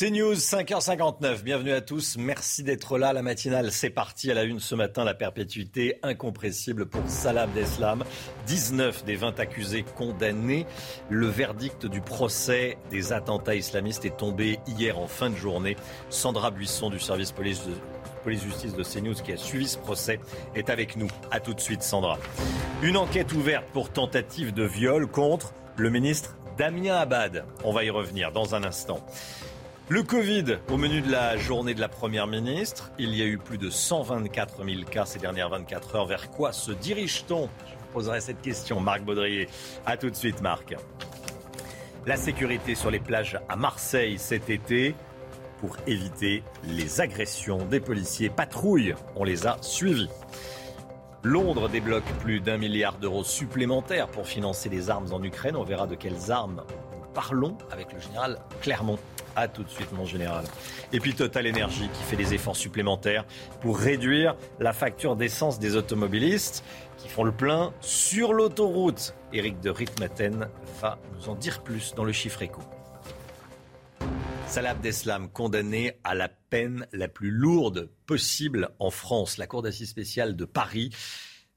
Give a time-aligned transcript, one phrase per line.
[0.00, 1.42] C'est News, 5h59.
[1.42, 2.18] Bienvenue à tous.
[2.18, 3.12] Merci d'être là.
[3.12, 4.30] La matinale, c'est parti.
[4.30, 8.04] À la une ce matin, la perpétuité incompressible pour Salah Abdeslam.
[8.46, 10.66] 19 des 20 accusés condamnés.
[11.10, 15.74] Le verdict du procès des attentats islamistes est tombé hier en fin de journée.
[16.10, 17.72] Sandra Buisson du service police de
[18.22, 20.20] police-justice de CNews qui a suivi ce procès
[20.54, 21.08] est avec nous.
[21.32, 22.20] A tout de suite, Sandra.
[22.84, 27.44] Une enquête ouverte pour tentative de viol contre le ministre Damien Abad.
[27.64, 29.04] On va y revenir dans un instant.
[29.90, 32.90] Le Covid au menu de la journée de la Première ministre.
[32.98, 36.06] Il y a eu plus de 124 000 cas ces dernières 24 heures.
[36.06, 37.48] Vers quoi se dirige-t-on?
[37.66, 39.48] Je vous poserai cette question, Marc Baudrier.
[39.86, 40.76] A tout de suite, Marc.
[42.04, 44.94] La sécurité sur les plages à Marseille cet été
[45.58, 48.28] pour éviter les agressions des policiers.
[48.28, 50.10] Patrouille, on les a suivis.
[51.22, 55.56] Londres débloque plus d'un milliard d'euros supplémentaires pour financer les armes en Ukraine.
[55.56, 56.62] On verra de quelles armes
[57.18, 58.96] parlons avec le général Clermont.
[59.34, 60.44] A tout de suite, mon général.
[60.92, 63.24] Et puis Total Energy qui fait des efforts supplémentaires
[63.60, 66.62] pour réduire la facture d'essence des automobilistes
[66.96, 69.16] qui font le plein sur l'autoroute.
[69.32, 70.48] Éric de Ritmaten
[70.80, 72.60] va nous en dire plus dans le chiffre éco.
[74.46, 79.38] Salah Abdeslam, condamné à la peine la plus lourde possible en France.
[79.38, 80.90] La Cour d'assises spéciale de Paris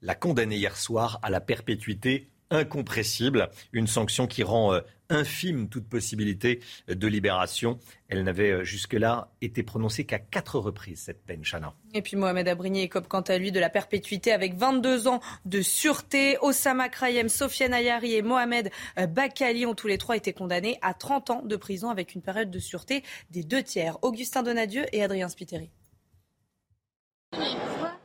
[0.01, 5.87] l'a condamné hier soir à la perpétuité incompressible, une sanction qui rend euh, infime toute
[5.87, 7.79] possibilité de libération.
[8.07, 11.73] Elle n'avait euh, jusque-là été prononcée qu'à quatre reprises, cette peine, Chana.
[11.93, 15.61] Et puis Mohamed Abrigny écope quant à lui de la perpétuité avec 22 ans de
[15.61, 16.37] sûreté.
[16.41, 20.93] Osama Krayem, Sofiane Ayari et Mohamed euh, Bakali ont tous les trois été condamnés à
[20.93, 23.97] 30 ans de prison avec une période de sûreté des deux tiers.
[24.01, 25.69] Augustin Donadieu et Adrien Spiteri.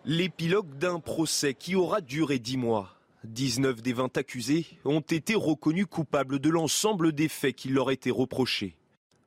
[0.04, 2.95] L'épilogue d'un procès qui aura duré dix mois.
[3.26, 8.10] 19 des 20 accusés ont été reconnus coupables de l'ensemble des faits qui leur étaient
[8.10, 8.76] reprochés.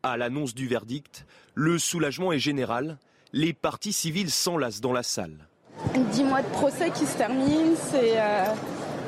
[0.02, 2.98] À l'annonce du verdict, le soulagement est général.
[3.34, 5.48] Les parties civiles s'enlacent dans la salle.
[6.12, 8.46] Dix mois de procès qui se terminent, c'est euh,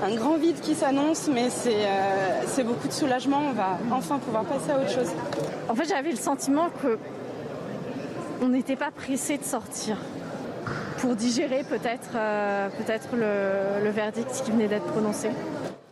[0.03, 3.40] un grand vide qui s'annonce, mais euh, c'est beaucoup de soulagement.
[3.50, 5.09] On va enfin pouvoir passer à autre chose.
[5.69, 6.97] En fait, j'avais le sentiment que
[8.41, 9.97] on n'était pas pressé de sortir
[10.99, 15.29] pour digérer peut-être euh, peut-être le, le verdict qui venait d'être prononcé.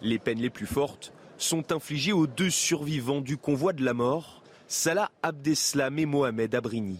[0.01, 4.43] Les peines les plus fortes sont infligées aux deux survivants du convoi de la mort,
[4.67, 6.99] Salah Abdeslam et Mohamed Abrini.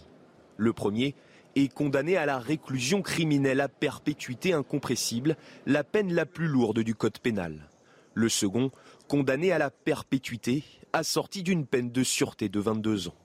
[0.57, 1.15] Le premier
[1.55, 5.35] est condamné à la réclusion criminelle à perpétuité incompressible,
[5.65, 7.69] la peine la plus lourde du code pénal.
[8.13, 8.71] Le second,
[9.07, 10.63] condamné à la perpétuité,
[10.93, 13.15] assorti d'une peine de sûreté de 22 ans.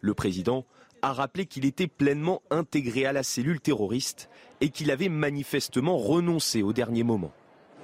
[0.00, 0.64] Le président
[1.04, 4.30] a rappelé qu'il était pleinement intégré à la cellule terroriste
[4.62, 7.30] et qu'il avait manifestement renoncé au dernier moment.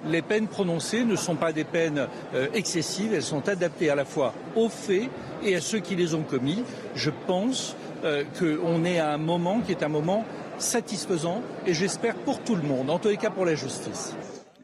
[0.07, 4.05] Les peines prononcées ne sont pas des peines euh, excessives, elles sont adaptées à la
[4.05, 5.07] fois aux faits
[5.43, 6.63] et à ceux qui les ont commis.
[6.95, 10.25] Je pense euh, qu'on est à un moment qui est un moment
[10.57, 14.15] satisfaisant et j'espère pour tout le monde, en tous les cas pour la justice.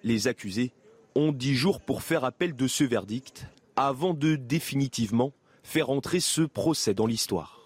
[0.04, 0.72] Les accusés
[1.14, 5.32] ont dix jours pour faire appel de ce verdict avant de définitivement
[5.62, 7.57] faire entrer ce procès dans l'histoire.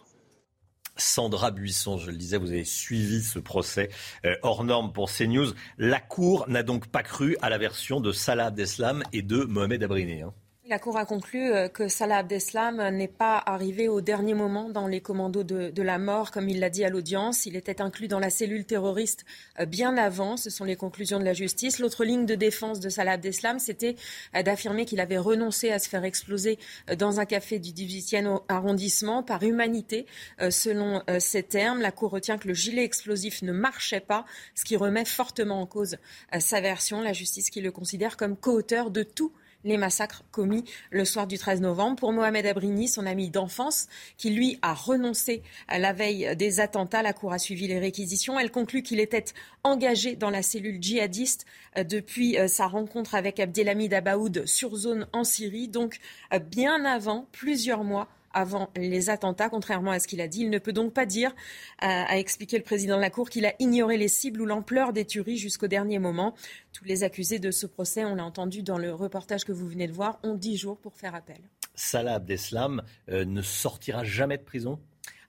[0.97, 3.89] Sandra Buisson, je le disais, vous avez suivi ce procès
[4.25, 5.53] euh, hors norme pour CNews.
[5.77, 9.83] La Cour n'a donc pas cru à la version de Salah Abdeslam et de Mohamed
[9.83, 10.21] Abriné.
[10.21, 10.33] Hein.
[10.71, 14.87] La Cour a conclu euh, que Salah Abdeslam n'est pas arrivé au dernier moment dans
[14.87, 17.45] les commandos de, la mort, comme il l'a dit à l'audience.
[17.45, 19.25] Il était inclus dans la cellule terroriste
[19.59, 20.37] euh, bien avant.
[20.37, 21.79] Ce sont les conclusions de la justice.
[21.79, 23.97] L'autre ligne de défense de Salah Abdeslam, c'était
[24.33, 26.57] euh, d'affirmer qu'il avait renoncé à se faire exploser
[26.97, 30.05] dans un café du 18e arrondissement par humanité.
[30.51, 34.23] Selon ces termes, la Cour retient que le gilet explosif ne marchait pas,
[34.55, 35.97] ce qui remet fortement en cause
[36.39, 37.01] sa version.
[37.01, 41.37] La justice qui le considère comme co-auteur de tout les massacres commis le soir du
[41.37, 41.97] 13 novembre.
[41.97, 43.87] Pour Mohamed Abrini, son ami d'enfance,
[44.17, 48.39] qui lui a renoncé à la veille des attentats, la Cour a suivi les réquisitions.
[48.39, 49.25] Elle conclut qu'il était
[49.63, 51.45] engagé dans la cellule djihadiste
[51.77, 55.99] euh, depuis euh, sa rencontre avec Abdelhamid Abaoud sur zone en Syrie, donc
[56.33, 60.41] euh, bien avant, plusieurs mois avant les attentats, contrairement à ce qu'il a dit.
[60.41, 61.33] Il ne peut donc pas dire,
[61.79, 65.05] a, expliqué le président de la Cour, qu'il a ignoré les cibles ou l'ampleur des
[65.05, 66.33] tueries jusqu'au dernier moment.
[66.73, 69.87] Tous les accusés de ce procès, on l'a entendu dans le reportage que vous venez
[69.87, 71.39] de voir, ont dix jours pour faire appel.
[71.75, 74.79] Salah Abdeslam euh, ne sortira jamais de prison?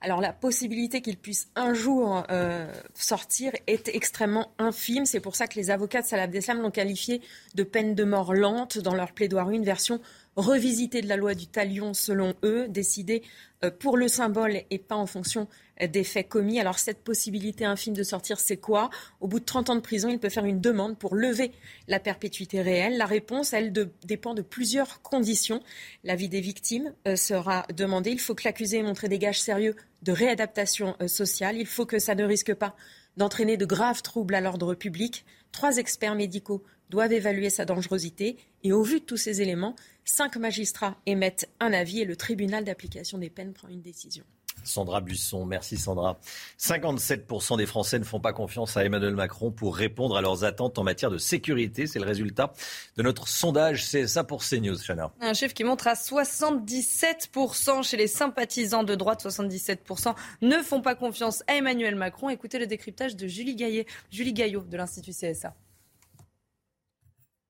[0.04, 5.06] Alors la possibilité qu'il puisse un jour euh, sortir est extrêmement infime.
[5.06, 7.20] C'est pour ça que les avocats de Salah Abdeslam l'ont qualifié
[7.54, 10.00] de peine de mort lente dans leur plaidoirie, une version
[10.37, 13.23] revisitée de la loi du talion selon eux, décidée
[13.64, 15.49] euh, pour le symbole et pas en fonction
[15.88, 16.61] des faits commis.
[16.61, 18.90] Alors cette possibilité infime de sortir, c'est quoi?
[19.20, 21.52] Au bout de 30 ans de prison, il peut faire une demande pour lever
[21.88, 22.96] la perpétuité réelle.
[22.96, 23.73] La réponse, elle,
[24.05, 25.61] dépend de plusieurs conditions.
[26.05, 28.11] L'avis des victimes euh, sera demandé.
[28.11, 31.56] Il faut que l'accusé ait montré des gages sérieux de réadaptation euh, sociale.
[31.56, 32.76] Il faut que ça ne risque pas
[33.17, 35.25] d'entraîner de graves troubles à l'ordre public.
[35.53, 38.37] Trois experts médicaux doivent évaluer sa dangerosité.
[38.62, 42.64] Et au vu de tous ces éléments, cinq magistrats émettent un avis et le tribunal
[42.64, 44.25] d'application des peines prend une décision.
[44.64, 46.19] Sandra Buisson, merci Sandra.
[46.58, 50.78] 57% des Français ne font pas confiance à Emmanuel Macron pour répondre à leurs attentes
[50.78, 51.87] en matière de sécurité.
[51.87, 52.52] C'est le résultat
[52.96, 55.12] de notre sondage CSA pour CNews, Chana.
[55.20, 59.25] Un chiffre qui montre à 77% chez les sympathisants de droite.
[59.25, 62.28] 77% ne font pas confiance à Emmanuel Macron.
[62.28, 65.54] Écoutez le décryptage de Julie, Gaillet, Julie Gaillot de l'Institut CSA.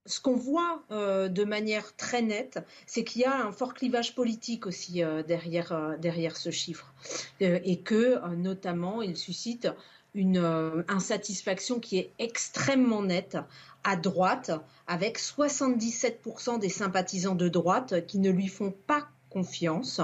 [0.04, 4.16] Ce qu'on voit euh, de manière très nette, c'est qu'il y a un fort clivage
[4.16, 6.92] politique aussi euh, derrière, euh, derrière ce chiffre.
[7.40, 9.68] et que, notamment, il suscite
[10.14, 13.38] une insatisfaction qui est extrêmement nette
[13.84, 14.50] à droite,
[14.86, 20.00] avec 77% des sympathisants de droite qui ne lui font pas confiance.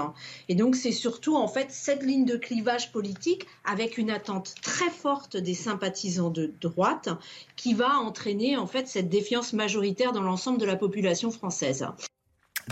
[0.47, 4.89] Et donc c'est surtout en fait cette ligne de clivage politique avec une attente très
[4.89, 7.09] forte des sympathisants de droite
[7.55, 11.87] qui va entraîner en fait cette défiance majoritaire dans l'ensemble de la population française.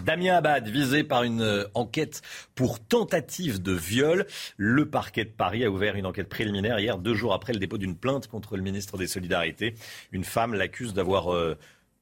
[0.03, 2.21] Damien Abad, visé par une euh, enquête
[2.55, 4.25] pour tentative de viol.
[4.55, 7.77] Le parquet de Paris a ouvert une enquête préliminaire hier, deux jours après le dépôt
[7.77, 9.75] d'une plainte contre le ministre des Solidarités.
[10.11, 11.57] Une femme l'accuse d'avoir euh,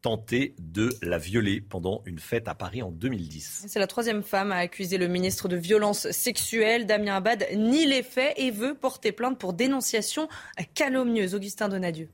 [0.06, 3.66] tenté de la violer pendant une fête à Paris en 2010.
[3.68, 6.86] C'est la troisième femme à accuser le ministre de violences sexuelles.
[6.86, 10.28] Damien Abad nie les faits et veut porter plainte pour dénonciation
[10.76, 11.34] calomnieuse.
[11.34, 12.08] Augustin Donadieu.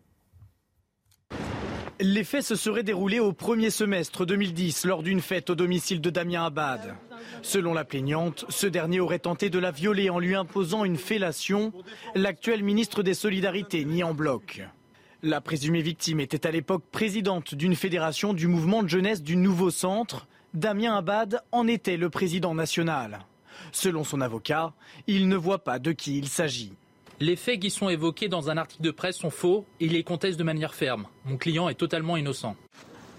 [2.00, 6.10] Les faits se seraient déroulés au premier semestre 2010 lors d'une fête au domicile de
[6.10, 6.96] Damien Abad.
[7.42, 11.74] Selon la plaignante, ce dernier aurait tenté de la violer en lui imposant une fellation.
[12.16, 14.62] L'actuel ministre des Solidarités nie en bloc.
[15.24, 19.70] La présumée victime était à l'époque présidente d'une fédération du mouvement de jeunesse du nouveau
[19.70, 20.26] centre.
[20.56, 23.20] Damien Abad en était le président national.
[23.72, 24.74] Selon son avocat,
[25.06, 26.74] il ne voit pas de qui il s'agit.
[27.20, 30.04] Les faits qui sont évoqués dans un article de presse sont faux et il les
[30.04, 31.06] conteste de manière ferme.
[31.26, 32.56] Mon client est totalement innocent.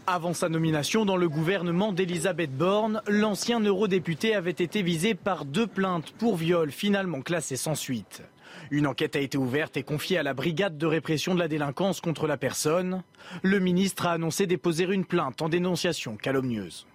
[0.09, 5.69] Avant sa nomination dans le gouvernement d'Elisabeth Borne, l'ancien eurodéputé avait été visé par deux
[5.69, 8.25] plaintes pour viol finalement classées sans suite.
[8.73, 12.01] Une enquête a été ouverte et confiée à la brigade de répression de la délinquance
[12.01, 13.03] contre la personne.
[13.43, 16.87] Le ministre a annoncé déposer une plainte en dénonciation calomnieuse.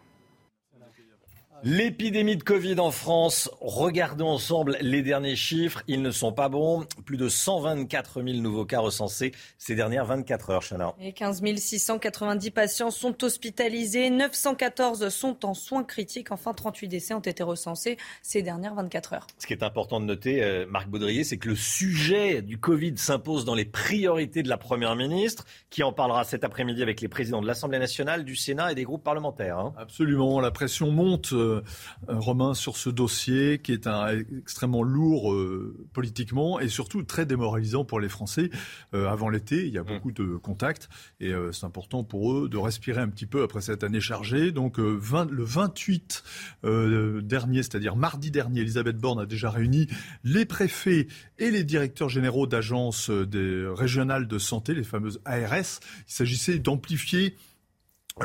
[1.63, 6.85] L'épidémie de Covid en France, regardons ensemble les derniers chiffres, ils ne sont pas bons.
[7.03, 10.93] Plus de 124 000 nouveaux cas recensés ces dernières 24 heures, Chana.
[11.01, 16.31] Et 15 690 patients sont hospitalisés, 914 sont en soins critiques.
[16.31, 19.27] Enfin, 38 décès ont été recensés ces dernières 24 heures.
[19.39, 22.97] Ce qui est important de noter, euh, Marc Baudrier, c'est que le sujet du Covid
[22.97, 27.07] s'impose dans les priorités de la Première ministre, qui en parlera cet après-midi avec les
[27.07, 29.57] présidents de l'Assemblée nationale, du Sénat et des groupes parlementaires.
[29.57, 29.73] Hein.
[29.77, 31.33] Absolument, la pression monte.
[31.33, 31.61] Euh, euh,
[32.07, 37.85] Romain, sur ce dossier qui est un, extrêmement lourd euh, politiquement et surtout très démoralisant
[37.85, 38.49] pour les Français.
[38.93, 39.85] Euh, avant l'été, il y a mmh.
[39.85, 40.89] beaucoup de contacts
[41.19, 44.51] et c'est important pour eux de respirer un petit peu après cette année chargée.
[44.51, 46.23] Donc le 28
[47.23, 49.87] dernier, c'est-à-dire mardi dernier, Elisabeth Borne a déjà réuni
[50.23, 51.07] les préfets
[51.39, 55.79] et les directeurs généraux d'agences régionales de santé, les fameuses ARS.
[56.07, 57.35] Il s'agissait d'amplifier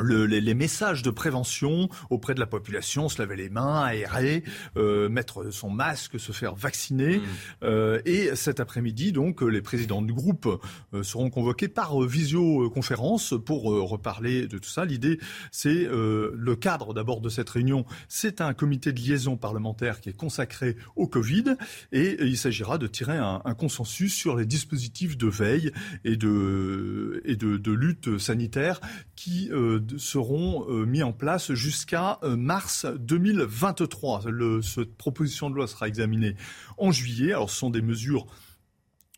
[0.00, 4.44] les, messages de prévention auprès de la population, se laver les mains, aérer,
[4.76, 7.18] euh, mettre son masque, se faire vacciner.
[7.18, 7.22] Mmh.
[7.64, 10.60] Euh, et cet après-midi, donc, les présidents du groupe
[10.94, 14.84] euh, seront convoqués par visioconférence pour reparler de tout ça.
[14.84, 15.18] L'idée,
[15.50, 17.84] c'est le cadre d'abord de cette réunion.
[18.08, 21.56] C'est un comité de liaison parlementaire qui est consacré au Covid
[21.92, 25.72] et il s'agira de tirer un, consensus sur les dispositifs de veille
[26.04, 28.80] et de, et de, de lutte sanitaire
[29.14, 29.50] qui
[29.98, 34.22] seront euh, mis en place jusqu'à euh, mars 2023.
[34.26, 36.36] Le, cette proposition de loi sera examinée
[36.78, 37.32] en juillet.
[37.32, 38.26] Alors, ce sont des mesures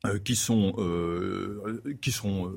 [0.06, 0.74] euh, qui sont,
[2.00, 2.52] qui sont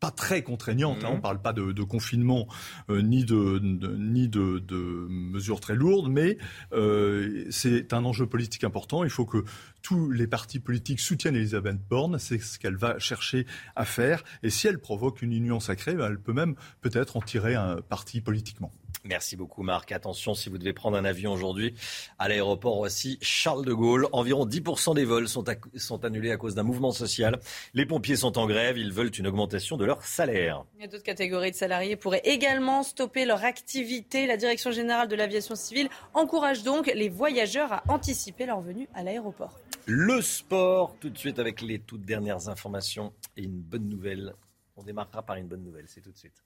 [0.00, 0.98] pas très contraignante.
[1.04, 1.08] hein.
[1.08, 1.12] Mhm.
[1.14, 2.46] on ne parle pas de, de confinement
[2.90, 4.76] euh, ni, de, de- ni de, de
[5.08, 6.38] mesures très lourdes, mais
[6.72, 9.04] euh, c'est un enjeu politique important.
[9.04, 9.44] Il faut que
[9.82, 12.18] tous les partis politiques soutiennent Elisabeth Borne.
[12.18, 14.22] C'est ce qu'elle va chercher à faire.
[14.42, 17.76] Et si elle provoque une union sacrée, ben, elle peut même peut-être en tirer un
[17.88, 18.72] parti politiquement.
[19.08, 19.92] Merci beaucoup Marc.
[19.92, 21.74] Attention si vous devez prendre un avion aujourd'hui
[22.18, 24.08] à l'aéroport Roissy Charles de Gaulle.
[24.12, 27.38] Environ 10% des vols sont, à- sont annulés à cause d'un mouvement social.
[27.74, 28.76] Les pompiers sont en grève.
[28.78, 30.64] Ils veulent une augmentation de leur salaire.
[30.80, 34.26] D'autres catégories de salariés pourraient également stopper leur activité.
[34.26, 39.02] La Direction générale de l'aviation civile encourage donc les voyageurs à anticiper leur venue à
[39.02, 39.58] l'aéroport.
[39.86, 44.34] Le sport, tout de suite avec les toutes dernières informations et une bonne nouvelle.
[44.76, 46.42] On démarrera par une bonne nouvelle, c'est tout de suite.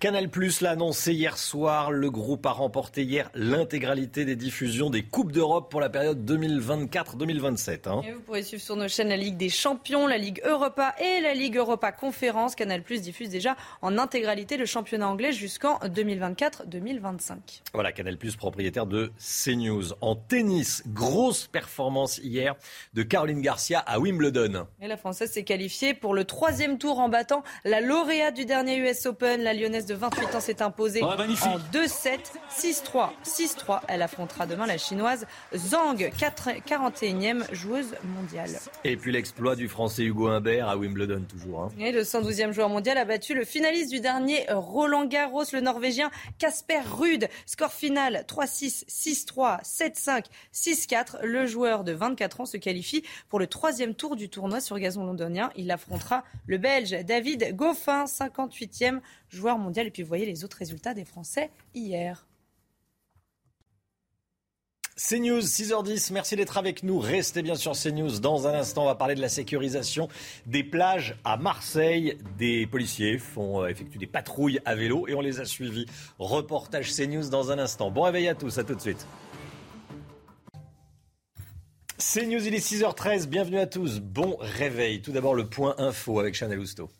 [0.00, 1.90] Canal Plus l'a annoncé hier soir.
[1.90, 7.88] Le groupe a remporté hier l'intégralité des diffusions des Coupes d'Europe pour la période 2024-2027.
[7.88, 8.02] hein.
[8.14, 11.34] Vous pourrez suivre sur nos chaînes la Ligue des Champions, la Ligue Europa et la
[11.34, 12.54] Ligue Europa Conférence.
[12.54, 17.62] Canal Plus diffuse déjà en intégralité le championnat anglais jusqu'en 2024-2025.
[17.74, 19.94] Voilà, Canal Plus propriétaire de CNews.
[20.00, 22.54] En tennis, grosse performance hier
[22.94, 24.68] de Caroline Garcia à Wimbledon.
[24.80, 28.76] Et la Française s'est qualifiée pour le troisième tour en battant la lauréate du dernier
[28.76, 29.42] US Open.
[29.42, 32.18] La Lyonnaise de 28 ans s'est imposée Oh, en 2-7,
[32.56, 33.80] 6-3, 6-3.
[33.88, 38.50] Elle affrontera demain la Chinoise Zhang, 4 41e joueuse mondiale.
[38.84, 41.62] Et puis l'exploit du Français Hugo Humbert à Wimbledon toujours.
[41.64, 41.68] hein.
[41.78, 46.10] Et le 112e joueur mondial a battu le finaliste du dernier Roland Garros, le Norvégien
[46.38, 47.28] Casper Ruud.
[47.46, 51.22] Score final 3-6, 6-3, 7-5, 6-4.
[51.24, 55.04] Le joueur de 24 ans se qualifie pour le troisième tour du tournoi sur gazon
[55.04, 55.50] londonien.
[55.56, 59.86] Il affrontera le Belge David Goffin, 58e joueur mondial.
[59.86, 62.28] Et puis vous voyez les autres résultats des Français hier.
[64.98, 66.98] CNews, 6h10, merci d'être avec nous.
[66.98, 68.18] Restez bien sur CNews.
[68.18, 70.08] Dans un instant, on va parler de la sécurisation
[70.46, 72.18] des plages à Marseille.
[72.36, 75.86] Des policiers font euh, effectuer des patrouilles à vélo et on les a suivis.
[76.18, 77.92] Reportage CNews dans un instant.
[77.92, 79.06] Bon réveil à tous, à tout de suite.
[81.98, 84.00] CNews, il est 6h13, bienvenue à tous.
[84.00, 85.00] Bon réveil.
[85.00, 86.90] Tout d'abord le point info avec Chanel Housteau.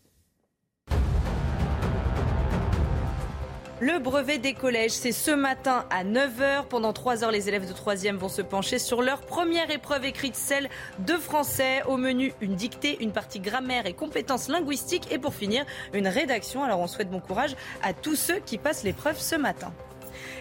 [3.80, 6.66] Le brevet des collèges, c'est ce matin à 9h.
[6.68, 10.34] Pendant 3 heures, les élèves de 3e vont se pencher sur leur première épreuve écrite,
[10.34, 10.68] celle
[10.98, 11.84] de français.
[11.86, 15.12] Au menu, une dictée, une partie grammaire et compétences linguistiques.
[15.12, 16.64] Et pour finir, une rédaction.
[16.64, 19.72] Alors on souhaite bon courage à tous ceux qui passent l'épreuve ce matin.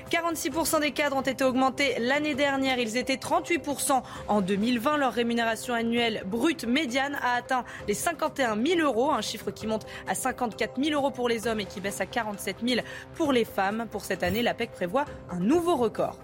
[0.10, 2.80] 46% des cadres ont été augmentés l'année dernière.
[2.80, 4.98] Ils étaient 38% en 2020.
[4.98, 9.86] Leur rémunération annuelle brute médiane a atteint les 51 000 euros, un chiffre qui monte
[10.08, 12.82] à 54 000 euros pour les hommes et qui baisse à 47 000
[13.16, 13.88] pour les femmes.
[13.92, 16.18] Pour cette année, l'APEC prévoit un nouveau record.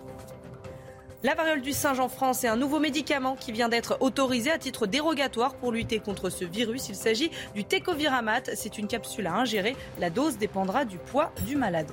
[1.24, 4.58] La variole du singe en France est un nouveau médicament qui vient d'être autorisé à
[4.58, 6.90] titre dérogatoire pour lutter contre ce virus.
[6.90, 8.56] Il s'agit du Tecoviramat.
[8.56, 9.76] C'est une capsule à ingérer.
[10.00, 11.88] La dose dépendra du poids du malade.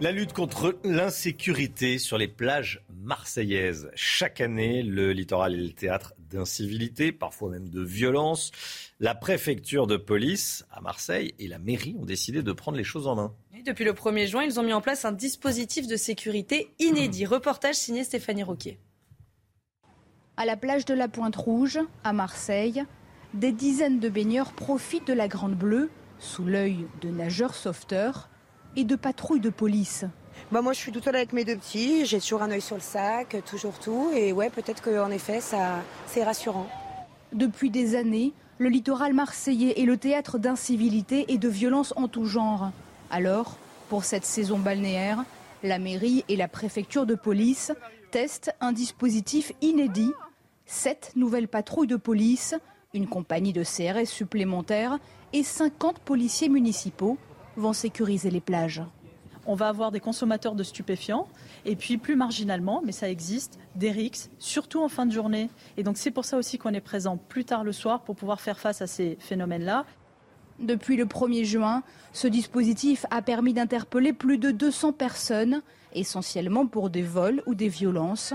[0.00, 3.92] La lutte contre l'insécurité sur les plages marseillaises.
[3.94, 8.50] Chaque année, le littoral est le théâtre d'incivilité, parfois même de violence.
[8.98, 13.06] La préfecture de police à Marseille et la mairie ont décidé de prendre les choses
[13.06, 13.34] en main.
[13.56, 17.24] Et depuis le 1er juin, ils ont mis en place un dispositif de sécurité inédit.
[17.26, 18.80] Reportage signé Stéphanie Roquier.
[20.36, 22.82] À la plage de la Pointe Rouge, à Marseille,
[23.32, 28.28] des dizaines de baigneurs profitent de la Grande Bleue, sous l'œil de nageurs sauveteurs
[28.76, 30.04] et de patrouilles de police.
[30.52, 32.76] Bah moi je suis toute seule avec mes deux petits, j'ai toujours un œil sur
[32.76, 36.68] le sac, toujours tout, et ouais peut-être qu'en effet ça c'est rassurant.
[37.32, 42.26] Depuis des années, le littoral marseillais est le théâtre d'incivilité et de violences en tout
[42.26, 42.70] genre.
[43.10, 43.56] Alors,
[43.88, 45.24] pour cette saison balnéaire,
[45.64, 47.72] la mairie et la préfecture de police
[48.12, 50.12] testent un dispositif inédit.
[50.66, 52.54] Sept nouvelles patrouilles de police,
[52.92, 54.98] une compagnie de CRS supplémentaire
[55.32, 57.18] et 50 policiers municipaux
[57.56, 58.82] vont sécuriser les plages.
[59.46, 61.28] On va avoir des consommateurs de stupéfiants
[61.66, 65.50] et puis plus marginalement, mais ça existe, des rixes, surtout en fin de journée.
[65.76, 68.40] Et donc c'est pour ça aussi qu'on est présent plus tard le soir pour pouvoir
[68.40, 69.84] faire face à ces phénomènes-là.
[70.60, 71.82] Depuis le 1er juin,
[72.12, 77.68] ce dispositif a permis d'interpeller plus de 200 personnes, essentiellement pour des vols ou des
[77.68, 78.34] violences.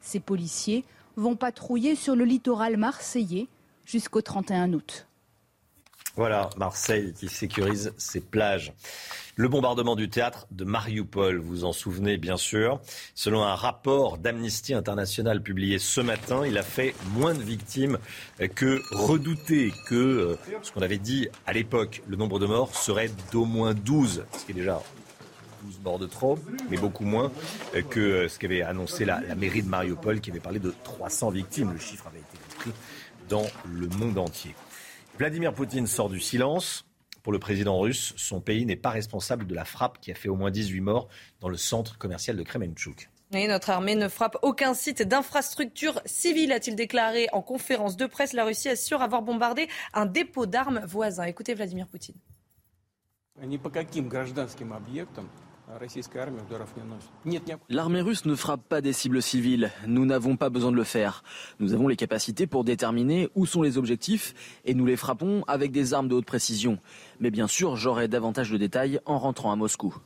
[0.00, 0.84] Ces policiers
[1.16, 3.48] vont patrouiller sur le littoral marseillais
[3.86, 5.06] jusqu'au 31 août.
[6.14, 8.74] Voilà, Marseille qui sécurise ses plages.
[9.34, 12.82] Le bombardement du théâtre de Mariupol, vous en souvenez bien sûr.
[13.14, 17.96] Selon un rapport d'Amnesty International publié ce matin, il a fait moins de victimes
[18.54, 23.10] que redouté, que euh, ce qu'on avait dit à l'époque, le nombre de morts serait
[23.32, 24.82] d'au moins 12, ce qui est déjà
[25.64, 26.38] 12 morts de trop,
[26.68, 27.32] mais beaucoup moins
[27.74, 31.72] euh, que ce qu'avait annoncé la, mairie de Mariupol qui avait parlé de 300 victimes.
[31.72, 32.72] Le chiffre avait été compris
[33.30, 34.54] dans le monde entier.
[35.22, 36.84] Vladimir Poutine sort du silence.
[37.22, 40.28] Pour le président russe, son pays n'est pas responsable de la frappe qui a fait
[40.28, 43.08] au moins 18 morts dans le centre commercial de Kremenchuk.
[43.30, 48.32] Et notre armée ne frappe aucun site d'infrastructure civile, a-t-il déclaré en conférence de presse.
[48.32, 51.22] La Russie assure avoir bombardé un dépôt d'armes voisin.
[51.22, 52.16] Écoutez Vladimir Poutine.
[57.68, 59.70] L'armée russe ne frappe pas des cibles civiles.
[59.86, 61.22] Nous n'avons pas besoin de le faire.
[61.60, 65.72] Nous avons les capacités pour déterminer où sont les objectifs et nous les frappons avec
[65.72, 66.78] des armes de haute précision.
[67.20, 69.96] Mais bien sûr, j'aurai davantage de détails en rentrant à Moscou.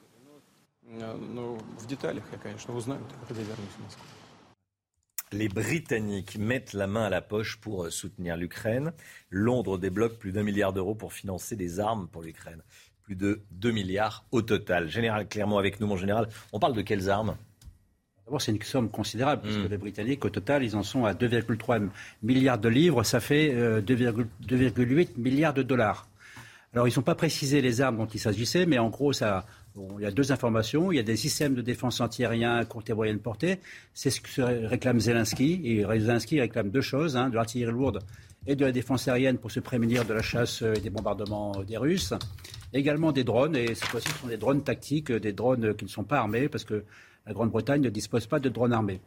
[5.32, 8.92] Les Britanniques mettent la main à la poche pour soutenir l'Ukraine.
[9.30, 12.62] Londres débloque plus d'un milliard d'euros pour financer des armes pour l'Ukraine
[13.06, 14.88] plus de 2 milliards au total.
[14.88, 16.28] Général Clermont avec nous, mon général.
[16.52, 17.36] On parle de quelles armes?
[18.24, 19.68] D'abord, c'est une somme considérable, puisque hmm.
[19.70, 21.88] les Britanniques, au total, ils en sont à 2,3
[22.24, 23.04] milliards de livres.
[23.04, 26.08] Ça fait 2,8 euh, milliards de dollars.
[26.72, 29.46] Alors, ils n'ont pas précisé les armes dont il s'agissait, mais en gros, ça,
[29.76, 30.90] il y a deux informations.
[30.90, 33.60] Il y a des systèmes de défense antiaérien courte et moyenne portée.
[33.94, 35.60] C'est ce que réclame Zelensky.
[35.64, 38.00] Et Zelensky réclame deux choses, hein, de l'artillerie lourde
[38.48, 41.76] et de la défense aérienne pour se prémunir de la chasse et des bombardements des
[41.76, 42.14] Russes
[42.78, 45.90] également des drones, et cette fois-ci, ce sont des drones tactiques, des drones qui ne
[45.90, 46.84] sont pas armés, parce que
[47.26, 49.00] la Grande-Bretagne ne dispose pas de drones armés.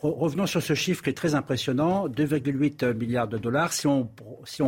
[0.00, 3.72] Revenons sur ce chiffre qui est très impressionnant, 2,8 milliards de dollars.
[3.72, 4.08] Si on,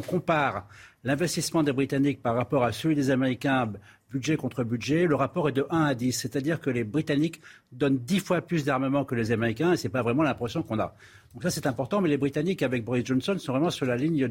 [0.01, 0.69] compare
[1.03, 3.73] l'investissement des Britanniques par rapport à celui des Américains,
[4.13, 6.13] budget contre budget, le rapport est de 1 à 10.
[6.13, 7.41] C'est-à-dire que les Britanniques
[7.73, 10.79] donnent 10 fois plus d'armement que les Américains, et ce n'est pas vraiment l'impression qu'on
[10.79, 10.95] a.
[11.33, 14.31] Donc ça, c'est important, mais les Britanniques, avec Boris Johnson, sont vraiment sur la ligne,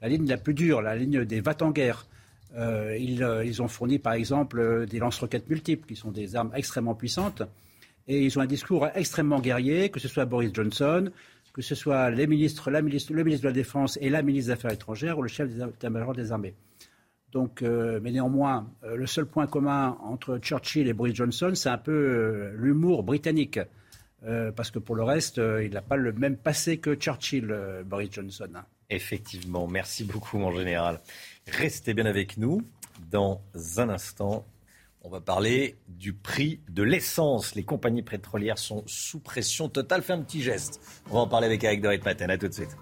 [0.00, 2.06] la ligne la plus dure, la ligne des va en guerre.
[2.56, 6.50] Euh, euh, ils, ont fourni, par exemple, euh, des lance-roquettes multiples, qui sont des armes
[6.54, 7.42] extrêmement puissantes.
[8.08, 11.10] Et ils ont un discours extrêmement guerrier, que ce soit Boris Johnson,
[11.52, 14.72] que ce soit les ministres, le ministre de la Défense et la ministre des Affaires
[14.72, 16.54] étrangères ou le chef des major des armées.
[17.30, 22.50] Donc, mais néanmoins, le seul point commun entre Churchill et Boris Johnson, c'est un peu
[22.56, 23.60] l'humour britannique.
[24.56, 27.54] parce que pour le reste, il n'a pas le même passé que Churchill,
[27.86, 28.50] Boris Johnson.
[28.90, 29.66] Effectivement.
[29.66, 31.00] Merci beaucoup, mon général.
[31.48, 32.62] Restez bien avec nous.
[33.10, 33.42] Dans
[33.76, 34.46] un instant,
[35.02, 37.54] on va parler du prix de l'essence.
[37.54, 40.02] Les compagnies pétrolières sont sous pression totale.
[40.02, 40.80] Fais un petit geste.
[41.10, 42.28] On va en parler avec Eric Dorit Matin.
[42.28, 42.76] À tout de suite.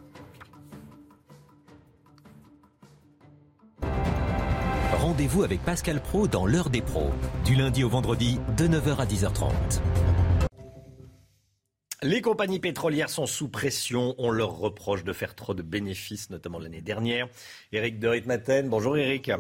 [4.93, 7.11] Rendez-vous avec Pascal Pro dans l'heure des pros,
[7.45, 9.51] du lundi au vendredi de 9h à 10h30.
[12.03, 14.15] Les compagnies pétrolières sont sous pression.
[14.17, 17.29] On leur reproche de faire trop de bénéfices, notamment l'année dernière.
[17.73, 19.31] Éric de Ritmaten, bonjour Éric.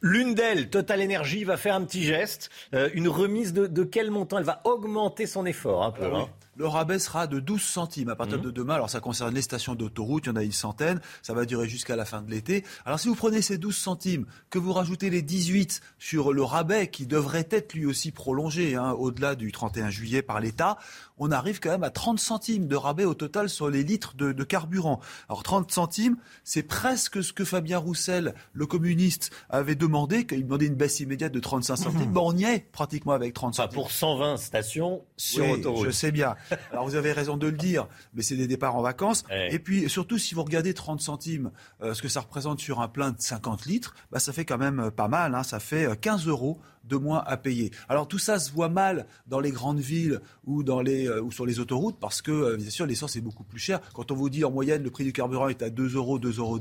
[0.00, 2.50] L'une d'elles, Total Energy, va faire un petit geste.
[2.74, 4.38] Euh, une remise de, quel montant?
[4.38, 6.10] Elle va augmenter son effort un peu.
[6.12, 6.28] Ah hein
[6.58, 8.42] le rabais sera de 12 centimes à partir mmh.
[8.42, 8.74] de demain.
[8.74, 11.68] Alors ça concerne les stations d'autoroute, il y en a une centaine, ça va durer
[11.68, 12.64] jusqu'à la fin de l'été.
[12.84, 16.88] Alors si vous prenez ces 12 centimes, que vous rajoutez les 18 sur le rabais
[16.88, 20.78] qui devrait être lui aussi prolongé hein, au-delà du 31 juillet par l'État,
[21.18, 24.32] on arrive quand même à 30 centimes de rabais au total sur les litres de,
[24.44, 25.00] carburant.
[25.28, 30.66] Alors 30 centimes, c'est presque ce que Fabien Roussel, le communiste, avait demandé, qu'il demandait
[30.66, 32.12] une baisse immédiate de 35 centimes.
[32.12, 32.18] Mmh.
[32.18, 33.74] on y est pratiquement avec 30 centimes.
[33.74, 35.86] pour 120 stations sur oui, autoroute.
[35.86, 36.36] Je sais bien.
[36.72, 39.24] Alors vous avez raison de le dire, mais c'est des départs en vacances.
[39.50, 41.50] Et puis surtout, si vous regardez 30 centimes,
[41.82, 44.58] euh, ce que ça représente sur un plein de 50 litres, bah, ça fait quand
[44.58, 45.34] même euh, pas mal.
[45.34, 45.42] Hein.
[45.42, 47.70] ça fait 15 euh, euros de moins à payer.
[47.88, 51.46] Alors tout ça se voit mal dans les grandes villes ou, dans les, ou sur
[51.46, 53.80] les autoroutes parce que, bien sûr, l'essence est beaucoup plus cher.
[53.94, 56.38] Quand on vous dit en moyenne le prix du carburant est à 2 euros, 2,10
[56.38, 56.58] euros,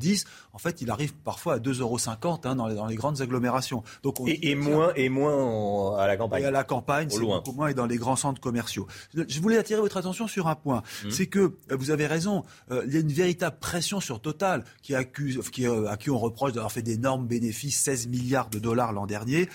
[0.53, 1.97] en fait, il arrive parfois à 2,50 euros
[2.43, 3.83] hein, dans, les, dans les grandes agglomérations.
[4.03, 6.43] Donc et, moins, et moins à la campagne.
[6.43, 8.87] Et à la campagne, c'est beaucoup moins et dans les grands centres commerciaux.
[9.13, 10.83] Je voulais attirer votre attention sur un point.
[11.05, 11.11] Mmh.
[11.11, 11.39] C'est que,
[11.71, 15.39] euh, vous avez raison, euh, il y a une véritable pression sur Total qui accuse,
[15.51, 19.05] qui, euh, à qui on reproche d'avoir fait d'énormes bénéfices, 16 milliards de dollars l'an
[19.05, 19.49] dernier.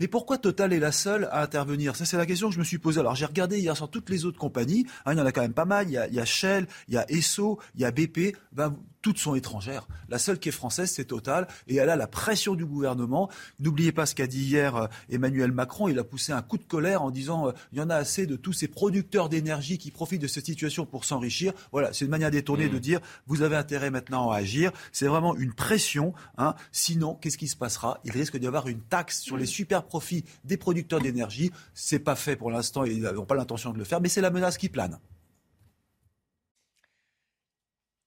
[0.00, 1.96] Mais pourquoi Total est la seule à intervenir?
[1.96, 3.00] Ça, c'est la question que je me suis posée.
[3.00, 4.86] Alors, j'ai regardé hier sur toutes les autres compagnies.
[5.04, 5.88] Hein, il y en a quand même pas mal.
[5.88, 8.36] Il y a, Shell, il y a Esso, il y a BP.
[8.52, 9.86] Ben, toutes sont étrangères.
[10.08, 13.28] La seule qui est française, c'est Total, et elle a la pression du gouvernement.
[13.60, 15.88] N'oubliez pas ce qu'a dit hier euh, Emmanuel Macron.
[15.88, 18.26] Il a poussé un coup de colère en disant euh, il y en a assez
[18.26, 21.52] de tous ces producteurs d'énergie qui profitent de cette situation pour s'enrichir.
[21.72, 22.80] Voilà, c'est une manière détournée de mmh.
[22.80, 24.70] dire vous avez intérêt maintenant à agir.
[24.92, 26.14] C'est vraiment une pression.
[26.38, 26.54] Hein.
[26.70, 27.98] Sinon, qu'est-ce qui se passera?
[28.04, 31.50] Il risque d'y avoir une taxe sur les super profits des producteurs d'énergie.
[31.74, 34.30] C'est pas fait pour l'instant, ils n'ont pas l'intention de le faire, mais c'est la
[34.30, 34.98] menace qui plane.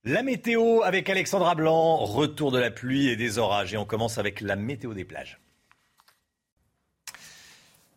[0.07, 3.73] La météo avec Alexandra Blanc, retour de la pluie et des orages.
[3.73, 5.39] Et on commence avec la météo des plages.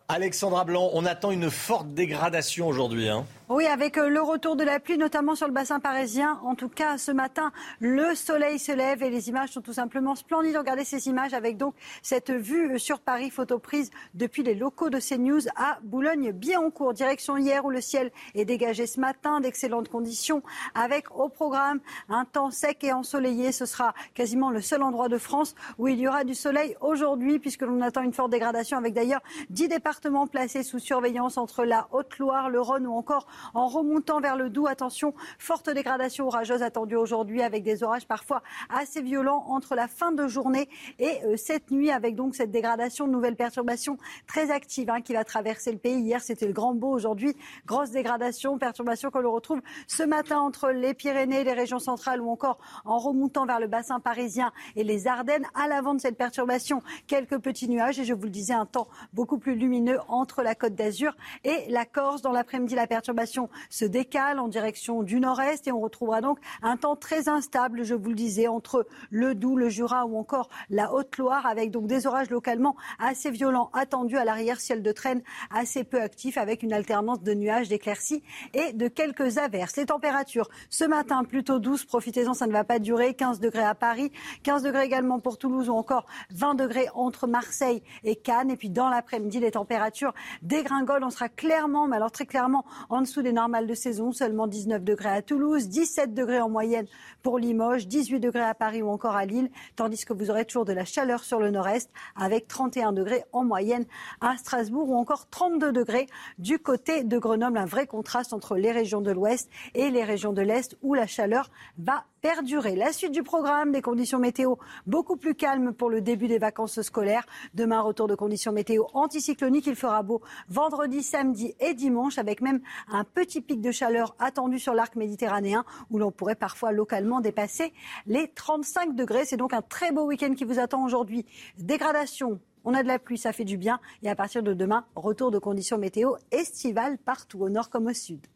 [0.09, 3.11] Alexandra Blanc, on attend une forte dégradation aujourd'hui.
[3.11, 3.27] Hein.
[3.51, 6.39] Oui, avec euh, le retour de la pluie, notamment sur le bassin parisien.
[6.43, 10.15] En tout cas, ce matin, le soleil se lève et les images sont tout simplement
[10.15, 10.59] splendides.
[10.59, 14.99] Regardez ces images avec donc cette vue sur Paris, photo prise depuis les locaux de
[15.01, 16.93] CNews à Boulogne-Billancourt.
[16.93, 20.43] Direction hier où le ciel est dégagé ce matin, d'excellentes conditions
[20.75, 21.81] avec au programme
[22.11, 23.53] un temps sec et ensoleillé.
[23.53, 27.39] Ce sera quasiment le seul endroit de France où il y aura du soleil aujourd'hui
[27.39, 31.89] puisque l'on attend une forte dégradation avec d'ailleurs dix départements placés sous surveillance entre la
[31.93, 34.67] Haute-Loire, le Rhône ou encore en remontant vers le Doubs.
[34.67, 40.13] Attention, forte dégradation orageuse attendue aujourd'hui avec des orages parfois assez violents entre la fin
[40.13, 44.91] de journée et euh, cette nuit avec donc cette dégradation, de nouvelles perturbations très actives
[44.91, 46.01] hein, qui va traverser le pays.
[46.01, 46.91] Hier, c'était le grand beau.
[46.91, 52.21] Aujourd'hui, grosse dégradation, perturbation que l'on retrouve ce matin entre les Pyrénées, les régions centrales
[52.21, 55.47] ou encore en remontant vers le bassin parisien et les Ardennes.
[55.55, 58.89] À l'avant de cette perturbation, quelques petits nuages et je vous le disais, un temps
[59.13, 62.23] beaucoup plus lumineux entre la Côte d'Azur et la Corse.
[62.23, 63.28] Dans l'après-midi, la perturbation
[63.71, 67.95] se décale en direction du nord-est et on retrouvera donc un temps très instable, je
[67.95, 72.07] vous le disais, entre le Doubs, le Jura ou encore la Haute-Loire, avec donc des
[72.07, 76.73] orages localement assez violents attendus à l'arrière, ciel de traîne assez peu actif, avec une
[76.73, 78.23] alternance de nuages, d'éclaircies
[78.55, 79.77] et de quelques averses.
[79.77, 83.15] Les températures ce matin plutôt douces, profitez-en, ça ne va pas durer.
[83.15, 84.13] 15 degrés à Paris,
[84.43, 88.51] 15 degrés également pour Toulouse ou encore 20 degrés entre Marseille et Cannes.
[88.51, 91.05] Et puis dans l'après-midi, les températures dégringolent.
[91.05, 94.13] On sera clairement, mais alors très clairement, en dessous des normales de saison.
[94.13, 96.87] Seulement 19 degrés à Toulouse, 17 degrés en moyenne
[97.23, 100.65] pour Limoges, 18 degrés à Paris ou encore à Lille, tandis que vous aurez toujours
[100.65, 103.85] de la chaleur sur le nord-est avec 31 degrés en moyenne
[104.21, 106.07] à Strasbourg ou encore 32 degrés
[106.39, 107.59] du côté de Grenoble.
[107.59, 111.07] Un vrai contraste entre les régions de l'ouest et les régions de l'est où la
[111.07, 112.75] chaleur va perdurer.
[112.75, 116.81] La suite du programme, des conditions météo beaucoup plus calmes pour le début des vacances
[116.83, 117.27] scolaires.
[117.55, 119.67] Demain, retour de conditions météo anticycloniques.
[119.67, 122.61] Il fera beau vendredi, samedi et dimanche avec même
[122.99, 127.73] un petit pic de chaleur attendu sur l'arc méditerranéen où l'on pourrait parfois localement dépasser
[128.07, 129.25] les 35 degrés.
[129.25, 131.25] C'est donc un très beau week-end qui vous attend aujourd'hui.
[131.59, 133.81] Dégradation on a de la pluie, ça fait du bien.
[134.03, 137.95] Et à partir de demain, retour de conditions météo estivales partout, au nord comme au
[137.95, 138.27] sud.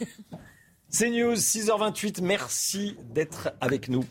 [0.92, 2.20] C'est News, 6h28.
[2.20, 4.04] Merci d'être avec nous.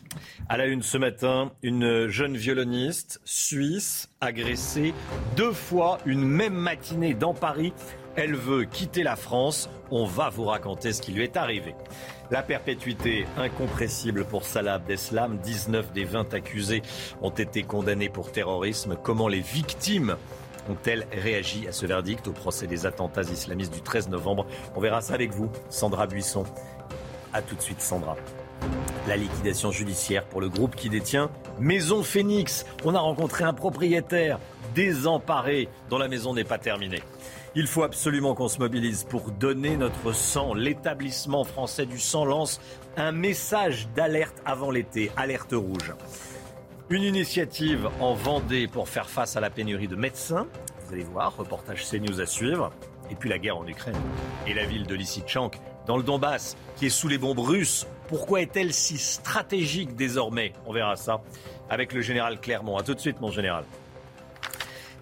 [0.48, 4.94] À la une ce matin, une jeune violoniste suisse agressée
[5.36, 7.74] deux fois une même matinée dans Paris.
[8.16, 9.70] Elle veut quitter la France.
[9.90, 11.74] On va vous raconter ce qui lui est arrivé.
[12.30, 15.38] La perpétuité incompressible pour Salah Abdeslam.
[15.38, 16.82] 19 des 20 accusés
[17.22, 18.96] ont été condamnés pour terrorisme.
[19.02, 20.16] Comment les victimes
[20.68, 24.46] ont-elles réagi à ce verdict au procès des attentats islamistes du 13 novembre?
[24.74, 26.44] On verra ça avec vous, Sandra Buisson.
[27.32, 28.16] A tout de suite, Sandra.
[29.08, 32.66] La liquidation judiciaire pour le groupe qui détient Maison Phoenix.
[32.84, 34.38] On a rencontré un propriétaire
[34.74, 37.02] désemparé dont la maison n'est pas terminée.
[37.56, 40.54] Il faut absolument qu'on se mobilise pour donner notre sang.
[40.54, 42.60] L'établissement français du sang lance
[42.96, 45.92] un message d'alerte avant l'été, alerte rouge.
[46.90, 50.46] Une initiative en Vendée pour faire face à la pénurie de médecins.
[50.86, 52.70] Vous allez voir, reportage CNews à suivre.
[53.10, 53.96] Et puis la guerre en Ukraine.
[54.46, 55.58] Et la ville de Lysychansk,
[55.88, 57.84] dans le Donbass, qui est sous les bombes russes.
[58.06, 60.52] Pourquoi est-elle si stratégique désormais?
[60.66, 61.20] On verra ça
[61.68, 62.76] avec le général Clermont.
[62.76, 63.64] A tout de suite, mon général.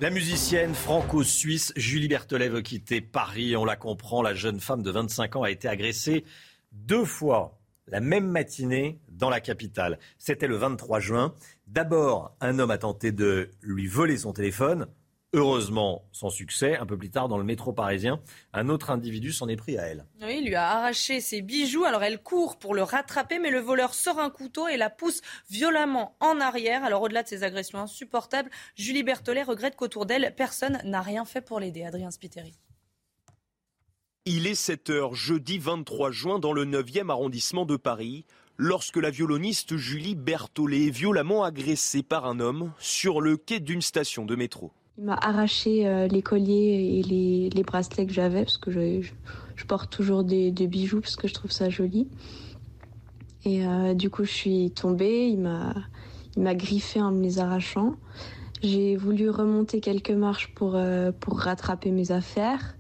[0.01, 3.57] La musicienne franco-suisse Julie Berthelet veut quitter Paris.
[3.57, 4.23] On la comprend.
[4.23, 6.25] La jeune femme de 25 ans a été agressée
[6.71, 7.59] deux fois
[7.89, 9.99] la même matinée dans la capitale.
[10.17, 11.35] C'était le 23 juin.
[11.67, 14.87] D'abord, un homme a tenté de lui voler son téléphone.
[15.35, 18.19] Heureusement, sans succès, un peu plus tard dans le métro parisien,
[18.55, 20.07] un autre individu s'en est pris à elle.
[20.23, 23.59] Oui, il lui a arraché ses bijoux, alors elle court pour le rattraper, mais le
[23.59, 26.83] voleur sort un couteau et la pousse violemment en arrière.
[26.83, 31.43] Alors au-delà de ces agressions insupportables, Julie Berthollet regrette qu'autour d'elle, personne n'a rien fait
[31.43, 31.85] pour l'aider.
[31.85, 32.55] Adrien Spiteri.
[34.25, 38.25] Il est 7 heures, jeudi 23 juin, dans le 9e arrondissement de Paris,
[38.57, 43.83] lorsque la violoniste Julie Berthollet est violemment agressée par un homme sur le quai d'une
[43.83, 44.73] station de métro.
[44.99, 49.91] Il m'a arraché euh, les colliers et les, bracelets que j'avais parce que je, porte
[49.91, 52.09] toujours des, bijoux parce que je trouve ça joli.
[53.45, 55.29] Et euh, du coup, je suis tombée.
[55.29, 55.73] Il m'a,
[56.37, 57.95] il m'a griffé en me les arrachant.
[58.61, 62.77] J'ai voulu remonter quelques marches pour, euh, pour rattraper mes affaires.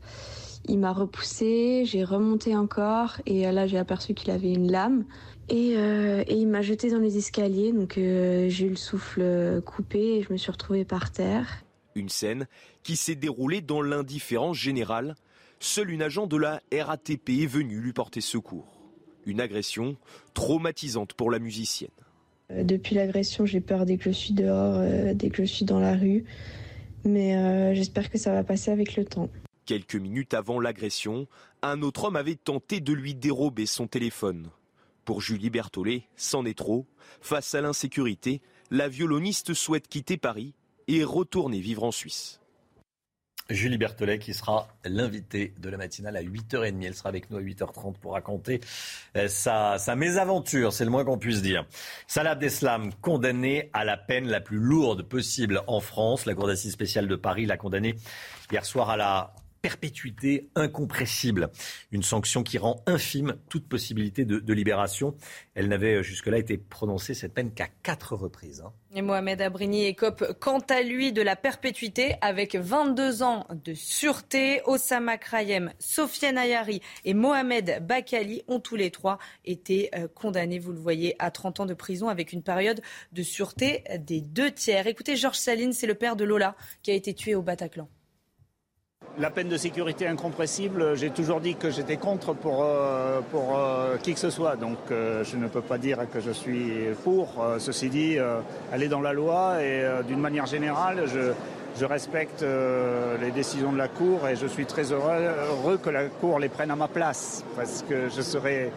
[0.67, 5.05] Il m'a repoussé, j'ai remonté encore et là j'ai aperçu qu'il avait une lame
[5.49, 10.23] et, et il m'a jeté dans les escaliers donc j'ai eu le souffle coupé et
[10.23, 11.47] je me suis retrouvée par terre.
[11.99, 12.47] Une scène
[12.85, 15.17] qui s'est déroulée dans l'indifférence générale.
[15.59, 18.81] Seule une agent de la RATP est venue lui porter secours.
[19.27, 19.97] Une agression
[20.33, 21.91] traumatisante pour la musicienne.
[22.53, 25.65] Euh, depuis l'agression, j'ai peur dès que je suis dehors, euh, dès que je suis
[25.65, 26.25] dans la rue.
[27.05, 29.29] Mais euh, j'espère que ça va passer avec le temps.
[29.67, 31.27] Quelques minutes avant l'agression,
[31.63, 34.51] un autre homme avait tenté de lui dérober son téléphone.
[35.05, 36.87] Pour Julie Berthollet, c'en est trop.
[37.21, 40.55] Face à l'insécurité, la violoniste souhaite quitter Paris
[40.89, 42.41] et retourner vivre en Suisse.
[43.51, 46.85] Julie Berthollet qui sera l'invitée de la matinale à 8h30.
[46.85, 48.61] Elle sera avec nous à 8h30 pour raconter
[49.17, 51.65] euh, sa, sa mésaventure, c'est le moins qu'on puisse dire.
[52.07, 56.27] Salah Abdeslam, condamné à la peine la plus lourde possible en France.
[56.27, 57.95] La Cour d'assises spéciale de Paris l'a condamné
[58.53, 61.51] hier soir à la perpétuité incompressible.
[61.93, 65.15] Une sanction qui rend infime toute possibilité de, libération.
[65.55, 68.63] Elle n'avait euh, jusque-là été prononcée, cette peine, qu'à quatre reprises.
[68.67, 68.73] Hein.
[68.95, 74.63] Et Mohamed Abrini écope quant à lui de la perpétuité avec 22 ans de sûreté.
[74.65, 80.73] Osama Krayem, Sofiane Ayari et Mohamed Bakali ont tous les trois été euh, condamnés, vous
[80.73, 82.81] le voyez, à 30 ans de prison avec une période
[83.13, 84.87] de sûreté des deux tiers.
[84.87, 87.89] Écoutez, Georges Saline, c'est le père de Lola qui a été tué au Bataclan.
[89.21, 93.97] La peine de sécurité incompressible, j'ai toujours dit que j'étais contre pour, euh, pour euh,
[93.97, 94.55] qui que ce soit.
[94.55, 96.71] Donc euh, je ne peux pas dire que je suis
[97.03, 97.45] pour.
[97.59, 98.17] ceci dit,
[98.73, 101.33] elle est dans la loi et d'une manière générale, je,
[101.81, 102.45] je respecte
[103.21, 106.49] les décisions de la Cour et je suis très heureux, heureux, que la Cour les
[106.49, 108.71] prenne à ma place parce que je serais,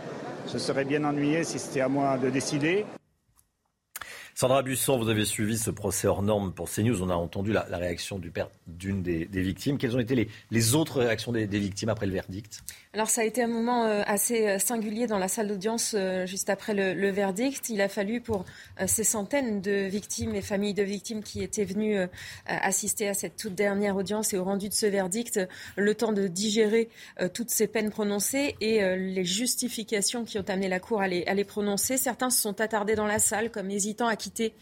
[0.52, 2.86] je serais bien ennuyé si c'était à moi de décider.
[4.42, 7.04] Sandra Busson, vous avez suivi ce procès hors norme pour CNews.
[7.04, 9.78] On a entendu la, réaction du père d'une des, victimes.
[9.78, 12.64] Quelles ont été les, autres réactions des, victimes après le verdict?
[12.94, 16.26] Alors ça a été un moment euh, assez euh, singulier dans la salle d'audience euh,
[16.26, 17.70] juste après le, verdict.
[17.70, 18.44] Il a fallu pour
[18.86, 21.98] ces centaines de victimes et familles de victimes qui étaient venues
[22.46, 25.40] assister à cette toute dernière audience et au rendu de ce verdict,
[25.76, 26.90] le temps de digérer
[27.34, 31.98] toutes ces peines prononcées et les justifications qui ont amené la Cour à les, prononcer.
[31.98, 34.54] Certains se sont attardés dans la salle comme hésitant à quitter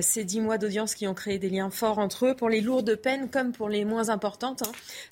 [0.00, 2.34] ces dix mois d'audience qui ont créé des liens forts entre eux.
[2.34, 4.62] Pour les lourdes peines comme pour les moins importantes,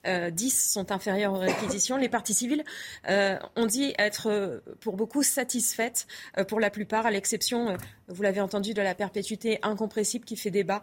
[0.05, 1.97] hein, dix sont inférieures aux réquisitions.
[1.97, 2.62] Les parties civiles
[3.09, 6.07] euh, ont dit être pour beaucoup satisfaites,
[6.49, 7.77] pour la plupart, à l'exception,
[8.09, 10.83] vous l'avez entendu, de la perpétuité incompressible qui fait débat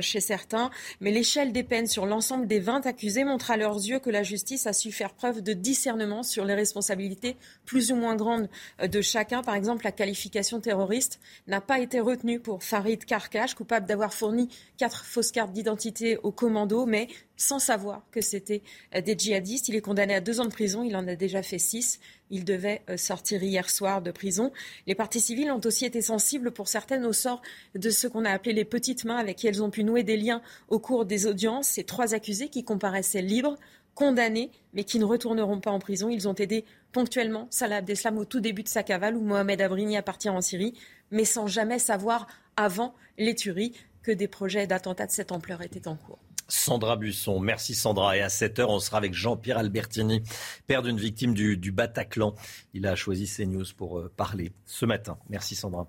[0.00, 0.70] chez certains.
[1.00, 4.22] Mais l'échelle des peines sur l'ensemble des 20 accusés montre à leurs yeux que la
[4.22, 8.48] justice a su faire preuve de discernement sur les responsabilités plus ou moins grandes
[8.80, 9.42] de chacun.
[9.42, 14.48] Par exemple, la qualification terroriste n'a pas été retenue pour Farid Karkash, coupable d'avoir fourni
[14.76, 18.62] quatre fausses cartes d'identité au commando, mais sans savoir que c'était
[18.94, 19.68] euh, des djihadistes.
[19.68, 22.00] Il est condamné à deux ans de prison, il en a déjà fait six.
[22.30, 24.52] Il devait euh, sortir hier soir de prison.
[24.86, 27.42] Les parties civiles ont aussi été sensibles pour certaines au sort
[27.74, 30.16] de ce qu'on a appelé les petites mains avec qui elles ont pu nouer des
[30.16, 31.68] liens au cours des audiences.
[31.68, 33.56] Ces trois accusés qui comparaissaient libres,
[33.94, 36.08] condamnés, mais qui ne retourneront pas en prison.
[36.08, 39.96] Ils ont aidé ponctuellement Salah Abdeslam au tout début de sa cavale où Mohamed Abrini
[39.96, 40.74] à partir en Syrie,
[41.10, 43.72] mais sans jamais savoir avant les tueries
[44.02, 46.18] que des projets d'attentats de cette ampleur étaient en cours.
[46.48, 48.16] Sandra Busson, merci Sandra.
[48.16, 50.22] Et à 7h, on sera avec Jean-Pierre Albertini,
[50.66, 52.34] père d'une victime du, Bataclan.
[52.74, 55.18] Il a choisi CNews pour euh, parler ce matin.
[55.28, 55.88] Merci Sandra.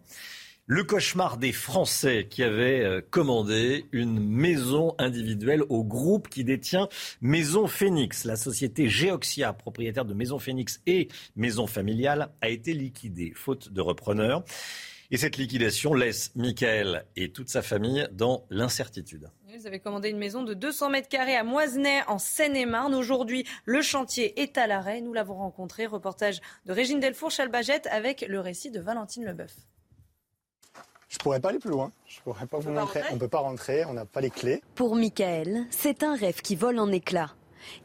[0.69, 6.89] Le cauchemar des Français qui avaient euh, commandé une maison individuelle au groupe qui détient
[7.21, 8.25] Maison Phoenix.
[8.25, 13.79] La société Geoxia, propriétaire de Maison Phoenix et Maison Familiale, a été liquidée, faute de
[13.79, 14.43] repreneurs.
[15.09, 19.29] Et cette liquidation laisse Michael et toute sa famille dans l'incertitude.
[19.57, 22.93] Vous avez commandé une maison de 200 mètres carrés à Moisenay, en Seine-et-Marne.
[22.93, 25.01] Aujourd'hui, le chantier est à l'arrêt.
[25.01, 25.87] Nous l'avons rencontré.
[25.87, 29.55] Reportage de Régine Delfour-Chalbagette avec le récit de Valentine Leboeuf.
[31.09, 31.91] Je pourrais pas aller plus loin.
[32.05, 33.01] Je pourrais pas vous montrer.
[33.11, 33.83] On peut pas rentrer.
[33.85, 34.61] On n'a pas les clés.
[34.75, 37.33] Pour Michael, c'est un rêve qui vole en éclats.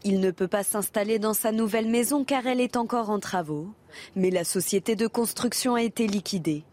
[0.04, 3.68] Il ne peut pas s'installer dans sa nouvelle maison car elle est encore en travaux.
[4.14, 6.64] Mais la société de construction a été liquidée.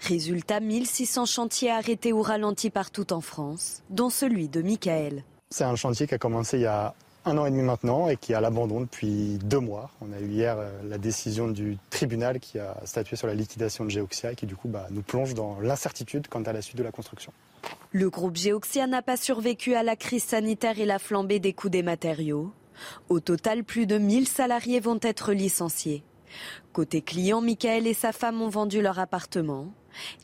[0.00, 5.24] Résultat, 1600 chantiers arrêtés ou ralentis partout en France, dont celui de Michael.
[5.50, 8.16] C'est un chantier qui a commencé il y a un an et demi maintenant et
[8.16, 9.90] qui est à l'abandon depuis deux mois.
[10.00, 13.84] On a eu hier euh, la décision du tribunal qui a statué sur la liquidation
[13.84, 16.78] de Geoxia et qui du coup bah, nous plonge dans l'incertitude quant à la suite
[16.78, 17.32] de la construction.
[17.92, 21.68] Le groupe Geoxia n'a pas survécu à la crise sanitaire et la flambée des coûts
[21.68, 22.52] des matériaux.
[23.08, 26.02] Au total, plus de 1000 salariés vont être licenciés.
[26.72, 29.66] Côté client, Michael et sa femme ont vendu leur appartement.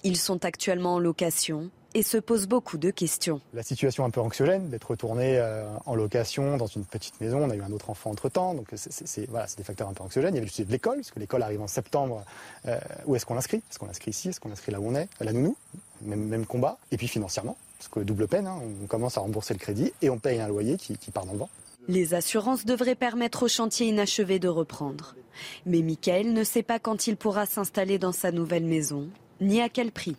[0.04, 3.40] Ils sont actuellement en location et se posent beaucoup de questions.
[3.54, 7.38] La situation un peu anxiogène d'être retourné euh, en location dans une petite maison.
[7.42, 10.34] On a eu un autre enfant entre-temps, donc c'est des facteurs un peu anxiogènes.
[10.34, 12.22] Il y avait le sujet de l'école, parce que l'école arrive en septembre.
[12.66, 13.62] Euh, où est-ce qu'on l'inscrit?
[13.70, 14.28] Est-ce qu'on l'inscrit ici?
[14.28, 15.08] Est-ce qu'on l'inscrit là où on est?
[15.20, 15.56] La nounou,
[16.02, 16.76] même, combat.
[16.92, 20.10] Et puis financièrement, parce que double peine, hein, on commence à rembourser le crédit et
[20.10, 21.50] on paye un loyer qui, qui part dans le vent.
[21.88, 25.14] Les assurances devraient permettre au chantier inachevé de reprendre.
[25.66, 29.08] Mais Michael ne sait pas quand il pourra s'installer dans sa nouvelle maison,
[29.40, 30.16] ni à quel prix.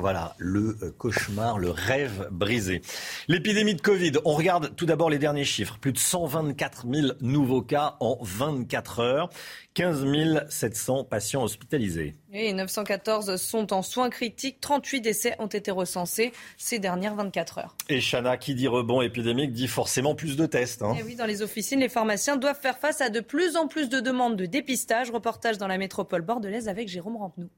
[0.00, 2.82] Voilà, le euh, cauchemar, le rêve brisé.
[3.26, 5.76] L'épidémie de Covid, on regarde tout d'abord les derniers chiffres.
[5.80, 9.30] Plus de 124 000 nouveaux cas en 24 heures.
[9.74, 10.04] 15
[10.48, 12.14] 700 patients hospitalisés.
[12.32, 14.60] Et 914 sont en soins critiques.
[14.60, 17.76] 38 décès ont été recensés ces dernières 24 heures.
[17.88, 20.82] Et Chana, qui dit rebond épidémique, dit forcément plus de tests.
[20.82, 20.94] Hein.
[20.98, 23.88] Et oui, dans les officines, les pharmaciens doivent faire face à de plus en plus
[23.88, 25.10] de demandes de dépistage.
[25.10, 27.48] Reportage dans la métropole bordelaise avec Jérôme Rampenou.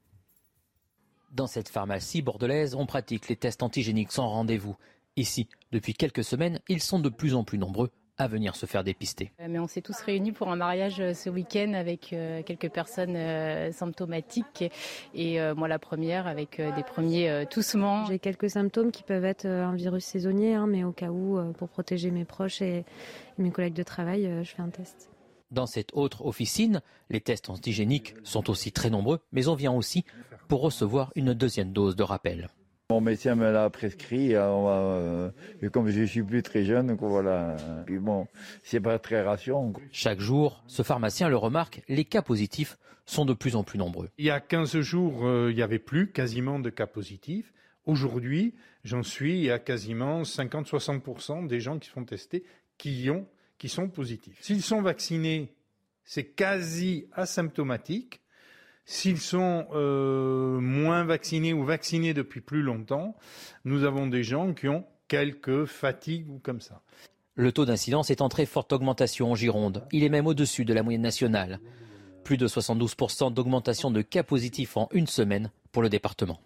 [1.30, 4.76] Dans cette pharmacie bordelaise, on pratique les tests antigéniques sans rendez-vous.
[5.16, 8.84] Ici, depuis quelques semaines, ils sont de plus en plus nombreux à venir se faire
[8.84, 9.32] dépister.
[9.40, 12.68] Euh, mais on s'est tous réunis pour un mariage euh, ce week-end avec euh, quelques
[12.68, 13.16] personnes
[13.72, 14.64] symptomatiques
[15.14, 18.04] et moi la première avec des premiers toussements.
[18.06, 21.68] J'ai quelques symptômes qui peuvent être un virus saisonnier, hein, mais au cas où, pour
[21.68, 22.84] protéger mes proches et
[23.38, 25.10] mes collègues de travail, je fais un test.
[25.50, 30.04] Dans cette autre officine, les tests antigéniques sont aussi très nombreux, mais on vient aussi
[30.50, 32.48] pour recevoir une deuxième dose de rappel.
[32.90, 35.30] Mon médecin me l'a prescrit, euh,
[35.62, 37.56] et comme je suis plus très jeune, donc voilà.
[37.86, 38.26] Puis bon,
[38.64, 39.72] c'est pas très ration.
[39.92, 44.08] Chaque jour, ce pharmacien le remarque, les cas positifs sont de plus en plus nombreux.
[44.18, 47.52] Il y a 15 jours, euh, il n'y avait plus quasiment de cas positifs.
[47.86, 52.42] Aujourd'hui, j'en suis à quasiment 50-60% des gens qui sont testés
[52.76, 53.24] qui, ont,
[53.56, 54.38] qui sont positifs.
[54.40, 55.54] S'ils sont vaccinés,
[56.04, 58.20] c'est quasi asymptomatique.
[58.92, 63.14] S'ils sont euh, moins vaccinés ou vaccinés depuis plus longtemps,
[63.64, 66.82] nous avons des gens qui ont quelques fatigues ou comme ça.
[67.36, 69.86] Le taux d'incidence est en très forte augmentation en Gironde.
[69.92, 71.60] Il est même au-dessus de la moyenne nationale.
[72.24, 76.40] Plus de 72% d'augmentation de cas positifs en une semaine pour le département.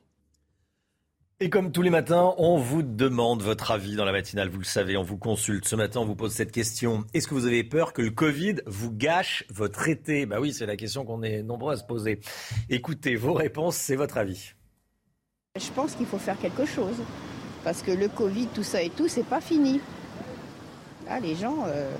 [1.40, 4.48] Et comme tous les matins, on vous demande votre avis dans la matinale.
[4.50, 5.66] Vous le savez, on vous consulte.
[5.66, 7.04] Ce matin, on vous pose cette question.
[7.12, 10.26] Est-ce que vous avez peur que le Covid vous gâche votre été?
[10.26, 12.20] Bah oui, c'est la question qu'on est nombreux à se poser.
[12.70, 14.52] Écoutez, vos réponses, c'est votre avis.
[15.58, 17.02] Je pense qu'il faut faire quelque chose.
[17.64, 19.80] Parce que le Covid, tout ça et tout, c'est pas fini.
[21.08, 21.90] Là, les gens, euh,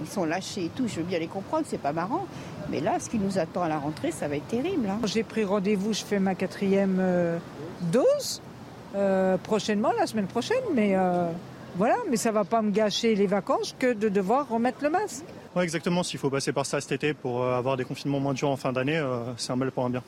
[0.00, 0.86] ils sont lâchés et tout.
[0.86, 2.28] Je veux bien les comprendre, c'est pas marrant.
[2.70, 4.88] Mais là, ce qui nous attend à la rentrée, ça va être terrible.
[4.88, 5.00] Hein.
[5.04, 7.38] J'ai pris rendez-vous, je fais ma quatrième euh,
[7.90, 8.40] dose.
[8.94, 10.62] Euh, prochainement, la semaine prochaine.
[10.74, 11.30] Mais euh,
[11.76, 15.24] voilà, mais ça va pas me gâcher les vacances que de devoir remettre le masque.
[15.54, 16.02] Oui, exactement.
[16.02, 18.56] S'il faut passer par ça cet été pour euh, avoir des confinements moins durs en
[18.56, 19.02] fin d'année,
[19.36, 20.02] c'est un mal pour un bien.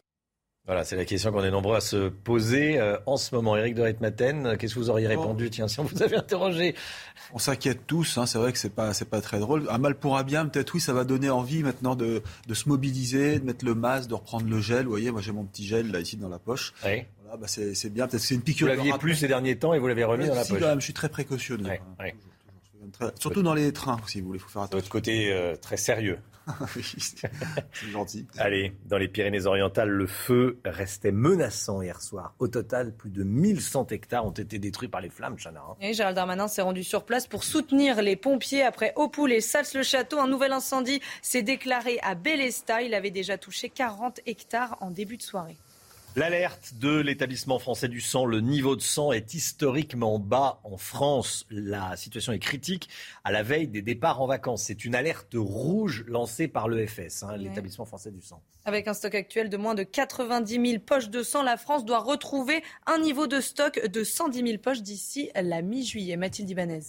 [0.67, 3.57] Voilà, c'est la question qu'on est nombreux à se poser en ce moment.
[3.57, 5.51] Éric de Ritmaten, qu'est-ce que vous auriez répondu?
[5.51, 6.77] Tiens, si on vous avait interrogé.
[7.33, 9.67] On s'inquiète tous, hein, c'est vrai que c'est pas, c'est pas très drôle.
[9.69, 12.69] Un mal pour un bien, peut-être oui, ça va donner envie maintenant de, de, se
[12.69, 14.85] mobiliser, de mettre le masque, de reprendre le gel.
[14.85, 16.73] Vous voyez, moi j'ai mon petit gel là ici dans la poche.
[16.85, 17.05] Oui.
[17.33, 18.69] Ah bah c'est bien, peut-être c'est une piqûre.
[18.69, 20.61] Vous l'aviez plus ces derniers temps et vous l'avez remis dans la poche.
[20.61, 21.71] je suis très précautionneux.
[23.19, 24.79] surtout dans les trains, si vous voulez, faut faire attention.
[24.79, 26.19] Votre côté euh, très sérieux.
[27.73, 28.27] c'est gentil.
[28.39, 32.35] Allez, dans les Pyrénées-Orientales, le feu restait menaçant hier soir.
[32.39, 35.61] Au total, plus de 1100 hectares ont été détruits par les flammes, Chana.
[35.61, 35.77] Hein.
[35.81, 40.19] Et Gérald Darmanin s'est rendu sur place pour soutenir les pompiers après Opoul et Sals-le-Château.
[40.19, 42.83] Un nouvel incendie s'est déclaré à Bélesta.
[42.83, 45.57] Il avait déjà touché 40 hectares en début de soirée.
[46.17, 51.47] L'alerte de l'établissement français du sang, le niveau de sang est historiquement bas en France.
[51.51, 52.89] La situation est critique
[53.23, 54.65] à la veille des départs en vacances.
[54.65, 58.43] C'est une alerte rouge lancée par l'EFS, hein, l'établissement français du sang.
[58.65, 62.01] Avec un stock actuel de moins de 90 000 poches de sang, la France doit
[62.01, 66.17] retrouver un niveau de stock de 110 000 poches d'ici la mi-juillet.
[66.17, 66.81] Mathilde Ibanez.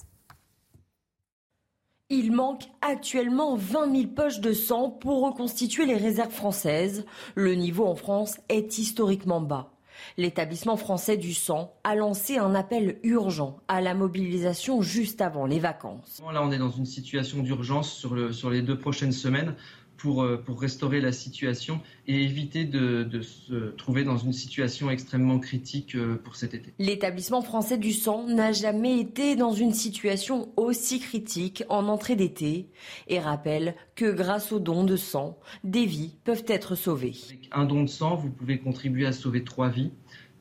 [2.13, 7.05] Il manque actuellement 20 000 poches de sang pour reconstituer les réserves françaises.
[7.35, 9.71] Le niveau en France est historiquement bas.
[10.17, 15.59] L'établissement français du sang a lancé un appel urgent à la mobilisation juste avant les
[15.59, 16.21] vacances.
[16.33, 19.55] Là, on est dans une situation d'urgence sur, sur les deux prochaines semaines
[20.01, 24.89] pour, euh, pour restaurer la situation et éviter de, de, se trouver dans une situation
[24.89, 26.73] extrêmement critique euh, pour cet été.
[26.79, 32.67] L'établissement français du sang n'a jamais été dans une situation aussi critique en entrée d'été
[33.07, 37.13] et rappelle que grâce aux dons de sang, des vies peuvent être sauvées.
[37.29, 39.91] Avec un don de sang, vous pouvez contribuer à sauver trois vies,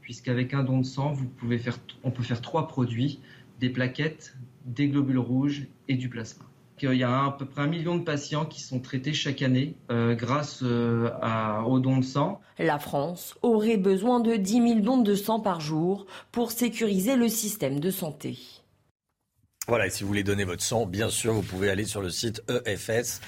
[0.00, 3.20] puisqu'avec un don de sang, vous pouvez faire, on peut faire trois produits,
[3.58, 6.49] des plaquettes, des globules rouges et du plasma
[6.80, 9.76] qu'il y a à peu près un million de patients qui sont traités chaque année
[9.90, 11.10] euh, grâce euh,
[11.66, 12.40] aux dons de sang.
[12.58, 17.28] La France aurait besoin de 10 000 dons de sang par jour pour sécuriser le
[17.28, 18.38] système de santé.
[19.68, 22.08] Voilà, et si vous voulez donner votre sang, bien sûr, vous pouvez aller sur le
[22.10, 23.20] site EFS,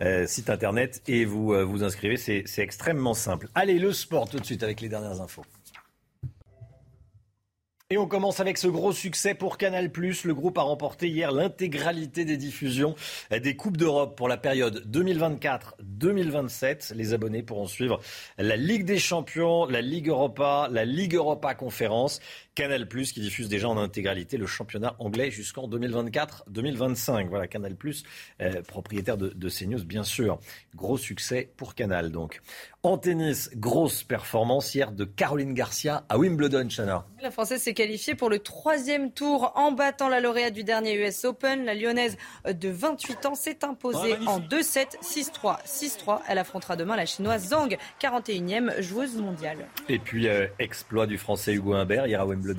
[0.00, 2.16] euh, site internet, et vous vous inscrivez.
[2.16, 3.48] C'est extrêmement simple.
[3.56, 5.44] Allez, le sport tout de suite avec les dernières infos.
[7.92, 9.90] Et on commence avec ce gros succès pour Canal+.
[9.92, 12.94] Le groupe a remporté hier l'intégralité des diffusions
[13.32, 16.94] des Coupes d'Europe pour la période 2024-2027.
[16.94, 17.98] Les abonnés pourront suivre
[18.38, 22.20] la Ligue des Champions, la Ligue Europa, la Ligue Europa Conférence.
[22.60, 27.28] Canal+, qui diffuse déjà en intégralité le championnat anglais jusqu'en 2024-2025.
[27.30, 27.74] Voilà, Canal+,
[28.42, 30.38] euh, propriétaire de, de CNews, bien sûr.
[30.74, 32.42] Gros succès pour Canal, donc.
[32.82, 37.06] En tennis, grosse performance hier de Caroline Garcia à Wimbledon, Chana.
[37.22, 41.24] La Française s'est qualifiée pour le troisième tour en battant la lauréate du dernier US
[41.24, 41.64] Open.
[41.64, 46.20] La Lyonnaise de 28 ans s'est imposée Ah, en 2-7, 6-3, 6-3.
[46.28, 49.66] Elle affrontera demain la Chinoise Zhang, 41e joueuse mondiale.
[49.88, 52.49] Et puis, euh, exploit du Français Hugo Humbert hier à Wimbledon.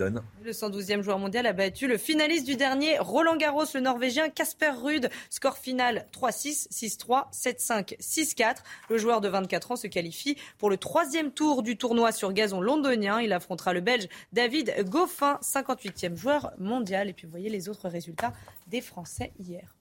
[0.44, 4.72] Le 112e joueur mondial a battu le finaliste du dernier, Roland Garros, le Norvégien Casper
[4.82, 5.10] Ruud.
[5.30, 8.58] Score final 3-6, 6-3, 7-5, 6-4.
[8.90, 12.62] Le joueur de 24 ans se qualifie pour le troisième tour du tournoi sur gazon
[12.62, 13.22] londonien.
[13.22, 17.10] Il affrontera le Belge David Goffin, 58e joueur mondial.
[17.10, 18.34] Et puis vous voyez les autres résultats
[18.68, 19.81] des Français hier.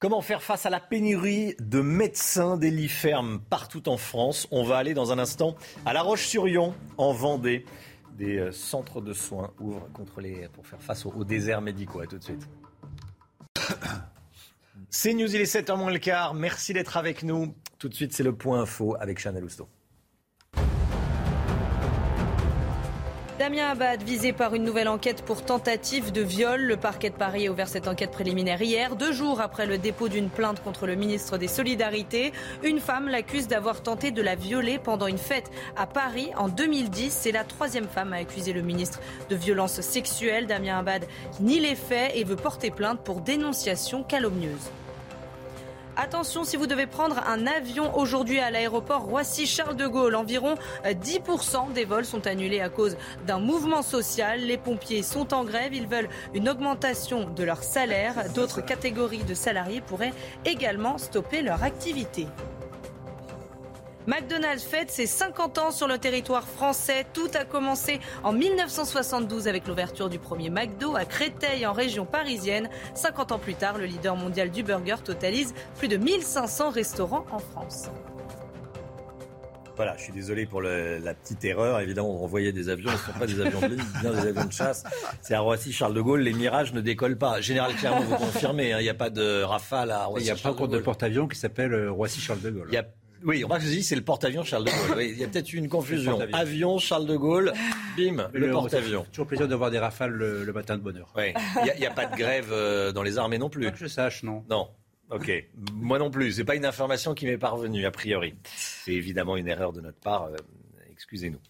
[0.00, 4.48] Comment faire face à la pénurie de médecins des lits fermes partout en France?
[4.50, 7.66] On va aller dans un instant à La Roche-sur-Yon, en Vendée.
[8.16, 12.00] Des euh, centres de soins ouvrent contre les, pour faire face aux, déserts médicaux.
[12.00, 12.48] À tout de suite.
[14.88, 16.32] C'est News, il est 7h moins le quart.
[16.32, 17.54] Merci d'être avec nous.
[17.78, 19.68] Tout de suite, c'est le point info avec Chanel Housteau.
[23.40, 26.60] Damien Abad, visé par une nouvelle enquête pour tentative de viol.
[26.60, 30.10] Le parquet de Paris a ouvert cette enquête préliminaire hier, deux jours après le dépôt
[30.10, 32.34] d'une plainte contre le ministre des Solidarités.
[32.62, 37.10] Une femme l'accuse d'avoir tenté de la violer pendant une fête à Paris en 2010.
[37.10, 40.46] C'est la troisième femme à accuser le ministre de violence sexuelle.
[40.46, 41.06] Damien Abad
[41.40, 44.70] nie les faits et veut porter plainte pour dénonciation calomnieuse.
[46.02, 50.14] Attention si vous devez prendre un avion aujourd'hui à l'aéroport Roissy-Charles de Gaulle.
[50.14, 50.54] Environ
[50.86, 52.96] 10% des vols sont annulés à cause
[53.26, 54.40] d'un mouvement social.
[54.40, 55.74] Les pompiers sont en grève.
[55.74, 58.14] Ils veulent une augmentation de leur salaire.
[58.34, 60.14] D'autres catégories de salariés pourraient
[60.46, 62.26] également stopper leur activité.
[64.06, 67.04] McDonald's fête ses 50 ans sur le territoire français.
[67.12, 72.68] Tout a commencé en 1972 avec l'ouverture du premier McDo à Créteil en région parisienne.
[72.94, 77.38] 50 ans plus tard, le leader mondial du burger totalise plus de 1500 restaurants en
[77.38, 77.90] France.
[79.76, 81.80] Voilà, je suis désolé pour le- la petite erreur.
[81.80, 84.28] Évidemment, on envoyait des avions, ce ne sont pas des avions de ligne, bien des
[84.28, 84.84] avions de chasse.
[85.22, 87.40] C'est à Roissy-Charles de Gaulle, les mirages ne décollent pas.
[87.40, 90.24] Général Clermont, vous confirmez, hein, il n'y a pas de rafale à Il Roissy.
[90.26, 92.66] n'y a pas encore de porte-avions qui s'appelle euh, Roissy-Charles de Gaulle.
[92.68, 92.84] Il y a-
[93.24, 94.96] Oui, on va que je dis, c'est le porte-avion Charles de Gaulle.
[94.96, 96.12] Oui, il y a peut-être eu une confusion.
[96.12, 96.36] porte-avions.
[96.38, 97.52] Avion Charles de Gaulle,
[97.96, 99.04] bim, le, porte-avions.
[99.12, 101.12] Toujours plaisir de voir des rafales le, le matin de bonne heure.
[101.16, 101.32] Oui.
[101.74, 103.64] Il n'y a, pas de grève euh, dans les armées non plus.
[103.64, 104.44] Pas que je sache, non.
[104.48, 104.68] Non.
[105.10, 105.30] Ok.
[105.74, 106.32] Moi non plus.
[106.32, 108.34] C'est pas une information qui m'est parvenue, a priori.
[108.56, 110.24] C'est évidemment une erreur de notre part.
[110.26, 110.36] euh,
[110.92, 111.40] Excusez-nous.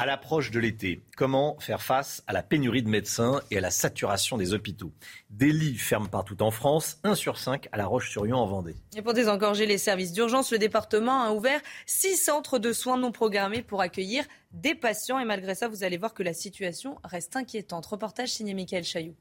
[0.00, 3.72] À l'approche de l'été, comment faire face à la pénurie de médecins et à la
[3.72, 4.92] saturation des hôpitaux?
[5.28, 8.76] Des lits ferment partout en France, 1 sur 5 à La Roche-sur-Yon en Vendée.
[8.96, 13.10] Et pour désengorger les services d'urgence, le département a ouvert six centres de soins non
[13.10, 15.18] programmés pour accueillir des patients.
[15.18, 17.86] Et malgré ça, vous allez voir que la situation reste inquiétante.
[17.86, 19.16] Reportage signé Michael Chailloux.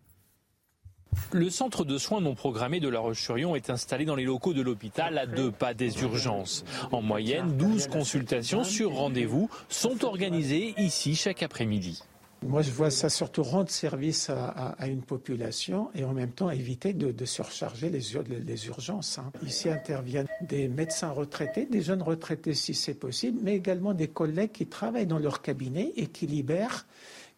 [1.32, 4.61] Le centre de soins non programmés de La Roche-sur-Yon est installé dans les locaux de
[4.61, 6.63] l'hôpital à deux pas des urgences.
[6.91, 12.01] En moyenne, 12 consultations sur rendez-vous sont organisées ici chaque après-midi.
[12.45, 16.93] Moi, je vois ça surtout rendre service à, une population et en même temps éviter
[16.93, 19.18] de, surcharger les, ur- les- les urgences.
[19.18, 19.32] hein.
[19.43, 24.51] Ici interviennent des médecins retraités, des jeunes retraités si c'est possible, mais également des collègues
[24.51, 26.86] qui travaillent dans leur cabinet et qui libèrent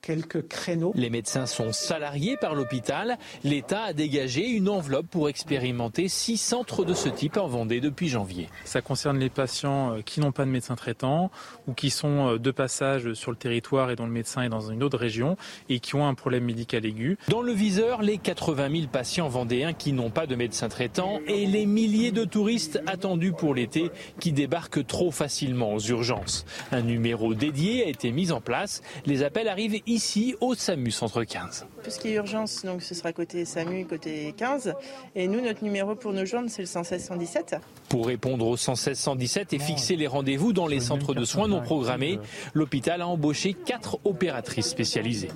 [0.01, 0.91] quelques créneaux.
[0.95, 3.17] Les médecins sont salariés par l'hôpital.
[3.43, 8.09] L'État a dégagé une enveloppe pour expérimenter six centres de ce type en Vendée depuis
[8.09, 8.49] janvier.
[8.63, 11.31] Ça concerne les patients euh, qui n'ont pas de médecin traitant
[11.67, 14.71] ou qui sont euh, de passage sur le territoire et dont le médecin est dans
[14.71, 15.35] une autre région
[15.67, 17.17] et qui ont un problème médical aigu.
[17.27, 21.45] Dans le viseur, les 80 000 patients vendéens qui n'ont pas de médecin traitant et
[21.45, 26.45] les milliers de touristes attendus pour l'été qui débarquent trop facilement aux urgences.
[26.71, 28.81] Un numéro dédié a été mis en place.
[29.05, 31.65] Les appels arrivent ici au SAMU Centre 15.
[31.83, 34.73] Tout ce qui est urgence, donc ce sera côté SAMU, côté 15.
[35.15, 37.55] Et nous, notre numéro pour nous joindre, c'est le 116 117.
[37.89, 41.61] Pour répondre au 116 117 et fixer les rendez-vous dans les centres de soins non
[41.61, 42.19] programmés,
[42.53, 45.31] l'hôpital a embauché quatre opératrices spécialisées.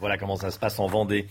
[0.00, 1.26] Voilà comment ça se passe en Vendée.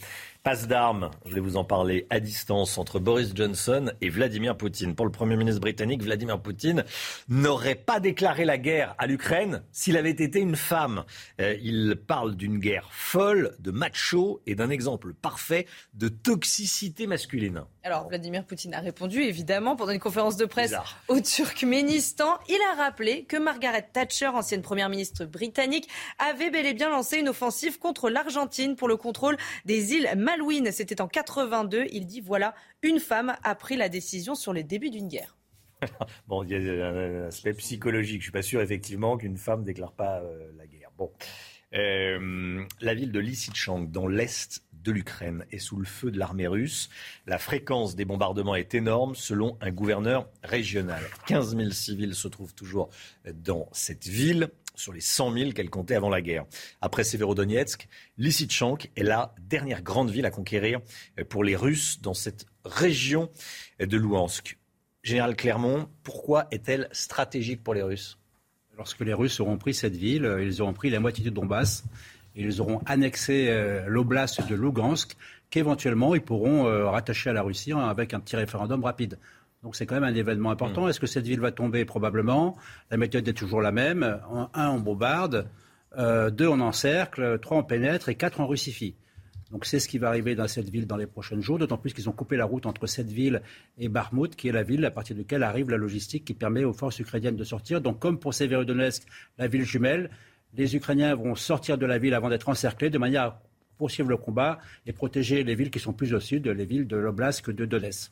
[0.47, 4.95] Passe d'armes, je vais vous en parler à distance entre Boris Johnson et Vladimir Poutine.
[4.95, 6.85] Pour le Premier ministre britannique, Vladimir Poutine
[7.27, 11.03] n'aurait pas déclaré la guerre à l'Ukraine s'il avait été une femme.
[11.41, 17.63] Euh, il parle d'une guerre folle, de macho et d'un exemple parfait de toxicité masculine.
[17.83, 20.75] Alors Vladimir Poutine a répondu évidemment pendant une conférence de presse
[21.09, 22.37] au Turkménistan.
[22.47, 25.89] Il a rappelé que Margaret Thatcher, ancienne première ministre britannique,
[26.19, 29.35] avait bel et bien lancé une offensive contre l'Argentine pour le contrôle
[29.65, 31.85] des îles Maldives c'était en 82.
[31.91, 35.37] Il dit voilà, une femme a pris la décision sur les débuts d'une guerre.
[36.27, 38.21] bon, il y a un aspect psychologique.
[38.21, 40.91] Je suis pas sûr effectivement qu'une femme déclare pas euh, la guerre.
[40.97, 41.11] Bon,
[41.73, 46.47] euh, la ville de Lysychansk, dans l'est de l'Ukraine, est sous le feu de l'armée
[46.47, 46.89] russe.
[47.25, 51.03] La fréquence des bombardements est énorme, selon un gouverneur régional.
[51.27, 52.89] 15 000 civils se trouvent toujours
[53.33, 56.45] dans cette ville sur les 100 000 qu'elle comptait avant la guerre.
[56.79, 60.79] Après Severodonetsk, Lysychansk est la dernière grande ville à conquérir
[61.27, 63.29] pour les Russes dans cette région
[63.79, 64.57] de Louhansk.
[65.03, 68.17] Général Clermont, pourquoi est-elle stratégique pour les Russes?
[68.77, 71.83] Lorsque les Russes auront pris cette ville, ils auront pris la moitié du Donbass
[72.37, 75.17] ils auront annexé euh, l'oblast de Lugansk
[75.49, 79.17] qu'éventuellement ils pourront euh, rattacher à la Russie avec un petit référendum rapide.
[79.63, 80.85] Donc c'est quand même un événement important.
[80.85, 80.89] Mm.
[80.89, 81.85] Est-ce que cette ville va tomber?
[81.85, 82.57] Probablement.
[82.91, 84.03] La méthode est toujours la même.
[84.53, 85.49] un, on bombarde.
[85.97, 87.39] Euh, deux, on encercle.
[87.39, 88.09] Trois, on pénètre.
[88.09, 88.95] Et quatre, on russifie.
[89.51, 91.93] Donc c'est ce qui va arriver dans cette ville dans les prochains jours, d'autant plus
[91.93, 93.41] qu'ils ont coupé la route entre cette ville
[93.77, 96.65] et Barmout, qui est la ville à partir de laquelle arrive la logistique qui permet
[96.65, 97.79] aux forces ukrainiennes de sortir.
[97.79, 99.03] Donc comme pour Severodonetsk,
[99.37, 100.09] la ville jumelle,
[100.53, 103.41] les Ukrainiens vont sortir de la ville avant d'être encerclés de manière à
[103.77, 106.97] poursuivre le combat et protéger les villes qui sont plus au sud, les villes de
[106.97, 108.11] l'Oblast que de Donetsk.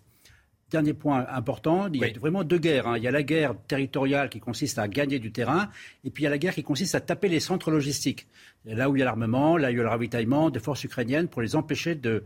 [0.76, 2.86] Dernier point important, il y a vraiment deux guerres.
[2.86, 2.98] Hein.
[2.98, 5.70] Il y a la guerre territoriale qui consiste à gagner du terrain,
[6.04, 8.28] et puis il y a la guerre qui consiste à taper les centres logistiques.
[8.66, 10.84] Là où il y a l'armement, là où il y a le ravitaillement des forces
[10.84, 12.20] ukrainiennes pour les empêcher euh,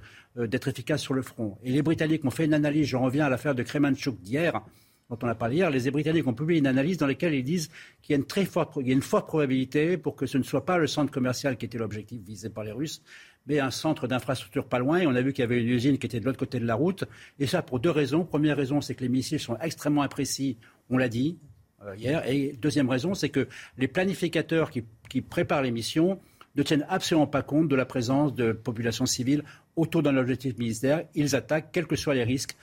[0.48, 1.60] d'être efficaces sur le front.
[1.64, 4.64] Et les Britanniques ont fait une analyse, je reviens à l'affaire de Kremenchuk d'hier,
[5.12, 7.70] dont on a parlé hier, les Britanniques ont publié une analyse dans laquelle ils disent
[8.02, 10.40] qu'il y a une très forte, il y a une forte probabilité pour que ce
[10.40, 13.04] ne soit pas le centre commercial qui était l'objectif visé par les Russes,
[13.48, 15.00] mais un centre d'infrastructure pas loin.
[15.00, 16.66] Et on a vu qu'il y avait une usine qui était de l'autre côté de
[16.66, 17.04] la route.
[17.40, 18.24] Et ça pour deux raisons.
[18.24, 20.58] Première raison, c'est que les missiles sont extrêmement imprécis,
[20.90, 21.38] on l'a dit
[21.86, 22.28] euh, hier.
[22.28, 26.20] Et deuxième raison, c'est que les planificateurs qui, préparent les missions
[26.56, 29.44] ne tiennent absolument pas compte de la présence de populations civiles
[29.76, 31.04] autour d'un objectif militaire.
[31.16, 32.56] Ils attaquent, quels que soient les risques,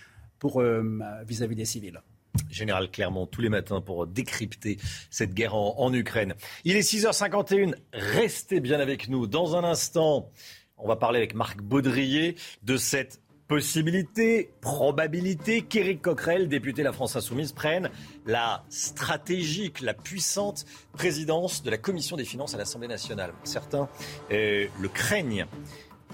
[0.44, 2.00] euh, vis-à-vis des civils.
[2.50, 4.78] Général Clermont, tous les matins pour décrypter
[5.10, 6.34] cette guerre en Ukraine.
[6.64, 7.74] Il est 6h51.
[7.92, 9.26] Restez bien avec nous.
[9.26, 10.30] Dans un instant,
[10.78, 16.92] on va parler avec Marc Baudrier de cette possibilité, probabilité qu'Éric Coquerel, député de la
[16.92, 17.90] France Insoumise, prenne
[18.26, 23.32] la stratégique, la puissante présidence de la Commission des finances à l'Assemblée nationale.
[23.44, 23.88] Certains
[24.32, 25.46] euh, le craignent.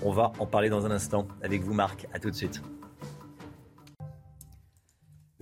[0.03, 2.07] On va en parler dans un instant avec vous, Marc.
[2.13, 2.61] À tout de suite.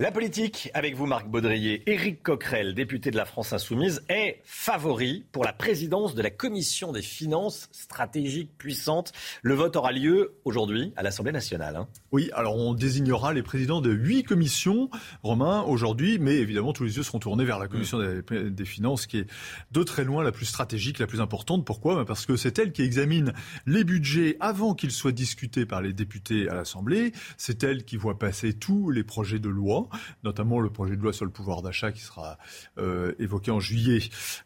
[0.01, 5.25] La politique, avec vous Marc Baudrier, Éric Coquerel, député de la France Insoumise, est favori
[5.31, 9.11] pour la présidence de la Commission des finances stratégiques puissantes.
[9.43, 11.75] Le vote aura lieu aujourd'hui à l'Assemblée nationale.
[11.75, 11.87] Hein.
[12.11, 14.89] Oui, alors on désignera les présidents de huit commissions,
[15.21, 18.49] Romain, aujourd'hui, mais évidemment tous les yeux seront tournés vers la Commission mm.
[18.49, 19.27] des, finances, qui est
[19.71, 21.63] de très loin la plus stratégique, la plus importante.
[21.63, 21.93] Pourquoi?
[21.93, 23.33] Ben, Parce que c'est elle qui examine
[23.67, 27.11] les budgets avant qu'ils soient discutés par les députés à l'Assemblée.
[27.37, 29.89] C'est elle qui voit passer tous les projets de loi
[30.23, 32.37] notamment le projet de loi sur le pouvoir d'achat qui sera
[32.77, 33.99] euh, évoqué en juillet.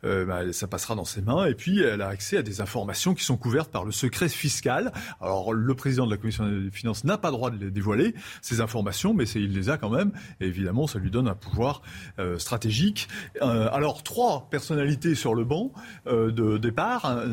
[0.03, 1.45] Euh, bah, ça passera dans ses mains.
[1.45, 4.91] Et puis, elle a accès à des informations qui sont couvertes par le secret fiscal.
[5.21, 8.15] Alors, le président de la commission des finances n'a pas le droit de les dévoiler,
[8.41, 10.11] ces informations, mais il les a quand même.
[10.39, 11.81] Et évidemment, ça lui donne un pouvoir
[12.19, 13.07] euh, stratégique.
[13.41, 15.71] alors, trois personnalités sur le banc
[16.05, 17.23] de départ.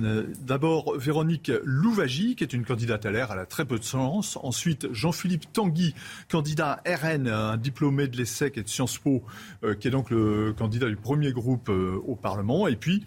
[0.40, 4.38] D'abord, Véronique Louvagie, qui est une candidate à l'air, elle a très peu de chance.
[4.42, 5.94] Ensuite, Jean-Philippe Tanguy,
[6.30, 9.22] candidat RN, un diplômé de l'ESSEC et de Sciences Po,
[9.64, 12.68] euh, qui est donc le candidat du premier groupe euh, au Parlement.
[12.68, 13.04] Et puis,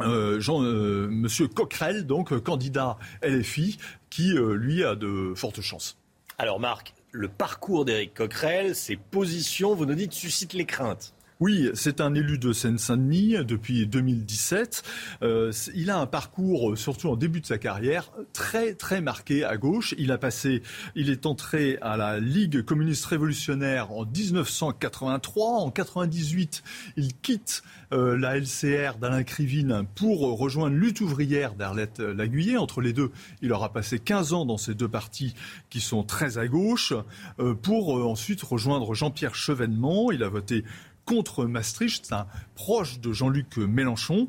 [0.00, 3.78] euh, Jean, Monsieur Coquerel, donc candidat LFI,
[4.10, 5.96] qui lui a de fortes chances.
[6.38, 11.14] Alors Marc, le parcours d'Éric Coquerel, ses positions, vous nous dites, suscitent les craintes.
[11.40, 14.82] Oui, c'est un élu de Seine-Saint-Denis depuis 2017.
[15.22, 19.56] Euh, il a un parcours, surtout en début de sa carrière, très très marqué à
[19.56, 19.94] gauche.
[19.98, 20.64] Il a passé,
[20.96, 25.60] il est entré à la Ligue communiste révolutionnaire en 1983.
[25.60, 26.64] En 98,
[26.96, 27.62] il quitte
[27.92, 32.56] euh, la LCR d'Alain Krivine pour rejoindre lutte ouvrière d'Arlette Laguiller.
[32.56, 33.12] Entre les deux,
[33.42, 35.34] il aura passé 15 ans dans ces deux partis
[35.70, 36.94] qui sont très à gauche,
[37.38, 40.10] euh, pour ensuite rejoindre Jean-Pierre Chevènement.
[40.10, 40.64] Il a voté
[41.08, 44.28] contre Maastricht, c'est un proche de Jean-Luc Mélenchon.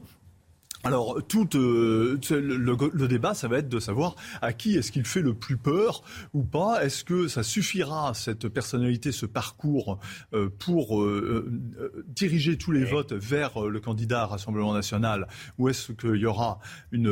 [0.84, 5.21] Alors, tout euh, le, débat, ça va être de savoir à qui est-ce qu'il fait
[5.21, 6.03] le plus peur
[6.34, 6.86] ou pas.
[6.86, 9.99] Est-ce que ça suffira, cette personnalité, ce parcours,
[10.34, 11.51] euh, pour euh,
[12.07, 15.27] diriger tous les votes vers le candidat à Rassemblement national?
[15.57, 16.59] Ou est-ce qu'il y aura
[16.93, 17.09] une,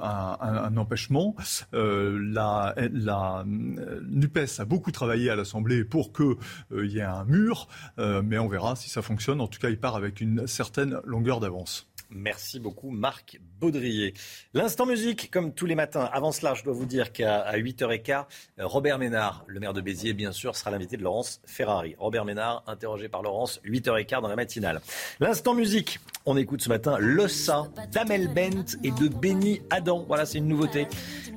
[0.00, 1.34] un, empêchement?
[1.72, 7.66] La, la NUPES a beaucoup travaillé à l'Assemblée pour qu'il y ait un mur,
[7.98, 9.40] mais on verra si ça fonctionne.
[9.40, 11.91] En tout cas, il part avec une certaine longueur d'avance.
[12.14, 14.14] Merci beaucoup Marc Baudrier.
[14.54, 16.08] L'instant musique, comme tous les matins.
[16.12, 18.24] Avant cela, je dois vous dire qu'à 8h15,
[18.58, 21.94] Robert Ménard, le maire de Béziers, bien sûr, sera l'invité de Laurence Ferrari.
[21.98, 24.80] Robert Ménard, interrogé par Laurence, 8h15 dans la matinale.
[25.20, 30.04] L'instant musique, on écoute ce matin Lossa d'Amel Bent et de Benny Adam.
[30.06, 30.86] Voilà, c'est une nouveauté.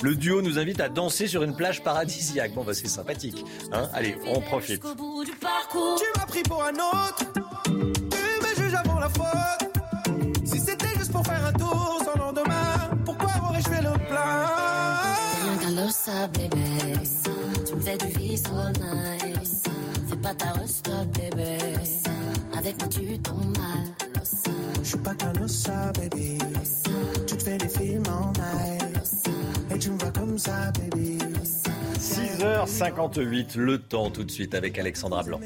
[0.04, 2.54] Le duo nous invite à danser sur une plage paradisiaque.
[2.54, 3.46] Bon, bah, c'est sympathique.
[3.72, 4.82] Hein Allez, on profite.
[4.82, 7.26] Tu m'as pris pour un autre,
[7.64, 7.80] tu
[8.20, 9.65] me juges la faute
[15.86, 16.58] Lossa, bébé.
[17.68, 19.70] Tu me fais du vice all night.
[20.10, 21.58] Fais pas ta resta, bébé.
[22.58, 23.94] Avec moi, tu tombes mal.
[24.82, 26.40] Je suis pas qu'un lossa, bébé.
[27.28, 29.30] Tu te fais des films en night.
[29.76, 31.20] Et tu me vois comme ça, bébé.
[32.00, 35.40] 6h58, le temps tout de suite avec Alexandra Blanc.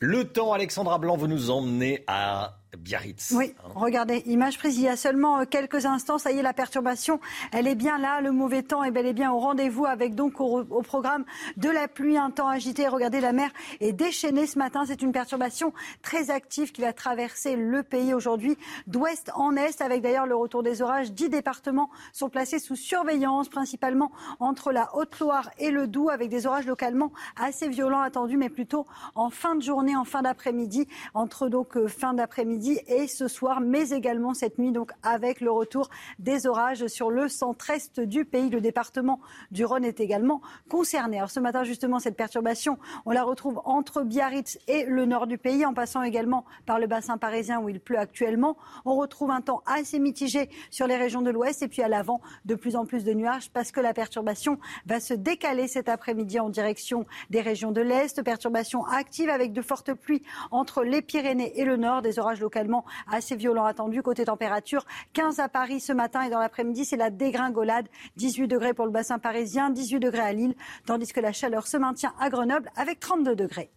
[0.00, 3.32] Le temps, Alexandra Blanc, vous nous emmenez à Biarritz.
[3.36, 3.68] Oui, hein.
[3.74, 6.18] regardez, image prise il y a seulement euh, quelques instants.
[6.18, 7.20] Ça y est, la perturbation,
[7.52, 8.20] elle est bien là.
[8.20, 11.24] Le mauvais temps est bel et bien au rendez-vous avec donc au, programme
[11.56, 12.88] de la pluie, un temps agité.
[12.88, 13.50] Regardez, la mer
[13.80, 14.84] est déchaînée ce matin.
[14.86, 15.72] C'est une perturbation
[16.02, 18.56] très active qui va traverser le pays aujourd'hui
[18.86, 21.12] d'ouest en est, avec d'ailleurs le retour des orages.
[21.12, 26.46] Dix départements sont placés sous surveillance, principalement entre la Haute-Loire et le Doubs, avec des
[26.46, 31.48] orages localement assez violents attendus, mais plutôt en fin de journée, en fin d'après-midi, entre
[31.48, 35.88] donc euh, fin d'après-midi et ce soir, mais également cette nuit, donc avec le retour
[36.18, 38.50] des orages sur le centre-est du pays.
[38.50, 41.18] Le département du Rhône est également concerné.
[41.18, 45.38] Alors ce matin, justement, cette perturbation, on la retrouve entre Biarritz et le nord du
[45.38, 48.56] pays, en passant également par le bassin parisien où il pleut actuellement.
[48.84, 52.20] On retrouve un temps assez mitigé sur les régions de l'ouest et puis à l'avant,
[52.44, 56.40] de plus en plus de nuages parce que la perturbation va se décaler cet après-midi
[56.40, 58.22] en direction des régions de l'est.
[58.22, 62.84] Perturbation active avec de fortes pluies entre les Pyrénées et le nord, des orages locaux
[63.10, 64.02] assez violent attendu.
[64.02, 67.88] Côté température, 15 à Paris ce matin et dans l'après-midi, c'est la dégringolade.
[68.16, 70.54] 18 degrés pour le bassin parisien, 18 degrés à Lille,
[70.86, 73.70] tandis que la chaleur se maintient à Grenoble avec 32 degrés.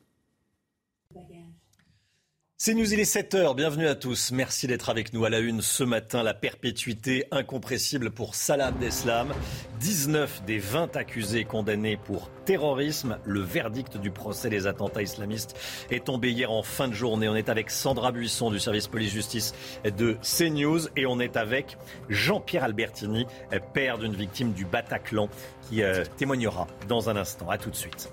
[2.61, 4.33] C'est News, il est 7h, bienvenue à tous.
[4.33, 6.23] Merci d'être avec nous à la une ce matin.
[6.23, 9.33] La perpétuité incompressible pour Salah Abdeslam.
[9.79, 13.17] 19 des 20 accusés condamnés pour terrorisme.
[13.23, 15.55] Le verdict du procès des attentats islamistes
[15.89, 17.29] est tombé hier en fin de journée.
[17.29, 19.53] On est avec Sandra Buisson du service police-justice
[19.85, 21.77] de CNews et on est avec
[22.09, 23.25] Jean-Pierre Albertini,
[23.73, 25.29] père d'une victime du Bataclan,
[25.69, 27.49] qui euh, témoignera dans un instant.
[27.49, 28.11] À tout de suite.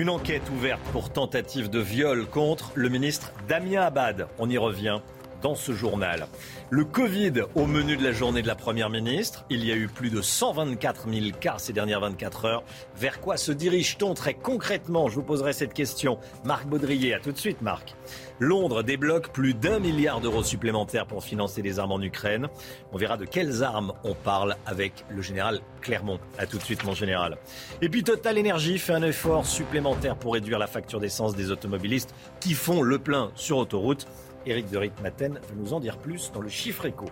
[0.00, 4.28] Une enquête ouverte pour tentative de viol contre le ministre Damien Abad.
[4.38, 5.00] On y revient
[5.42, 6.26] dans ce journal.
[6.70, 9.44] Le Covid au menu de la journée de la Première ministre.
[9.50, 12.62] Il y a eu plus de 124 000 cas ces dernières 24 heures.
[12.96, 15.08] Vers quoi se dirige-t-on très concrètement?
[15.08, 16.18] Je vous poserai cette question.
[16.44, 17.94] Marc Baudrier, à tout de suite Marc.
[18.38, 22.48] Londres débloque plus d'un milliard d'euros supplémentaires pour financer les armes en Ukraine.
[22.92, 26.18] On verra de quelles armes on parle avec le général Clermont.
[26.38, 27.36] A tout de suite, mon général.
[27.82, 32.14] Et puis Total Energy fait un effort supplémentaire pour réduire la facture d'essence des automobilistes
[32.40, 34.06] qui font le plein sur autoroute.
[34.46, 37.06] Éric de Ritmaten va nous en dire plus dans le chiffre éco.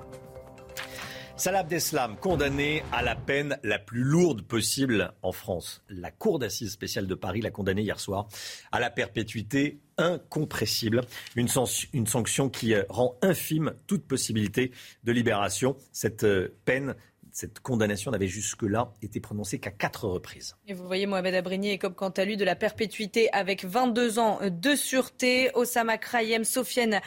[1.39, 5.85] Salah Abdeslam, condamné à la peine la plus lourde possible en France.
[5.89, 8.27] La Cour d'assises spéciale de Paris l'a condamné hier soir
[8.73, 11.03] à la perpétuité incompressible,
[11.37, 11.47] une,
[11.93, 14.73] une sanction qui rend infime toute possibilité
[15.05, 15.77] de libération.
[15.93, 16.97] Cette euh, peine
[17.39, 20.57] cette condamnation n'avait jusque-là été prononcée qu'à quatre reprises.
[20.67, 24.41] Et vous voyez, Mohamed Abrigny écope quant à lui de la perpétuité avec 22 ans
[24.43, 25.53] de sûreté.
[25.55, 27.01] Osama Krayem, Sofiane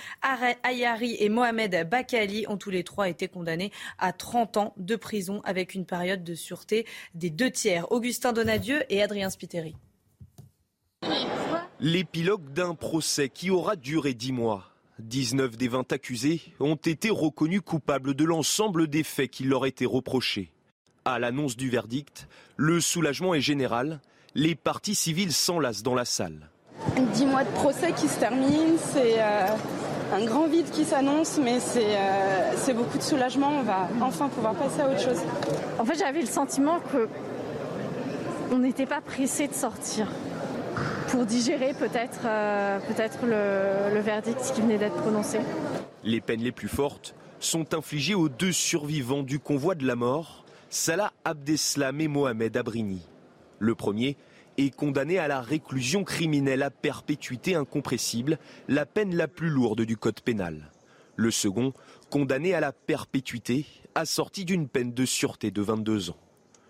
[0.63, 5.41] Ayari et Mohamed Bakali ont tous les trois été condamnés à 30 ans de prison
[5.43, 7.91] avec une période de sûreté des deux tiers.
[7.91, 9.75] Augustin Donadieu et Adrien Spiteri.
[11.81, 14.70] L'épilogue d'un procès qui aura duré dix mois.
[15.01, 19.85] 19 des 20 accusés ont été reconnus coupables de l'ensemble des faits qui leur étaient
[19.85, 20.51] reprochés.
[21.03, 22.27] À l'annonce du verdict,
[22.57, 23.99] le soulagement est général.
[24.35, 26.49] Les parties civiles s'enlacent dans la salle.
[27.13, 29.47] Dix mois de procès qui se terminent, c'est euh,
[30.13, 33.49] un grand vide qui s'annonce, mais euh, c'est beaucoup de soulagement.
[33.59, 35.19] On va enfin pouvoir passer à autre chose.
[35.79, 37.07] En fait, j'avais le sentiment que
[38.51, 40.07] on n'était pas pressé de sortir
[41.09, 42.79] pour digérer peut-être euh,
[43.93, 45.39] le, verdict qui venait d'être prononcé.
[46.03, 50.45] Les peines les plus fortes sont infligées aux deux survivants du convoi de la mort,
[50.69, 53.01] Salah Abdeslam et Mohamed Abrini.
[53.59, 54.17] Le premier
[54.57, 59.97] est condamné à la réclusion criminelle à perpétuité incompressible, la peine la plus lourde du
[59.97, 60.71] code pénal.
[61.15, 61.73] Le second,
[62.09, 63.65] condamné à la perpétuité,
[63.95, 66.17] assorti d'une peine de sûreté de 22 ans.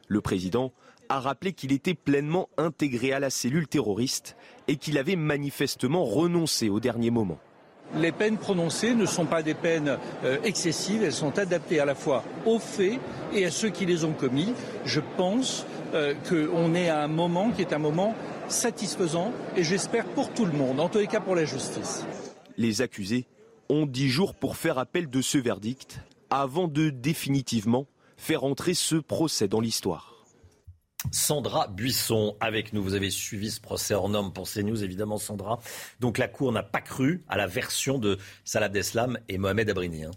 [0.08, 0.74] Le président
[1.12, 4.38] a rappelé qu'il était pleinement intégré à la cellule terroriste
[4.70, 7.38] et qu'il avait manifestement renoncé au dernier moment.
[7.98, 11.96] Les peines prononcées ne sont pas des peines euh, excessives, elles sont adaptées à la
[11.96, 12.98] fois aux faits
[13.34, 14.54] et à ceux qui les ont commis.
[14.86, 18.16] Je pense euh, qu'on est à un moment qui est un moment
[18.48, 22.06] satisfaisant et j'espère pour tout le monde, en tous les cas pour la justice.
[22.56, 23.28] Les accusés
[23.68, 26.00] ont dix jours pour faire appel de ce verdict
[26.30, 27.86] avant de définitivement
[28.16, 30.11] faire entrer ce procès dans l'histoire.
[31.10, 32.84] Sandra Buisson avec nous.
[32.84, 35.60] Vous avez suivi ce procès hors norme pour CNews, évidemment, Sandra.
[36.00, 40.06] Donc la Cour n'a pas cru à la version de Salah Abdeslam et Mohamed Abrini.
[40.06, 40.12] Hein.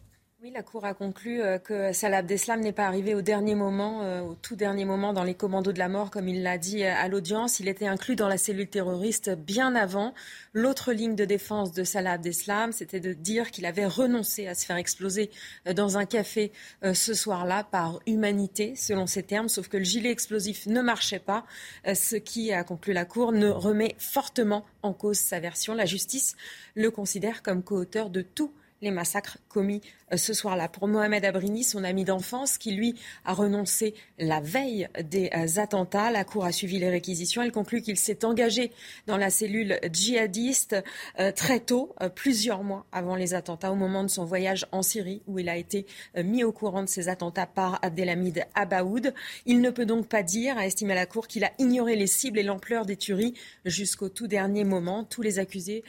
[0.45, 4.03] Oui, la Cour a conclu euh, que Salah Abdeslam n'est pas arrivé au dernier moment,
[4.03, 6.85] euh, au tout dernier moment, dans les commandos de la mort, comme il l'a dit
[6.85, 7.61] euh, à l'audience.
[7.61, 10.13] Il était inclus dans la cellule terroriste bien avant.
[10.53, 14.67] L'autre ligne de défense de Salah Abdeslam, c'était de dire qu'il avait renoncé à se
[14.67, 15.31] faire exploser
[15.75, 16.53] dans un café
[16.93, 21.47] ce soir-là par humanité, selon ses termes, sauf que le gilet explosif ne marchait pas,
[21.87, 25.75] ce qui, a conclu la Cour, ne remet fortement en cause sa version.
[25.75, 26.37] La justice
[26.75, 28.53] le considère comme co-auteur de tout
[28.85, 29.81] les massacres commis
[30.13, 30.69] euh, ce soir-là.
[30.69, 36.11] Pour Mohamed Abrini, son ami d'enfance, qui lui a renoncé la veille des euh, attentats,
[36.11, 37.43] la Cour a suivi les réquisitions.
[37.43, 38.71] Elle conclut qu'il s'est engagé
[39.07, 40.77] dans la cellule djihadiste
[41.19, 45.23] euh, très tôt, plusieurs mois avant les attentats, au moment de son voyage en Syrie,
[45.27, 45.87] où il a été
[46.23, 49.15] mis au courant de ces attentats par Abdelhamid Abaoud.
[49.47, 52.39] Il ne peut donc pas dire, a estimé la Cour, qu'il a ignoré les cibles
[52.39, 55.05] et l'ampleur des tueries jusqu'au tout dernier moment.
[55.05, 55.83] Tous les accusés,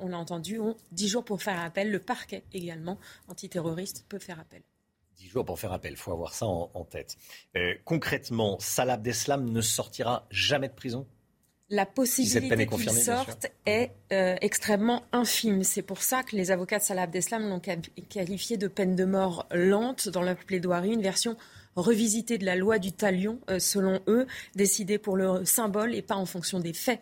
[0.00, 1.90] on l'a entendu, ont dix jours pour faire appel.
[1.90, 2.98] Le parquet également,
[3.28, 4.62] antiterroriste terroriste peut faire appel.
[5.16, 7.16] Dix jours pour faire appel, il faut avoir ça en, tête.
[7.56, 11.06] Euh, concrètement, Salah Abdeslam ne sortira jamais de prison?
[11.68, 15.64] La possibilité qu'il sorte est euh, extrêmement infime.
[15.64, 17.60] C'est pour ça que les avocats de Salah Abdeslam l'ont
[18.08, 21.36] qualifié de peine de mort lente dans leur plaidoirie, une version
[21.76, 26.16] revisitée de la loi du talion, euh, selon eux, décidée pour le symbole et pas
[26.16, 27.00] en fonction des faits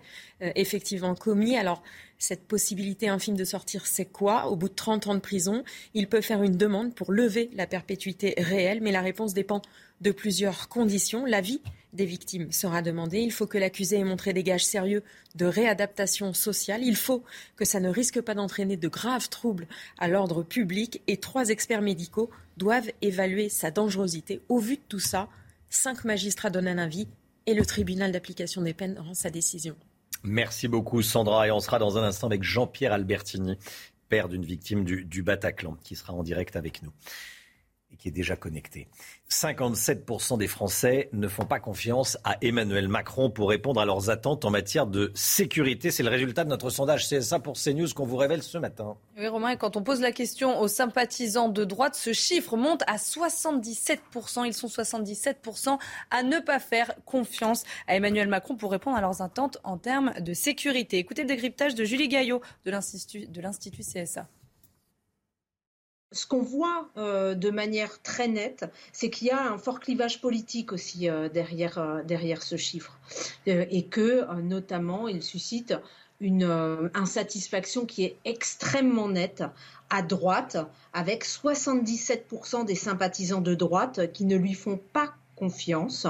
[0.56, 1.56] effectivement commis.
[1.56, 1.82] Alors,
[2.18, 4.48] cette possibilité infime de sortir, c'est quoi?
[4.48, 5.64] Au bout de 30 ans de prison,
[5.94, 9.62] il peut faire une demande pour lever la perpétuité réelle, mais la réponse dépend
[10.00, 11.24] de plusieurs conditions.
[11.24, 11.60] L'avis
[11.94, 13.20] des victimes sera demandé.
[13.20, 15.02] Il faut que l'accusé ait montré des gages sérieux
[15.36, 16.82] de réadaptation sociale.
[16.82, 17.24] Il faut
[17.56, 19.66] que ça ne risque pas d'entraîner de graves troubles
[19.98, 21.02] à l'ordre public.
[21.06, 24.40] Et trois experts médicaux doivent évaluer sa dangerosité.
[24.48, 25.28] Au vu de tout ça,
[25.70, 27.08] cinq magistrats donnent un avis
[27.46, 29.76] et le tribunal d'application des peines rend sa décision.
[30.22, 33.58] Merci beaucoup Sandra et on sera dans un instant avec Jean-Pierre Albertini,
[34.08, 36.92] père d'une victime du, du Bataclan, qui sera en direct avec nous
[37.98, 38.88] qui est déjà connecté.
[39.30, 44.44] 57% des Français ne font pas confiance à Emmanuel Macron pour répondre à leurs attentes
[44.44, 45.90] en matière de sécurité.
[45.90, 48.96] C'est le résultat de notre sondage CSA pour CNews qu'on vous révèle ce matin.
[49.16, 52.96] Oui, Romain, quand on pose la question aux sympathisants de droite, ce chiffre monte à
[52.96, 54.44] 77%.
[54.46, 55.78] Ils sont 77%
[56.10, 60.12] à ne pas faire confiance à Emmanuel Macron pour répondre à leurs attentes en termes
[60.20, 60.98] de sécurité.
[60.98, 64.28] Écoutez le décryptage de Julie Gaillot de l'Institut CSA
[66.14, 70.20] ce qu'on voit euh, de manière très nette, c'est qu'il y a un fort clivage
[70.20, 72.98] politique aussi euh, derrière, euh, derrière ce chiffre.
[73.46, 75.74] et que, notamment, il suscite
[76.20, 79.44] une insatisfaction qui est extrêmement nette
[79.90, 80.56] à droite,
[80.92, 86.06] avec 77% des sympathisants de droite qui ne lui font pas confiance.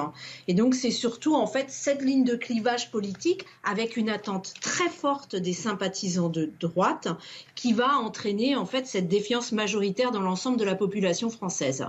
[0.49, 4.89] Et donc c'est surtout en fait cette ligne de clivage politique avec une attente très
[4.89, 7.09] forte des sympathisants de droite
[7.55, 11.85] qui va entraîner en fait cette défiance majoritaire dans l'ensemble de la population française.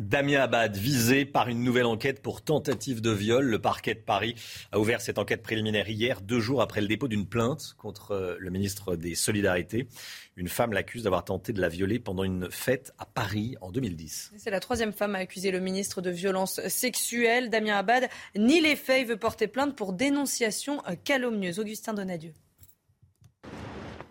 [0.00, 3.44] Damien Abad, visé par une nouvelle enquête pour tentative de viol.
[3.44, 4.34] Le parquet de Paris
[4.72, 8.36] a ouvert cette enquête préliminaire hier, deux jours après le dépôt d'une plainte contre euh,
[8.38, 9.88] le ministre des Solidarités.
[10.36, 14.32] Une femme l'accuse d'avoir tenté de la violer pendant une fête à Paris en 2010.
[14.36, 17.48] C'est la troisième femme à accuser le ministre de violences sexuelles.
[17.48, 19.02] Damien Abad ni les faits.
[19.02, 21.58] Il veut porter plainte pour dénonciation calomnieuse.
[21.58, 22.32] Augustin Donadieu.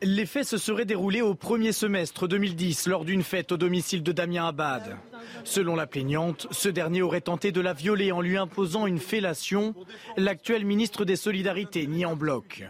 [0.01, 4.11] Les faits se seraient déroulés au premier semestre 2010 lors d'une fête au domicile de
[4.11, 4.97] Damien Abad.
[5.45, 9.73] Selon la plaignante, ce dernier aurait tenté de la violer en lui imposant une fellation.
[10.17, 12.65] L'actuel ministre des Solidarités nie en bloc.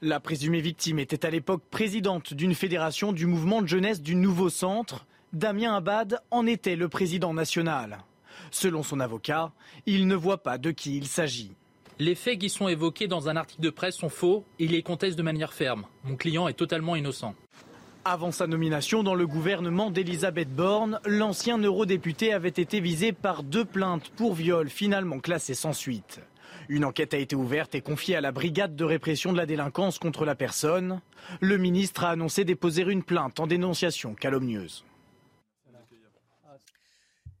[0.00, 4.48] La présumée victime était à l'époque présidente d'une fédération du mouvement de jeunesse du nouveau
[4.48, 5.06] centre.
[5.32, 7.98] Damien Abad en était le président national.
[8.50, 9.52] Selon son avocat,
[9.86, 11.52] il ne voit pas de qui il s'agit.
[12.04, 14.82] Les faits qui sont évoqués dans un article de presse sont faux et il les
[14.82, 15.86] conteste de manière ferme.
[16.02, 17.36] Mon client est totalement innocent.
[18.04, 23.64] Avant sa nomination dans le gouvernement d'Elisabeth Borne, l'ancien eurodéputé avait été visé par deux
[23.64, 26.18] plaintes pour viol finalement classées sans suite.
[26.68, 30.00] Une enquête a été ouverte et confiée à la brigade de répression de la délinquance
[30.00, 31.00] contre la personne.
[31.40, 34.84] Le ministre a annoncé déposer une plainte en dénonciation calomnieuse.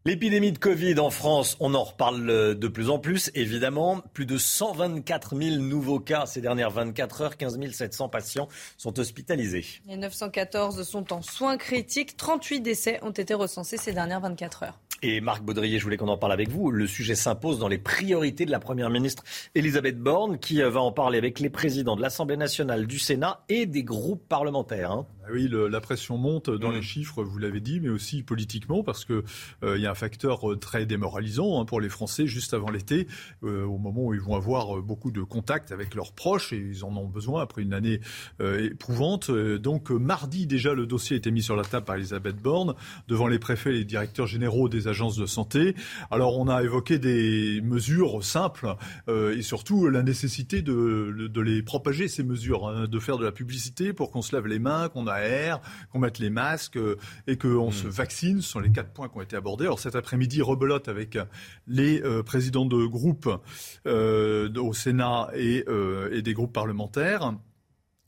[0.04, 4.02] L'épidémie de Covid en France, on en reparle de plus en plus, évidemment.
[4.12, 7.36] Plus de 124 000 nouveaux cas ces dernières 24 heures.
[7.36, 9.64] 15 700 patients sont hospitalisés.
[9.86, 12.16] Les 914 sont en soins critiques.
[12.16, 14.80] 38 décès ont été recensés ces dernières 24 heures.
[15.04, 16.72] Et Marc Baudrier, je voulais qu'on en parle avec vous.
[16.72, 19.22] Le sujet s'impose dans les priorités de la Première ministre
[19.54, 23.66] Elisabeth Borne, qui va en parler avec les présidents de l'Assemblée nationale, du Sénat et
[23.66, 24.92] des groupes parlementaires.
[24.92, 25.06] Hein.
[25.24, 26.74] Ah oui, la pression monte dans mm.
[26.74, 29.22] les chiffres, vous l'avez dit, mais aussi politiquement, parce qu'il
[29.62, 33.06] euh, y a un facteur euh, très démoralisant hein, pour les Français juste avant l'été,
[33.44, 36.84] euh, au moment où ils vont avoir beaucoup de contacts avec leurs proches, et ils
[36.84, 38.00] en ont besoin après une année
[38.40, 39.30] éprouvante.
[39.30, 42.74] Donc mardi déjà, le dossier a été mis sur la table par Elisabeth Borne,
[43.06, 45.76] devant les préfets et les directeurs généraux des agences de santé.
[46.10, 48.74] Alors on a évoqué des mesures simples,
[49.08, 53.32] et surtout la nécessité de, de, les propager, ces mesures, hein, de faire de la
[53.32, 55.11] publicité pour qu'on se lave les mains, qu'on a
[55.90, 57.90] qu'on mette les masques euh, et qu'on se hmm.
[57.90, 58.42] vaccine.
[58.42, 59.64] Ce sont les quatre points qui ont été abordés.
[59.64, 61.18] Alors cet après-midi, rebelote avec
[61.66, 63.28] les euh, présidents de groupes
[63.86, 65.64] euh, au Sénat et,
[66.12, 67.34] et des groupes parlementaires.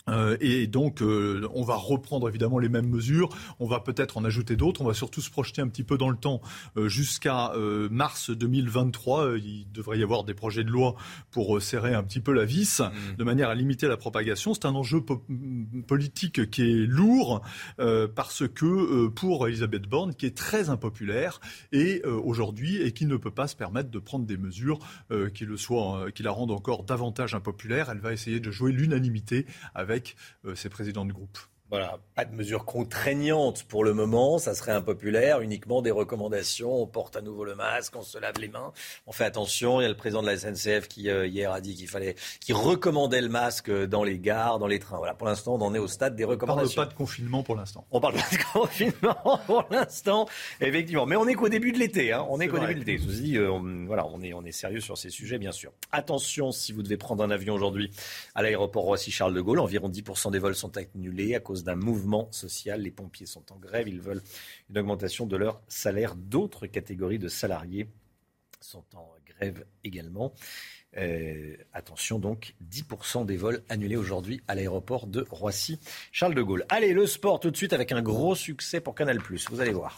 [0.09, 3.31] Euh, et donc, euh, on va reprendre évidemment les mêmes mesures.
[3.59, 4.83] On va peut-être en ajouter d'autres.
[4.83, 6.41] On va surtout se projeter un petit peu dans le temps
[6.77, 7.53] euh, jusqu'à
[7.91, 9.39] mars 2023.
[9.39, 10.95] Il devrait y avoir des projets de loi
[11.31, 13.17] pour serrer un petit peu la vis, mmh.
[13.17, 14.55] de manière à limiter la propagation.
[14.55, 15.03] C'est un enjeu
[15.87, 17.43] politique qui est lourd
[18.15, 21.41] parce que pour Elisabeth Borne, qui est très impopulaire
[21.73, 24.79] et aujourd'hui et qui ne peut pas se permettre de prendre des mesures
[25.35, 29.47] qui le soient, qui la rendent encore davantage impopulaire, elle va essayer de jouer l'unanimité
[29.75, 31.39] avec avec euh, ses présidents de groupe.
[31.71, 36.87] Voilà, pas de mesures contraignantes pour le moment, ça serait impopulaire, uniquement des recommandations, on
[36.87, 38.73] porte à nouveau le masque, on se lave les mains,
[39.07, 41.63] on fait attention, il y a le président de la SNCF qui euh, hier a
[41.63, 44.99] dit qu'il fallait qui recommandait le masque dans les gares, dans les trains.
[44.99, 46.73] Voilà, pour l'instant, on en est au stade des recommandations.
[46.73, 47.87] On parle pas de confinement pour l'instant.
[47.91, 50.29] On parle pas de confinement pour l'instant,
[50.61, 52.27] effectivement, mais on est qu'au début de l'été, hein.
[52.29, 52.99] on est, qu'au début de l'été.
[52.99, 53.51] Je vous dis, euh,
[53.87, 55.73] voilà, on est on est sérieux sur ces sujets bien sûr.
[55.93, 57.91] Attention si vous devez prendre un avion aujourd'hui
[58.35, 62.33] à l'aéroport Roissy-Charles de Gaulle, environ 10% des vols sont annulés à cause d'un mouvement
[62.33, 62.81] social.
[62.83, 63.87] Les pompiers sont en grève.
[63.87, 64.23] Ils veulent
[64.71, 66.17] une augmentation de leur salaire.
[66.17, 67.89] D'autres catégories de salariés
[68.61, 70.33] sont en grève également.
[70.97, 75.79] Euh, attention donc, 10% des vols annulés aujourd'hui à l'aéroport de Roissy.
[76.13, 76.65] Charles de Gaulle.
[76.69, 79.19] Allez, le sport tout de suite avec un gros succès pour Canal⁇
[79.51, 79.97] vous allez voir.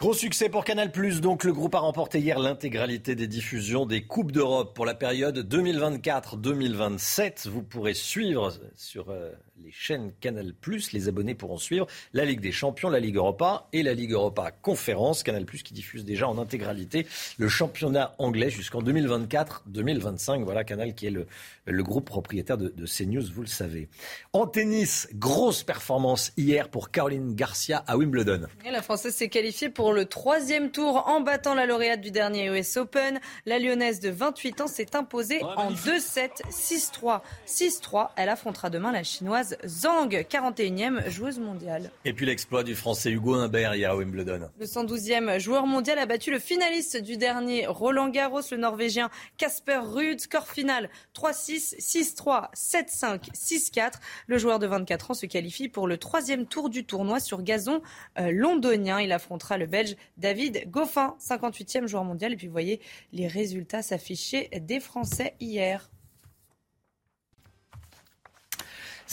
[0.00, 0.90] Gros succès pour Canal+.
[1.20, 5.46] Donc, le groupe a remporté hier l'intégralité des diffusions des Coupes d'Europe pour la période
[5.46, 7.50] 2024-2027.
[7.50, 9.30] Vous pourrez suivre sur euh,
[9.64, 10.54] les chaînes Canal+.
[10.92, 14.50] Les abonnés pourront suivre la Ligue des Champions, la Ligue Europa et la Ligue Europa
[14.50, 15.22] Conférence.
[15.22, 17.06] Canal+, qui diffuse déjà en intégralité
[17.38, 20.44] le championnat anglais jusqu'en 2024-2025.
[20.44, 21.26] Voilà, Canal qui est le,
[21.66, 23.88] le groupe propriétaire de, de, CNews, vous le savez.
[24.32, 28.46] En tennis, grosse performance hier pour Caroline Garcia à Wimbledon.
[28.64, 32.46] Et la Française s'est qualifiée pour le troisième tour en battant la lauréate du dernier
[32.46, 33.20] US Open.
[33.46, 38.10] La Lyonnaise de 28 ans s'est imposée en 2-7, 6-3, 6-3.
[38.16, 41.90] Elle affrontera demain la Chinoise Zhang, 41e joueuse mondiale.
[42.04, 44.48] Et puis l'exploit du Français Hugo Humbert hier à Wimbledon.
[44.58, 49.80] Le 112e joueur mondial a battu le finaliste du dernier Roland Garros, le Norvégien Casper
[49.82, 50.20] Ruud.
[50.20, 53.92] Score final 3-6, 6-3, 7-5, 6-4.
[54.26, 57.82] Le joueur de 24 ans se qualifie pour le troisième tour du tournoi sur gazon
[58.18, 59.00] euh, londonien.
[59.00, 62.32] Il affrontera le Belge David Goffin, 58e joueur mondial.
[62.32, 62.80] Et puis vous voyez
[63.12, 65.90] les résultats s'afficher des Français hier.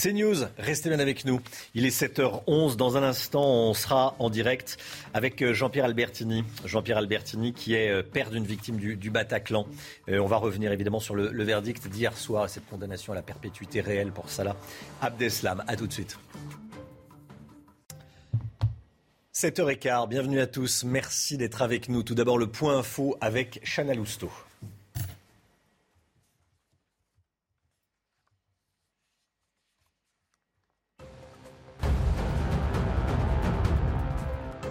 [0.00, 1.40] C'est News, restez bien avec nous.
[1.74, 2.76] Il est 7h11.
[2.76, 4.78] Dans un instant, on sera en direct
[5.12, 6.44] avec euh, Jean-Pierre Albertini.
[6.64, 9.66] Jean-Pierre Albertini qui est euh, père d'une victime du, Bataclan.
[10.08, 13.22] Euh, on va revenir évidemment sur le, verdict d'hier soir et cette condamnation à la
[13.22, 14.54] perpétuité réelle pour Salah
[15.02, 15.64] Abdeslam.
[15.66, 16.16] A tout de suite.
[19.34, 20.84] 7h15, bienvenue à tous.
[20.84, 22.04] Merci d'être avec nous.
[22.04, 24.30] Tout d'abord, le point info avec Chana Lousteau.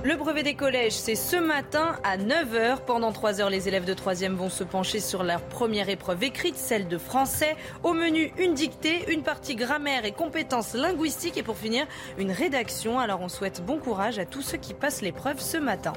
[0.08, 2.86] Le brevet des collèges, c'est ce matin à 9h.
[2.86, 6.55] Pendant 3 heures, les élèves de 3e vont se pencher sur leur première épreuve écrite,
[6.55, 7.58] celle de français.
[7.84, 11.86] Au menu, une dictée, une partie grammaire et compétences linguistiques et pour finir,
[12.18, 12.99] une rédaction.
[12.99, 15.91] Alors on souhaite bon courage à tous ceux qui passent l'épreuve ce matin.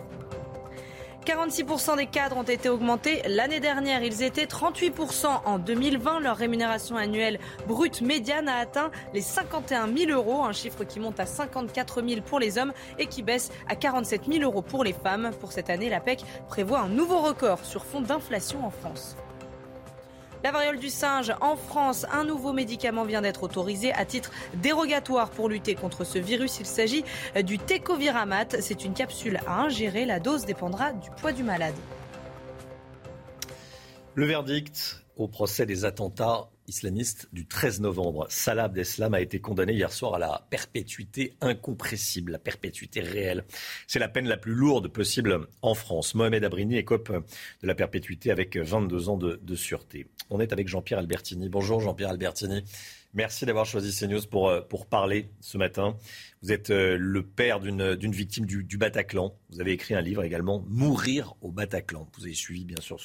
[1.27, 4.03] 46% des cadres ont été augmentés l'année dernière.
[4.03, 6.21] Ils étaient 38% en 2020.
[6.21, 11.21] Leur rémunération annuelle brute médiane a atteint les 51 000 euros, un chiffre qui monte
[11.21, 14.95] à 54 000 pour les hommes et qui baisse à 47 000 euros pour les
[14.95, 15.31] femmes.
[15.41, 19.16] Pour cette année, la PEC prévoit un nouveau record sur fond d'inflation en France.
[20.43, 25.30] La variole du singe en France, un nouveau médicament vient d'être autorisé à titre dérogatoire
[25.30, 26.61] pour lutter contre ce virus.
[26.61, 27.05] Il s'agit
[27.45, 28.61] du Tecoviramat.
[28.61, 30.07] C'est une capsule à ingérer.
[30.07, 31.74] La dose dépendra du poids du malade.
[34.14, 38.27] Le verdict au procès des attentats islamiste du 13 novembre.
[38.31, 43.45] Salah Abdeslam a été condamné hier soir à la perpétuité incompressible, la perpétuité réelle.
[43.87, 46.14] C'est la peine la plus lourde possible en France.
[46.14, 50.07] Mohamed Abrini écope de la perpétuité avec 22 ans de, sûreté.
[50.31, 51.49] On est avec Jean-Pierre Albertini.
[51.49, 52.62] Bonjour Jean-Pierre Albertini.
[53.12, 55.97] Merci d'avoir choisi CNews pour, euh, pour parler ce matin.
[56.43, 59.38] Vous êtes euh, le père d'une victime du, Bataclan.
[59.51, 62.09] Vous avez écrit un livre également, Mourir au Bataclan.
[62.16, 62.99] Vous avez suivi bien sûr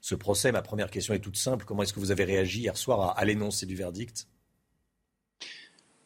[0.00, 0.52] ce, procès.
[0.52, 1.66] Ma première question est toute simple.
[1.66, 4.26] Comment est-ce que vous avez réagi hier soir à, l'énoncé du verdict?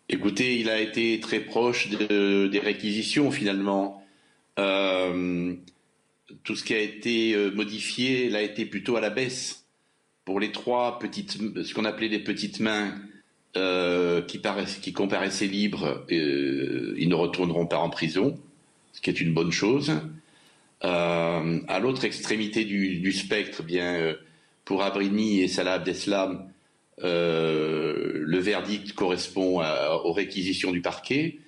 [0.08, 4.04] Écoutez, il a été très proche de, des réquisitions finalement.
[4.58, 5.54] Euh,
[6.42, 9.66] tout ce qui a été euh, modifié l'a été plutôt à la baisse.
[10.24, 13.00] Pour les trois petites, ce qu'on appelait les petites mains,
[13.56, 18.38] euh, qui, comparaissaient libres, euh, ils ne retourneront pas en prison,
[18.92, 19.92] ce qui est une bonne chose.
[20.84, 24.14] Euh, à l'autre extrémité du, spectre, eh bien, euh,
[24.64, 26.48] pour Abrini et Salah Abdeslam,
[26.98, 31.38] le verdict correspond aux réquisitions du parquet.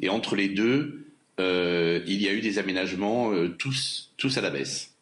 [0.00, 1.06] Et entre les deux,
[1.38, 4.94] il y a eu des aménagements, tous, tous à la baisse.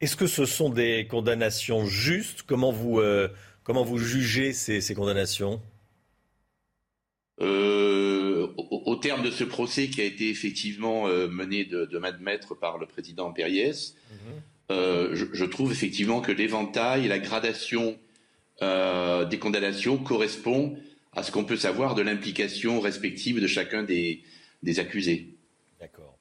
[0.00, 2.42] Est-ce que ce sont des condamnations justes?
[2.42, 3.00] Comment vous
[3.66, 5.60] Comment vous jugez ces, ces condamnations?
[7.40, 11.98] Euh, au, au, terme de ce procès qui a été effectivement euh, mené de, de
[11.98, 14.14] main de maître par le président Périès, mmh.
[14.70, 17.98] euh, je, je, trouve effectivement que l'éventail et la gradation
[18.60, 20.78] des condamnations correspond
[21.12, 24.22] à ce qu'on peut savoir de l'implication respective de chacun des,
[24.62, 25.34] des accusés.
[25.78, 26.16] D'accord.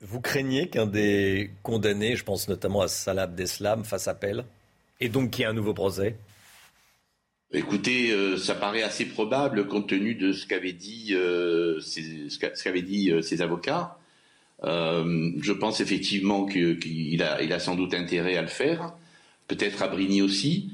[0.00, 4.44] Vous craignez qu'un des condamnés, je pense notamment à Salah Abdeslam, fasse appel?
[5.00, 6.16] Et donc qu'il y ait un nouveau procès?
[7.54, 12.64] Écoutez, euh, ça paraît assez probable compte tenu de ce qu'avaient dit, euh, ces, ce
[12.64, 13.96] qu'avaient dit euh, ses avocats.
[14.62, 18.94] je pense effectivement qu'il qu a, il a sans doute intérêt à le faire,
[19.46, 20.70] peut-être à Brigny aussi.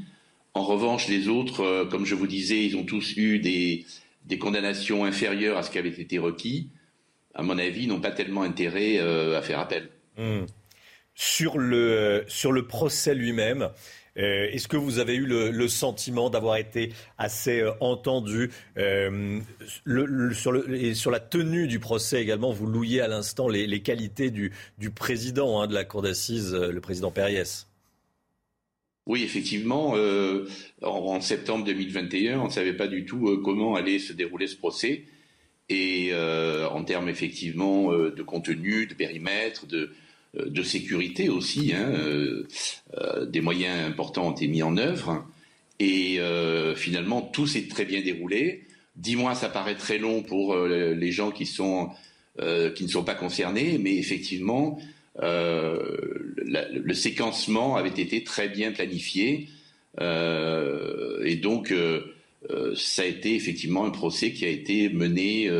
[0.54, 3.84] En revanche, les autres, comme je vous disais, ils ont tous eu des,
[4.24, 6.70] des condamnations inférieures à ce qui avait été requis.
[7.34, 9.90] À mon avis, n'ont pas tellement intérêt à faire appel.
[10.18, 10.46] Mmh.
[11.14, 13.68] Sur, le, sur le procès lui-même, euh,
[14.24, 19.40] Est-ce que vous avez eu le, sentiment d'avoir été assez euh, entendu euh,
[20.32, 24.52] sur, et sur, la tenue du procès également Vous louiez à l'instant les, qualités du,
[24.94, 27.70] président hein, de la cour d'assises, le président Périès.
[29.10, 30.46] Oui, effectivement, euh,
[30.82, 34.56] en, septembre 2021, on ne savait pas du tout euh, comment allait se dérouler ce
[34.56, 35.04] procès.
[35.68, 39.92] Et euh, en termes effectivement de contenu, de périmètre, de,
[40.34, 41.72] de sécurité aussi.
[41.74, 41.90] Hein,
[42.98, 45.24] euh, des moyens importants ont été mis en œuvre.
[45.78, 48.66] Et euh, finalement, tout s'est très bien déroulé.
[48.96, 51.90] Dix mois, ça paraît très long pour euh, les gens qui, sont,
[52.74, 54.78] qui ne sont pas concernés, mais effectivement,
[55.18, 59.48] la, le séquencement avait été très bien planifié.
[60.00, 61.74] et donc,
[62.74, 65.50] ça a été effectivement un procès qui a été mené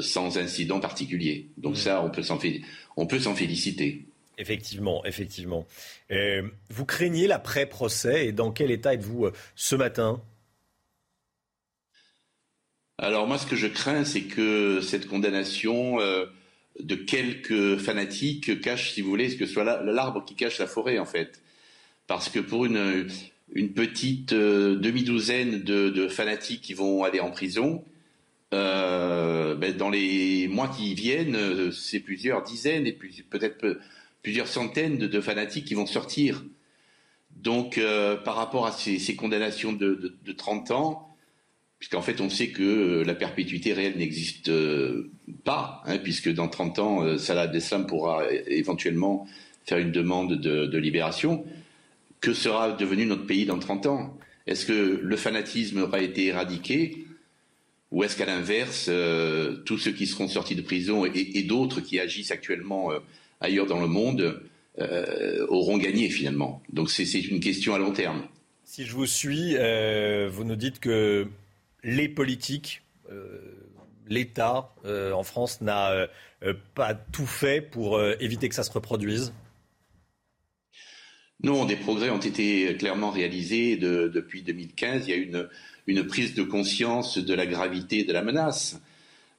[0.00, 1.46] sans incident particulier.
[1.58, 1.76] Donc mmh.
[1.76, 2.54] ça, on peut s'en faire
[2.96, 4.04] on peut s'en féliciter.
[4.38, 5.66] Effectivement, effectivement.
[6.10, 10.20] Euh, vous craignez l'après-procès et dans quel état êtes-vous euh, ce matin?
[12.98, 16.26] Alors moi, ce que je crains, c'est que cette condamnation euh,
[16.80, 20.98] de quelques fanatiques cache, si vous voulez, ce que soit l'arbre qui cache la forêt,
[20.98, 21.40] en fait.
[22.06, 23.08] Parce que pour une,
[23.52, 27.84] une petite euh, demi-douzaine de, de, fanatiques qui vont aller en prison,
[28.52, 33.78] euh, ben dans les mois qui viennent, c'est plusieurs dizaines et peut-être
[34.22, 36.44] plusieurs centaines de, fanatiques qui vont sortir.
[37.36, 41.16] Donc, euh, par rapport à ces, condamnations de, de, de, 30 ans,
[41.78, 44.50] puisqu'en fait, on sait que euh, la perpétuité réelle n'existe
[45.44, 49.26] pas, hein, puisque dans 30 ans, Salah Abdeslam pourra éventuellement
[49.64, 51.44] faire une demande de, de libération.
[52.20, 54.16] Que sera devenu notre pays dans 30 ans?
[54.46, 57.04] Est-ce que le fanatisme aura été éradiqué?
[57.94, 61.80] Ou est-ce qu'à l'inverse, euh, tous ceux qui seront sortis de prison et, et d'autres
[61.80, 62.98] qui agissent actuellement euh,
[63.40, 64.42] ailleurs dans le monde
[64.80, 66.60] euh, auront gagné finalement?
[66.72, 68.26] Donc c'est une question à long terme.
[68.64, 71.28] Si je vous suis, vous nous dites que
[71.84, 72.82] les politiques,
[74.08, 76.08] l'État en France n'a
[76.74, 79.32] pas tout fait pour éviter que ça se reproduise?
[81.44, 85.06] Non, des progrès ont été clairement réalisés depuis 2015.
[85.06, 85.48] Il y a une,
[85.86, 88.80] une prise de conscience de la gravité de la menace.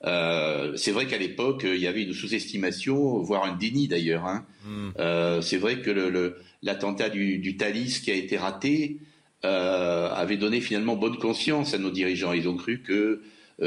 [0.05, 4.25] Euh, c'est vrai qu'à l'époque, il y avait une sous-estimation, voire un déni d'ailleurs.
[4.25, 4.45] Hein.
[4.65, 4.89] Hmm.
[4.99, 8.99] Euh, c'est vrai que l'attentat du, Thalys qui a été raté
[9.45, 12.33] euh, avait donné finalement bonne conscience à nos dirigeants.
[12.33, 13.21] Ils ont cru que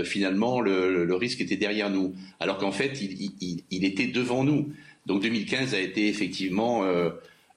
[0.05, 4.71] finalement le, risque était derrière nous, alors qu'en fait il, était devant nous.
[5.07, 6.85] Donc 2015 a été effectivement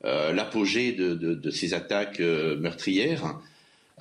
[0.01, 3.37] l'apogée de, ces attaques meurtrières.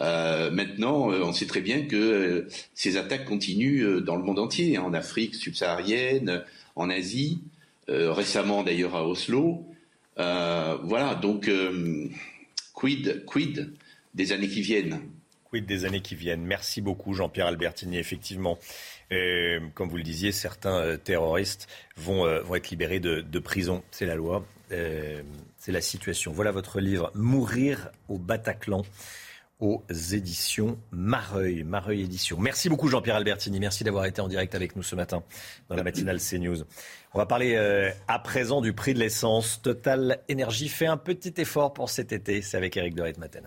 [0.01, 4.39] Euh, maintenant, euh, on sait très bien que euh, ces attaques continuent dans le monde
[4.39, 6.43] entier, hein, en Afrique subsaharienne,
[6.77, 7.43] en Asie,
[7.89, 9.67] récemment d'ailleurs à Oslo.
[10.17, 11.51] voilà, donc
[12.73, 13.75] quid, quid
[14.15, 15.01] des années qui viennent?
[15.51, 16.45] Quid des années qui viennent?
[16.45, 17.99] Merci beaucoup Jean-Pierre Albertini.
[17.99, 18.61] Effectivement,
[19.75, 23.83] comme vous le disiez, certains terroristes vont, vont être libérés de, de prison.
[23.91, 26.31] C'est la loi, c'est la situation.
[26.31, 28.85] Voilà votre livre, Mourir au Bataclan
[29.61, 31.65] aux éditions Mareuil.
[31.65, 32.39] Mareuil Édition.
[32.39, 33.61] Merci beaucoup Jean-Pierre Albertini.
[33.61, 35.23] Merci d'avoir été en direct avec nous ce matin
[35.69, 36.65] dans la matinale CNews.
[37.13, 39.61] On va parler euh, à présent du prix de l'essence.
[39.63, 42.43] Total Énergie fait un petit effort pour cet été.
[42.43, 43.41] C'est avec Eric de Matin.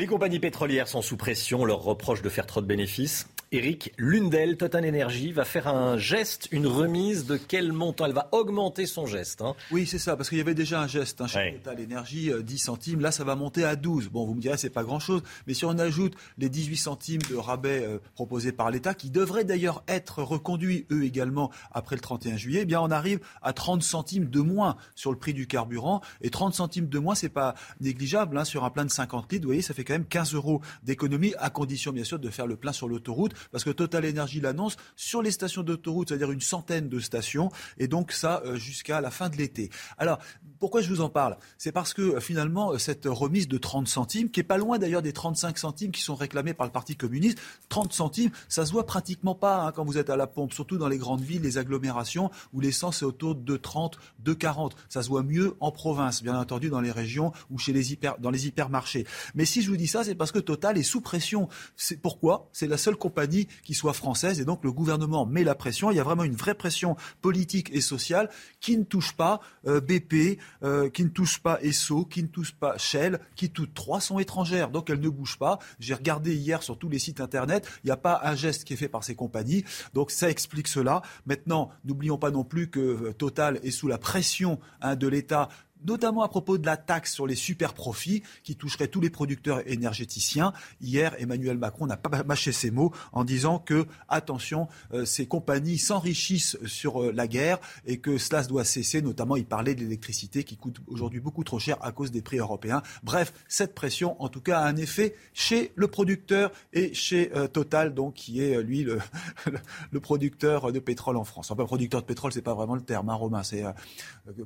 [0.00, 3.28] Les compagnies pétrolières sont sous pression, leur reproche de faire trop de bénéfices.
[3.52, 8.06] Eric, l'une d'elles, Total Energy, va faire un geste, une remise de quel montant?
[8.06, 9.42] Elle va augmenter son geste.
[9.42, 9.56] Hein.
[9.72, 12.54] Oui, c'est ça, parce qu'il y avait déjà un geste hein, chez Total Energy, 10
[12.54, 13.00] euh, centimes.
[13.00, 14.08] Là, ça va monter à 12.
[14.08, 15.22] Bon, vous me direz, c'est pas grand-chose.
[15.48, 19.42] Mais si on ajoute les 18 centimes de rabais euh, proposés par l'État, qui devraient
[19.42, 23.82] d'ailleurs être reconduits, eux également, après le 31 juillet, eh bien, on arrive à 30
[23.82, 26.02] centimes de moins sur le prix du carburant.
[26.20, 28.38] Et 30 centimes de moins, c'est pas négligeable.
[28.38, 31.34] Hein, sur un plein de 50 litres, vous voyez, ça fait même 15 euros d'économie,
[31.38, 34.76] à condition, bien sûr, de faire le plein sur l'autoroute parce que Total Energy l'annonce
[34.96, 39.10] sur les stations d'autoroute, c'est-à-dire une centaine de stations, et donc ça euh, jusqu'à la
[39.10, 39.70] fin de l'été.
[39.98, 40.18] Alors,
[40.58, 41.36] pourquoi je vous en parle?
[41.58, 44.78] C'est parce que euh, finalement, euh, cette remise de 30 centimes, qui est pas loin
[44.78, 47.38] d'ailleurs des 35 centimes qui sont réclamés par le Parti communiste,
[47.68, 50.78] 30 centimes, ça se voit pratiquement pas hein, quand vous êtes à la pompe, surtout
[50.78, 54.76] dans les grandes villes, les agglomérations, où l'essence est autour de 30, de 40.
[54.88, 58.18] Ça se voit mieux en province, bien entendu, dans les régions ou chez les hyper,
[58.18, 59.06] dans les hypermarchés.
[59.34, 61.48] Mais si je vous dis ça, c'est parce que Total est sous pression.
[61.76, 65.54] C'est pourquoi C'est la seule compagnie qui soit française et donc le gouvernement met la
[65.54, 65.90] pression.
[65.90, 69.80] Il y a vraiment une vraie pression politique et sociale qui ne touche pas euh,
[69.80, 74.00] BP, euh, qui ne touche pas Esso, qui ne touche pas Shell, qui toutes trois
[74.00, 74.70] sont étrangères.
[74.70, 75.58] Donc elles ne bougent pas.
[75.78, 78.74] J'ai regardé hier sur tous les sites internet, il n'y a pas un geste qui
[78.74, 79.64] est fait par ces compagnies.
[79.94, 81.02] Donc ça explique cela.
[81.26, 85.48] Maintenant, n'oublions pas non plus que euh, Total est sous la pression hein, de l'État
[85.84, 89.66] notamment à propos de la taxe sur les super profits qui toucherait tous les producteurs
[89.66, 90.52] énergéticiens.
[90.80, 95.78] Hier, Emmanuel Macron n'a pas mâché ses mots en disant que, attention, euh, ces compagnies
[95.78, 99.02] s'enrichissent sur euh, la guerre et que cela doit cesser.
[99.02, 102.38] Notamment, il parlait de l'électricité qui coûte aujourd'hui beaucoup trop cher à cause des prix
[102.38, 102.82] européens.
[103.02, 107.48] Bref, cette pression, en tout cas, a un effet chez le producteur et chez euh,
[107.48, 108.84] Total, donc qui est lui
[109.92, 111.50] le, producteur de pétrole en France.
[111.50, 113.64] Enfin, producteur de pétrole, c'est pas vraiment le terme, hein, Romain, c'est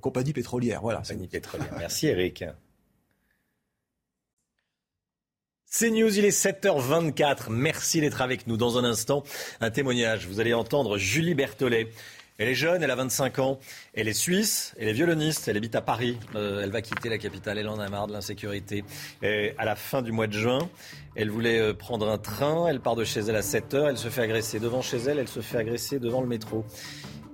[0.01, 0.81] compagnie pétrolière.
[0.81, 1.03] Voilà.
[1.79, 2.45] Merci Eric.
[5.77, 7.47] C'est News, il est 7h24.
[7.51, 8.57] Merci d'être avec nous.
[8.57, 9.25] Dans un instant,
[9.61, 10.29] un témoignage.
[10.29, 11.89] Vous allez entendre Julie Berthollet.
[12.37, 13.61] Elle est jeune, elle a 25 ans,
[13.93, 16.19] elle est suisse, elle est violoniste, elle habite à Paris.
[16.35, 18.85] Euh, elle va quitter la capitale, elle en a marre de l'insécurité.
[19.23, 20.69] À la fin du mois de juin,
[21.15, 23.99] elle voulait euh, prendre un train, elle part de chez elle à 7 h elle
[23.99, 26.65] se fait agresser devant chez elle, elle se fait agresser devant le métro.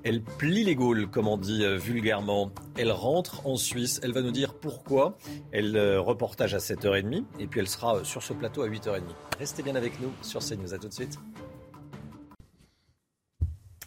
[0.02, 2.50] Elle plie les Gaules, comme on dit euh, vulgairement.
[2.76, 4.00] Elle rentre en Suisse.
[4.02, 5.18] Elle va nous dire pourquoi.
[5.52, 9.02] Elle euh, reportage à 7h30 et puis elle sera euh, sur ce plateau à 8h30.
[9.38, 10.72] Restez bien avec nous sur CNews.
[10.72, 11.18] À tout de suite.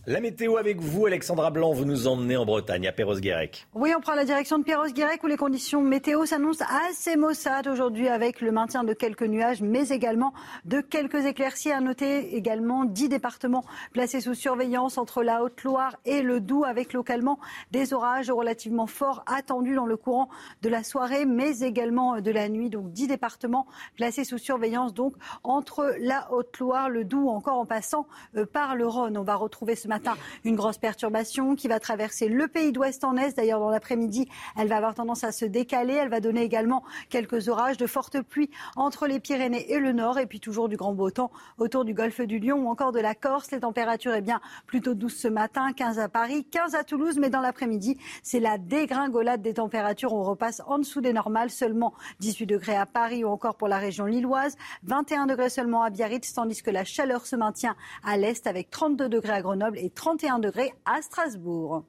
[0.06, 3.68] La météo avec vous, Alexandra Blanc, vous nous emmenez en Bretagne, à Perros-Guirec.
[3.74, 8.10] Oui, on prend la direction de Perros-Guirec où les conditions météo s'annoncent assez maussades aujourd'hui
[8.10, 10.34] avec le maintien de quelques nuages, mais également
[10.66, 11.72] de quelques éclaircies.
[11.72, 16.92] À noter également 10 départements placés sous surveillance entre la Haute-Loire et le Doubs avec
[16.92, 17.40] localement
[17.72, 20.28] des orages relativement forts attendus dans le courant
[20.64, 22.70] de la soirée, mais également de la nuit.
[22.70, 28.06] Donc 10 départements placés sous surveillance donc entre la Haute-Loire, le Doubs, encore en passant
[28.36, 29.18] euh, par le Rhône.
[29.18, 29.93] On va retrouver ce
[30.44, 33.36] une grosse perturbation qui va traverser le pays d'ouest en est.
[33.36, 34.28] D'ailleurs, dans l'après-midi,
[34.58, 35.94] elle va avoir tendance à se décaler.
[35.94, 40.20] Elle va donner également quelques orages, de fortes pluies entre les Pyrénées et le nord.
[40.20, 43.00] Et puis toujours du grand beau temps autour du golfe du Lion ou encore de
[43.00, 43.52] la Corse.
[43.52, 45.74] Les températures, eh bien, plutôt douces ce matin.
[45.74, 47.18] 15 à Paris, 15 à Toulouse.
[47.20, 50.14] Mais dans l'après-midi, c'est la dégringolade des températures.
[50.14, 51.50] On repasse en dessous des normales.
[51.50, 54.56] Seulement 18 degrés à Paris ou encore pour la région lilloise.
[54.84, 59.10] 21 degrés seulement à Biarritz, tandis que la chaleur se maintient à l'est avec 32
[59.10, 61.84] degrés à Grenoble et 31 degrés à Strasbourg.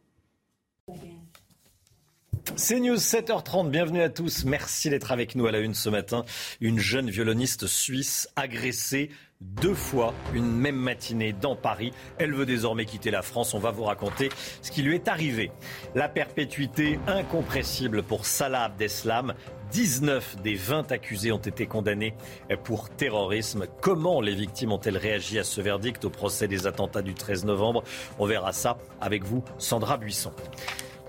[2.57, 4.45] C'est News 7h30, bienvenue à tous.
[4.45, 6.25] Merci d'être avec nous à la une ce matin.
[6.61, 9.11] Une jeune violoniste suisse agressée
[9.41, 11.93] deux fois une même matinée dans Paris.
[12.19, 13.55] Elle veut désormais quitter la France.
[13.55, 14.29] On va vous raconter
[14.62, 15.53] ce qui lui est arrivé.
[15.95, 19.35] La perpétuité incompressible pour Salah Abdeslam.
[19.74, 22.14] 19 des 20 accusés ont été condamnés
[22.62, 23.66] pour terrorisme.
[23.80, 27.82] Comment les victimes ont-elles réagi à ce verdict au procès des attentats du 13 novembre?
[28.20, 30.30] On verra ça avec vous, Sandra Buisson.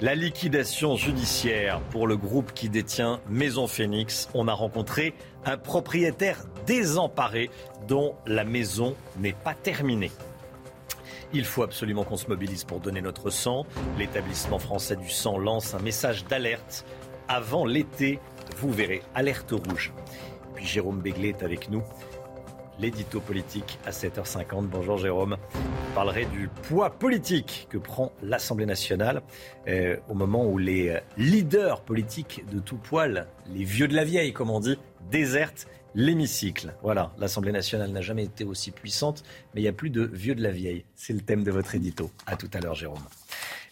[0.02, 4.30] La liquidation judiciaire pour le groupe qui détient Maison Phoenix.
[4.34, 5.14] On a rencontré
[5.46, 7.52] un propriétaire désemparé
[7.88, 10.12] dont la maison n'est pas terminée.
[11.34, 13.64] Il faut absolument qu'on se mobilise pour donner notre sang.
[14.00, 16.84] L'établissement français du sang lance un message d'alerte.
[17.28, 18.20] Avant l'été,
[18.56, 19.94] vous verrez, alerte rouge.
[20.56, 21.84] Puis Jérôme Béglé est avec nous
[22.80, 24.68] l'édito politique à 7h50.
[24.68, 25.38] Bonjour Jérôme.
[25.92, 29.22] On parlerait du poids politique que prend l'Assemblée nationale
[29.68, 34.04] euh, au moment où les euh, leaders politiques de tout poil, les vieux de la
[34.04, 34.78] vieille comme on dit,
[35.10, 36.74] désertent l'hémicycle.
[36.84, 39.24] Voilà, l'Assemblée nationale n'a jamais été aussi puissante,
[39.54, 40.84] mais il n'y a plus de vieux de la vieille.
[40.96, 42.12] C'est le thème de votre édito.
[42.26, 43.04] À tout à l'heure Jérôme.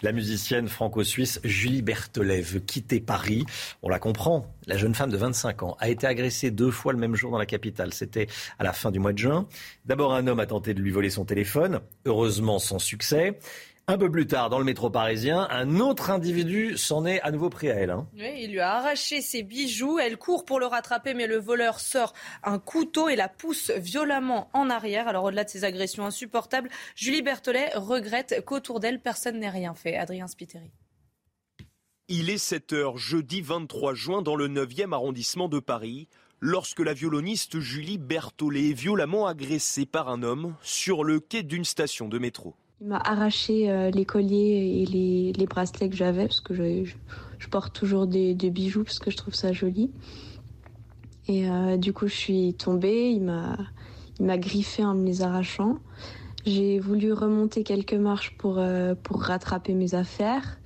[0.04, 3.46] La musicienne franco-suisse Julie Berthelet veut quitter Paris.
[3.82, 4.54] On la comprend.
[4.68, 7.38] La jeune femme de 25 ans a été agressée deux fois le même jour dans
[7.38, 7.94] la capitale.
[7.94, 8.28] C'était
[8.60, 9.48] à la fin du mois de juin.
[9.86, 11.80] D'abord, un homme a tenté de lui voler son téléphone.
[12.04, 13.40] Heureusement, sans succès.
[13.86, 17.50] Un peu plus tard, dans le métro parisien, un autre individu s'en est à nouveau
[17.50, 17.90] pris à elle.
[17.90, 18.08] Hein.
[18.14, 20.00] Oui, il lui a arraché ses bijoux.
[20.00, 24.50] Elle court pour le rattraper, mais le voleur sort un couteau et la pousse violemment
[24.54, 25.10] en arrière.
[25.10, 29.98] Alors, au-delà de ces agressions insupportables, Julie Berthollet regrette qu'autour d'elle, personne n'ait rien fait.
[29.98, 30.72] Adrien Spiteri.
[32.08, 36.08] Il est 7 heures, jeudi 23 juin, dans le 9e arrondissement de Paris,
[36.40, 41.66] lorsque la violoniste Julie Berthollet est violemment agressée par un homme sur le quai d'une
[41.66, 42.56] station de métro.
[42.84, 47.74] Il m'a arraché euh, les colliers et les, bracelets que j'avais parce que je, porte
[47.74, 49.90] toujours des, bijoux parce que je trouve ça joli.
[51.30, 53.10] Et euh, du coup, je suis tombée.
[53.12, 53.56] Il m'a,
[54.20, 55.78] il m'a griffé en me les arrachant.
[56.46, 60.60] J'ai voulu remonter quelques marches pour, euh, pour rattraper mes affaires.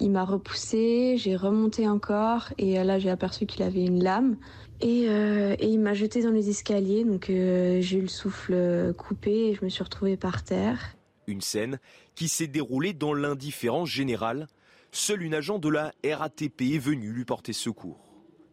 [0.00, 4.36] Il m'a repoussé, j'ai remonté encore et là j'ai aperçu qu'il avait une lame
[4.80, 9.54] et, et il m'a jeté dans les escaliers donc j'ai eu le souffle coupé et
[9.54, 10.96] je me suis retrouvée par terre.
[11.32, 11.78] Une scène
[12.14, 14.48] qui s'est déroulée dans l'indifférence générale.
[14.90, 18.06] Seul une agent de la RATP est venue lui porter secours.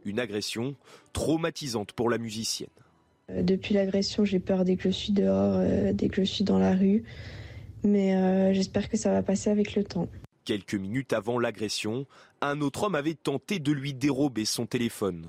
[0.06, 0.76] Une agression
[1.12, 2.70] traumatisante pour la musicienne.
[3.32, 6.46] Euh, depuis l'agression, j'ai peur dès que je suis dehors, euh, dès que je suis
[6.46, 7.04] dans la rue.
[7.84, 10.08] Mais euh, j'espère que ça va passer avec le temps.
[10.46, 12.08] Quelques minutes avant l'agression,
[12.40, 15.28] un autre homme avait tenté de lui dérober son téléphone.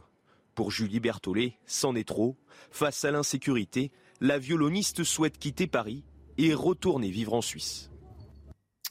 [0.54, 2.36] Pour Julie Berthollet, c'en est trop.
[2.70, 3.90] Face à l'insécurité,
[4.20, 6.04] la violoniste souhaite quitter Paris
[6.38, 7.90] et retourner vivre en Suisse.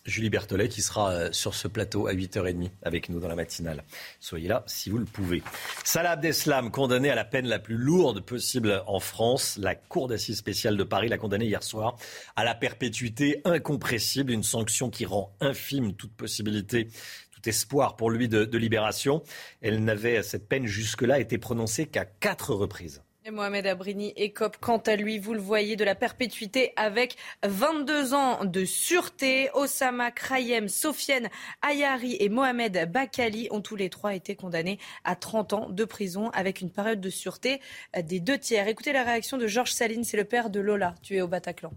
[0.06, 3.84] Julie Berthollet qui sera euh, sur ce plateau à 8h30 avec nous dans la matinale.
[4.20, 5.44] Soyez là si vous le pouvez.
[5.84, 9.58] Salah Abdeslam, condamné à la peine la plus lourde possible en France.
[9.58, 11.98] La Cour d'assises spéciale de Paris l'a condamné hier soir
[12.36, 16.88] à la perpétuité incompressible, une sanction qui rend infime toute possibilité
[17.32, 19.24] tout espoir pour lui de, de libération.
[19.62, 23.02] Elle n'avait, cette peine jusque-là, été prononcée qu'à quatre reprises.
[23.32, 28.46] Mohamed Abrini écope quant à lui, vous le voyez, de la perpétuité avec 22 ans
[28.46, 29.50] de sûreté.
[29.54, 31.30] Osama Krayem, Sofiane
[31.62, 36.30] Ayari et Mohamed Bakali ont tous les trois été condamnés à 30 ans de prison
[36.32, 37.62] avec une période de sûreté
[38.02, 38.68] des deux tiers.
[38.68, 41.72] Écoutez la réaction de Georges Saline, c'est le père de Lola, tué au Bataclan.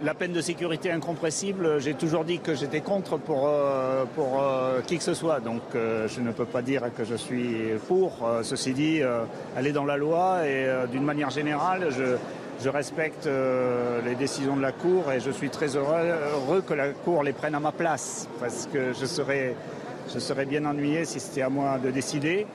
[0.00, 4.80] La peine de sécurité incompressible, j'ai toujours dit que j'étais contre pour, euh, pour euh,
[4.80, 5.38] qui que ce soit.
[5.38, 7.54] Donc euh, je ne peux pas dire que je suis
[7.86, 8.28] pour.
[8.42, 9.00] ceci dit,
[9.56, 12.16] elle est dans la loi et d'une manière générale, je,
[12.62, 13.28] je respecte
[14.04, 17.32] les décisions de la Cour et je suis très heureux, heureux, que la Cour les
[17.32, 18.28] prenne à ma place.
[18.40, 19.54] Parce que je serais,
[20.12, 22.46] je serais bien ennuyé si c'était à moi de décider.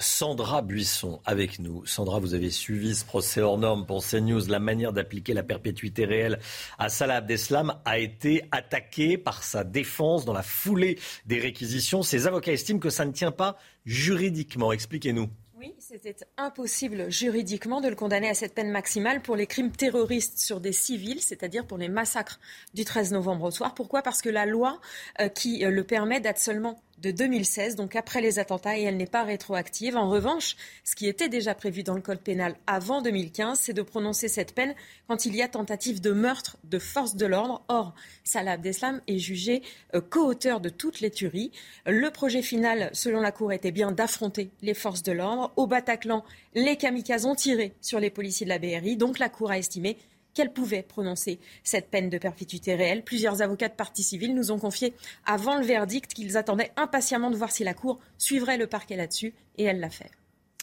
[0.00, 1.84] Sandra Buisson avec nous.
[1.84, 4.46] Sandra, vous avez suivi ce procès hors norme pour CNews.
[4.48, 6.40] La manière d'appliquer la perpétuité réelle
[6.78, 12.02] à Salah Abdeslam a été attaquée par sa défense dans la foulée des réquisitions.
[12.02, 14.72] Ses avocats estiment que ça ne tient pas juridiquement.
[14.72, 15.28] Expliquez-nous.
[15.60, 20.38] Oui, c'était impossible juridiquement de le condamner à cette peine maximale pour les crimes terroristes
[20.38, 22.40] sur des civils, c'est-à-dire pour les massacres
[22.72, 23.74] du 13 novembre au soir.
[23.74, 24.00] Pourquoi?
[24.00, 24.80] Parce que la loi
[25.20, 28.96] euh, qui euh, le permet date seulement de 2016, donc après les attentats, et elle
[28.96, 29.96] n'est pas rétroactive.
[29.96, 33.82] En revanche, ce qui était déjà prévu dans le code pénal avant 2015, c'est de
[33.82, 34.74] prononcer cette peine
[35.08, 37.62] quand il y a tentative de meurtre de force de l'ordre.
[37.68, 37.94] Or,
[38.24, 39.62] Salah Abdeslam est jugé
[39.94, 41.52] euh, co-auteur de toutes les tueries.
[41.86, 45.52] Le projet final, selon la Cour, était bien d'affronter les forces de l'ordre.
[45.56, 46.24] Au Bataclan,
[46.54, 49.96] les kamikazes ont tiré sur les policiers de la BRI, donc la Cour a estimé
[50.34, 53.04] qu'elle pouvait prononcer cette peine de perpétuité réelle.
[53.04, 54.94] Plusieurs avocats de partie civile nous ont confié
[55.26, 59.34] avant le verdict qu'ils attendaient impatiemment de voir si la Cour suivrait le parquet là-dessus,
[59.56, 60.10] et elle l'a fait.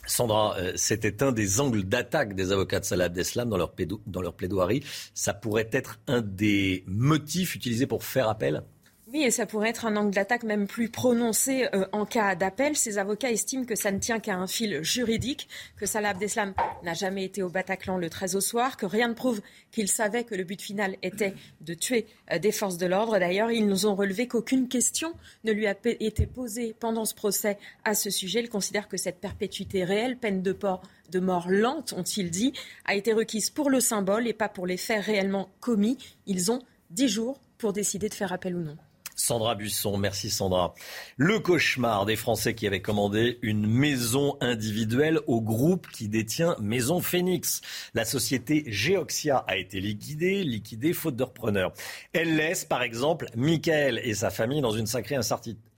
[0.05, 3.73] Sandra, euh, c'était un des angles d'attaque des avocats de Salah Abdeslam dans leur,
[4.05, 4.83] dans leur plaidoirie.
[5.13, 8.63] Ça pourrait être un des motifs utilisés pour faire appel?
[9.13, 12.75] Oui, et ça pourrait être un angle d'attaque même plus prononcé euh, en cas d'appel.
[12.75, 15.47] Ces avocats estiment que ça ne tient qu'à un fil juridique,
[15.77, 16.53] que Salah Abdeslam
[16.83, 20.25] n'a jamais été au Bataclan le 13 au soir, que rien ne prouve qu'il savait
[20.25, 23.17] que le but final était de tuer euh, des forces de l'ordre.
[23.17, 25.13] D'ailleurs, ils nous ont relevé qu'aucune question
[25.45, 28.41] ne lui a été posée pendant ce procès à ce sujet.
[28.41, 30.81] Ils considèrent que cette perpétuité réelle, peine de, port,
[31.11, 32.51] de mort lente, ont-ils dit,
[32.83, 35.97] a été requise pour le symbole et pas pour les faits réellement commis.
[36.25, 38.77] Ils ont dix jours pour décider de faire appel ou non.
[39.17, 40.75] Sandra Buisson, merci Sandra.
[41.17, 47.01] Le cauchemar des Français qui avaient commandé une maison individuelle au groupe qui détient Maison
[47.01, 47.61] Phoenix.
[47.95, 51.73] La société Geoxia a été liquidée, liquidée faute de repreneur.
[52.13, 55.17] Elle laisse par exemple Michael et sa famille dans une sacrée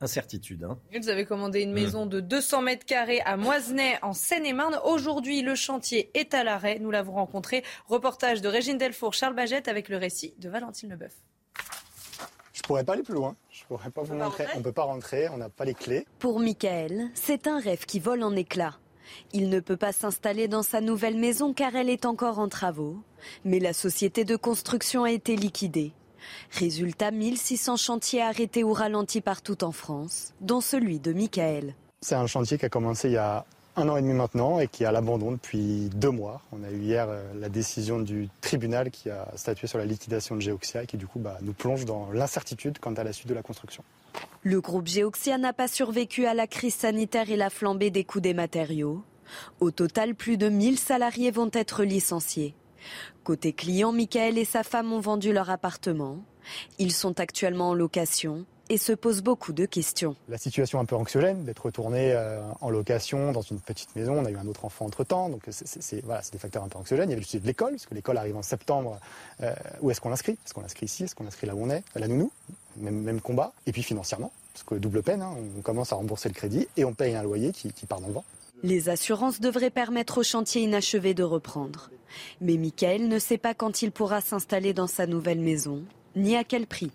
[0.02, 0.66] incertitude.
[0.66, 0.78] Hein.
[0.94, 1.74] Vous avez commandé une mmh.
[1.74, 4.80] maison de 200 mètres carrés à Moisenay en Seine-et-Marne.
[4.84, 6.80] Aujourd'hui, le chantier est à l'arrêt.
[6.80, 7.64] Nous l'avons rencontré.
[7.88, 11.14] Reportage de Régine Delfour, Charles Bagette avec le récit de Valentine Leboeuf.
[12.70, 13.36] Je pourrais pas aller plus loin.
[13.50, 14.46] Je pourrais pas vous montrer.
[14.56, 16.06] On peut pas rentrer, on n'a pas les clés.
[16.20, 18.76] Pour Michael, c'est un rêve qui vole en éclats.
[19.34, 22.98] Il ne peut pas s'installer dans sa nouvelle maison car elle est encore en travaux.
[23.44, 25.94] Mais la société de construction a été liquidée.
[26.52, 31.74] Résultat, 1600 chantiers arrêtés ou ralentis partout en France, dont celui de Michael.
[32.02, 34.68] C'est un chantier qui a commencé il y a un an et demi maintenant et
[34.68, 36.42] qui est à l'abandon depuis deux mois.
[36.52, 40.36] On a eu hier euh, la décision du tribunal qui a statué sur la liquidation
[40.36, 43.30] de Geoxia et qui du coup bah, nous plonge dans l'incertitude quant à la suite
[43.30, 43.84] de la construction.
[44.44, 48.22] Le groupe Geoxia n'a pas survécu à la crise sanitaire et la flambée des coûts
[48.22, 49.04] des matériaux.
[49.60, 52.56] Au total, plus de 1000 salariés vont être licenciés.
[53.24, 56.18] Côté client, Michael et sa femme ont vendu leur appartement.
[56.80, 60.16] Ils sont actuellement en location et se pose beaucoup de questions.
[60.30, 64.14] La situation un peu anxiogène d'être retourné euh, en location dans une petite maison.
[64.20, 67.10] On a eu un autre enfant entre-temps, donc c'est voilà, des facteurs un peu anxiogènes.
[67.10, 69.00] Il y avait le sujet de l'école, parce que l'école arrive en septembre.
[69.42, 70.34] Euh, où est-ce qu'on l'inscrit?
[70.46, 71.04] Est-ce qu'on l'inscrit ici?
[71.04, 71.84] Est-ce qu'on l'inscrit là où on est?
[71.96, 72.32] La nounou
[72.78, 73.54] même, même combat.
[73.66, 76.86] Et puis financièrement, parce que double peine, hein, on commence à rembourser le crédit et
[76.86, 78.26] on paye un loyer qui, qui part dans le vent.
[78.64, 81.90] Les assurances devraient permettre au chantier inachevé de reprendre.
[82.42, 85.84] Mais Michael ne sait pas quand il pourra s'installer dans sa nouvelle maison,
[86.16, 86.92] ni à quel prix.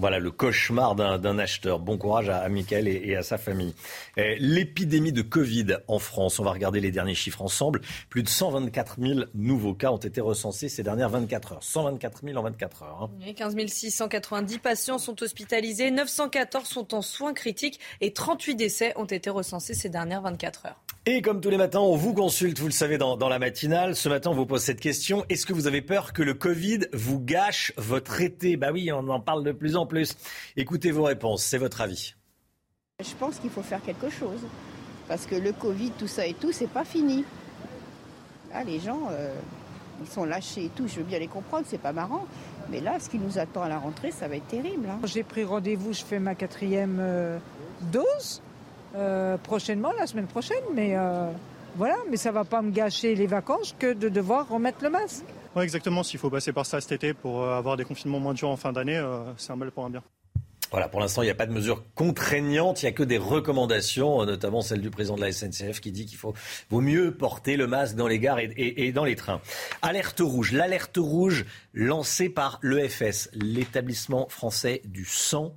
[0.00, 1.78] Voilà le cauchemar d'un acheteur.
[1.78, 3.74] Bon courage à, Michael et, à sa famille.
[4.16, 7.82] Eh, l'épidémie de Covid en France, on va regarder les derniers chiffres ensemble.
[8.08, 11.62] Plus de 124 000 nouveaux cas ont été recensés ces dernières 24 heures.
[11.62, 13.10] 124 000 en 24 heures.
[13.20, 13.32] Hein.
[13.34, 19.28] 15 690 patients sont hospitalisés, 914 sont en soins critiques et 38 décès ont été
[19.28, 20.80] recensés ces dernières 24 heures.
[21.06, 23.96] Et comme tous les matins, on vous consulte, vous le savez, dans, dans, la matinale.
[23.96, 25.24] Ce matin, on vous pose cette question.
[25.30, 28.58] Est-ce que vous avez peur que le Covid vous gâche votre été?
[28.58, 30.14] Bah oui, on en parle de plus en plus.
[30.58, 32.14] Écoutez vos réponses, c'est votre avis.
[33.00, 34.40] Je pense qu'il faut faire quelque chose.
[35.08, 37.24] Parce que le Covid, tout ça et tout, c'est pas fini.
[38.52, 39.34] Là, les gens, euh,
[40.02, 40.86] ils sont lâchés et tout.
[40.86, 42.26] Je veux bien les comprendre, c'est pas marrant.
[42.70, 44.86] Mais là, ce qui nous attend à la rentrée, ça va être terrible.
[44.90, 45.00] Hein.
[45.04, 47.38] J'ai pris rendez-vous, je fais ma quatrième euh,
[47.90, 48.42] dose.
[48.96, 50.62] Euh, prochainement, la semaine prochaine.
[50.74, 51.30] Mais euh,
[51.76, 55.24] voilà, mais ça va pas me gâcher les vacances que de devoir remettre le masque.
[55.54, 56.02] Oui, exactement.
[56.02, 58.56] S'il faut passer par ça cet été pour euh, avoir des confinements moins durs en
[58.56, 59.00] fin d'année,
[59.36, 60.02] c'est un mal pour un bien.
[60.70, 63.18] Voilà, pour l'instant, il n'y a pas de mesures contraignantes, il n'y a que des
[63.18, 66.32] recommandations, notamment celle du président de la SNCF qui dit qu'il faut
[66.70, 69.40] vaut mieux porter le masque dans les gares et, et dans les trains.
[69.82, 71.44] Alerte rouge, l'alerte rouge
[71.74, 75.56] lancée par l'EFS, l'établissement français du sang.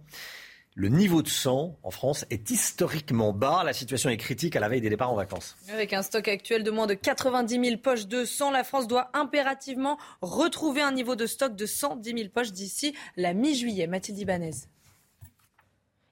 [0.75, 3.63] Le niveau de sang en France est historiquement bas.
[3.63, 5.55] La situation est critique à la veille des départs en vacances.
[5.71, 9.11] Avec un stock actuel de moins de 90 000 poches de sang, la France doit
[9.13, 13.85] impérativement retrouver un niveau de stock de 110 000 poches d'ici la mi-juillet.
[13.85, 14.55] Mathilde Ibanez.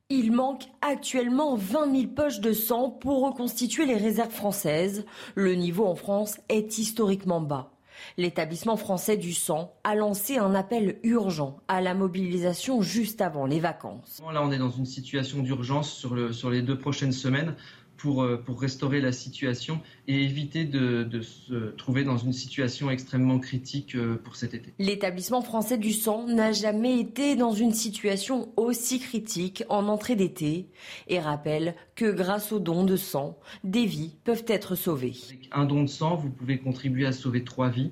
[0.10, 5.06] Il manque actuellement 20 000 poches de sang pour reconstituer les réserves françaises.
[5.34, 7.71] Le niveau en France est historiquement bas.
[8.18, 13.60] L'établissement français du sang a lancé un appel urgent à la mobilisation juste avant les
[13.60, 14.22] vacances.
[14.34, 17.56] Là, on est dans une situation d'urgence sur, les deux prochaines semaines
[18.02, 22.90] pour, euh, pour restaurer la situation et éviter de, de, se trouver dans une situation
[22.90, 24.74] extrêmement critique euh, pour cet été.
[24.80, 30.68] L'établissement français du sang n'a jamais été dans une situation aussi critique en entrée d'été
[31.08, 35.14] et rappelle que grâce aux dons de sang, des vies peuvent être sauvées.
[35.30, 37.92] Avec un don de sang, vous pouvez contribuer à sauver trois vies,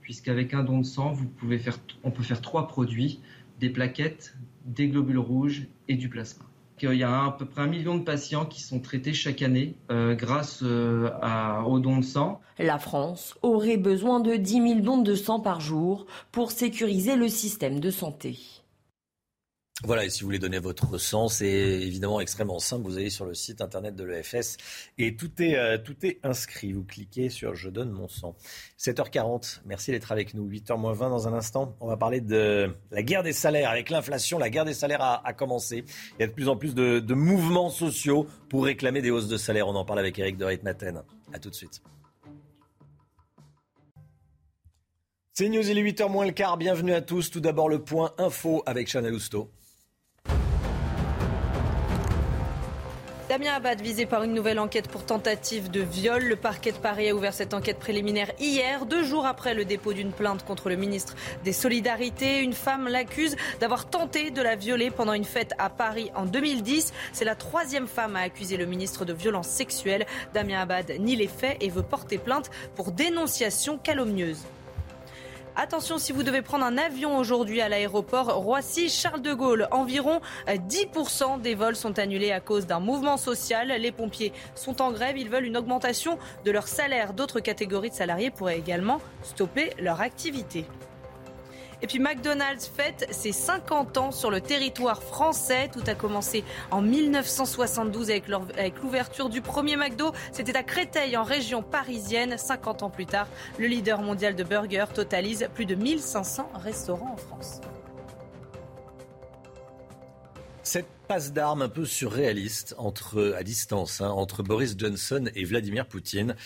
[0.00, 3.20] puisqu'avec un don de sang, vous pouvez faire, on peut faire trois produits,
[3.58, 4.34] des plaquettes,
[4.64, 6.49] des globules rouges et du plasma.
[6.82, 9.76] Il y a à peu près un million de patients qui sont traités chaque année
[9.90, 11.10] euh, grâce euh,
[11.66, 12.40] aux dons de sang.
[12.58, 17.28] La France aurait besoin de 10 000 dons de sang par jour pour sécuriser le
[17.28, 18.59] système de santé.
[19.84, 22.84] Voilà, et si vous voulez donner votre sang, c'est évidemment extrêmement simple.
[22.84, 24.58] Vous allez sur le site internet de l'EFS
[24.98, 26.74] et tout est, euh, tout est inscrit.
[26.74, 28.36] Vous cliquez sur Je donne mon sang.
[28.78, 30.46] 7h40, merci d'être avec nous.
[30.46, 31.76] 8h moins 20 dans un instant.
[31.80, 33.70] On va parler de la guerre des salaires.
[33.70, 35.84] Avec l'inflation, la guerre des salaires a, commencé.
[36.18, 39.38] Il y a de plus en plus de, mouvements sociaux pour réclamer des hausses de
[39.38, 39.66] salaire.
[39.66, 41.02] On en parle avec Eric de Reitmaten.
[41.32, 41.80] A tout de suite.
[45.32, 46.58] C'est News, il est 8h moins le quart.
[46.58, 47.30] Bienvenue à tous.
[47.30, 49.50] Tout d'abord le point info avec Chanel Housteau.
[53.30, 56.24] Damien Abad visé par une nouvelle enquête pour tentative de viol.
[56.24, 59.92] Le parquet de Paris a ouvert cette enquête préliminaire hier, deux jours après le dépôt
[59.92, 62.40] d'une plainte contre le ministre des Solidarités.
[62.40, 66.92] Une femme l'accuse d'avoir tenté de la violer pendant une fête à Paris en 2010.
[67.12, 70.06] C'est la troisième femme à accuser le ministre de violences sexuelles.
[70.34, 74.44] Damien Abad nie les faits et veut porter plainte pour dénonciation calomnieuse.
[75.56, 79.68] Attention si vous devez prendre un avion aujourd'hui à l'aéroport Roissy-Charles de Gaulle.
[79.72, 83.68] Environ 10% des vols sont annulés à cause d'un mouvement social.
[83.68, 85.18] Les pompiers sont en grève.
[85.18, 87.12] Ils veulent une augmentation de leur salaire.
[87.14, 90.64] D'autres catégories de salariés pourraient également stopper leur activité.
[91.82, 95.70] Et puis McDonald's fête ses 50 ans sur le territoire français.
[95.72, 100.12] Tout a commencé en 1972 avec l'ouverture du premier McDo.
[100.32, 102.36] C'était à Créteil en région parisienne.
[102.36, 103.26] 50 ans plus tard,
[103.58, 107.60] le leader mondial de burgers totalise plus de 1500 restaurants en France.
[111.10, 116.36] Passe d'armes un peu surréaliste entre, à distance hein, entre Boris Johnson et Vladimir Poutine.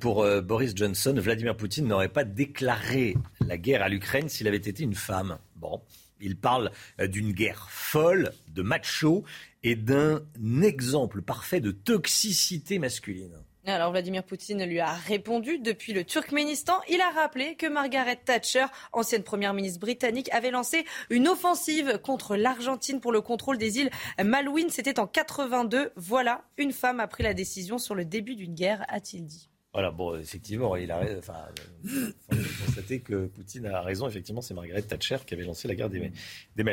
[0.00, 4.56] Pour euh, Boris Johnson, Vladimir Poutine n'aurait pas déclaré la guerre à l'Ukraine s'il avait
[4.56, 5.36] été une femme.
[5.56, 5.82] Bon,
[6.22, 6.70] il parle
[7.00, 9.24] euh, d'une guerre folle, de macho
[9.62, 10.22] et d'un
[10.62, 13.43] exemple parfait de toxicité masculine.
[13.66, 16.74] Alors Vladimir Poutine lui a répondu depuis le Turkménistan.
[16.90, 22.36] Il a rappelé que Margaret Thatcher, ancienne première ministre britannique, avait lancé une offensive contre
[22.36, 23.90] l'Argentine pour le contrôle des îles
[24.22, 24.68] Malouines.
[24.68, 25.92] C'était en 82.
[25.96, 29.48] Voilà, une femme a pris la décision sur le début d'une guerre, a-t-il dit.
[29.74, 31.34] Voilà, bon, effectivement, il a enfin,
[32.64, 34.06] constater que Poutine a raison.
[34.06, 36.12] Effectivement, c'est Margaret Thatcher qui avait lancé la guerre des,
[36.54, 36.64] des.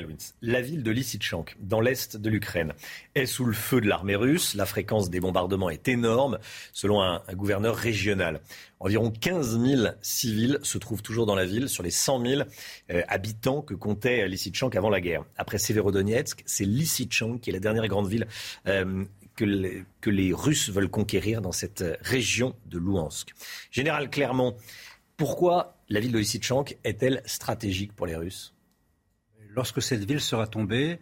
[0.44, 2.74] La ville de Lysychansk, dans l'est de l'Ukraine,
[3.16, 4.54] est sous le feu de l'armée russe.
[4.54, 6.38] La fréquence des bombardements est énorme,
[6.74, 8.40] selon un, un gouverneur régional.
[8.80, 12.42] Environ 15 000 civils se trouvent toujours dans la ville sur les 100 000
[12.92, 15.24] euh, habitants que comptait Lysychansk avant la guerre.
[15.38, 18.28] Après Severodonetsk, c'est Lysychansk qui est la dernière grande ville
[18.68, 19.06] euh,
[20.00, 23.34] que les, Russes veulent conquérir dans cette région de Louhansk.
[23.72, 24.56] Général Clermont,
[25.18, 28.54] pourquoi la ville de Lysychansk est-elle stratégique pour les Russes?
[29.54, 31.00] Lorsque cette ville sera tombée,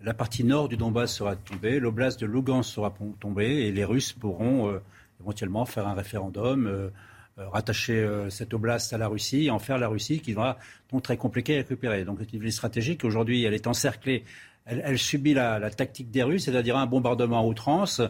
[0.00, 4.12] la partie nord du Donbass sera tombée, l'oblast de Lugansk sera tombée et les Russes
[4.12, 4.82] pourront euh,
[5.20, 6.90] éventuellement faire un référendum, euh,
[7.38, 10.58] euh, rattacher cette oblast à la Russie et en faire la Russie qui va
[10.90, 12.04] donc très compliqué à récupérer.
[12.04, 13.04] Donc c'est une ville stratégique.
[13.04, 14.24] Aujourd'hui, elle est encerclée
[14.66, 18.00] elle, elle subit la, la, tactique des Russes, c'est-à-dire un bombardement à outrance,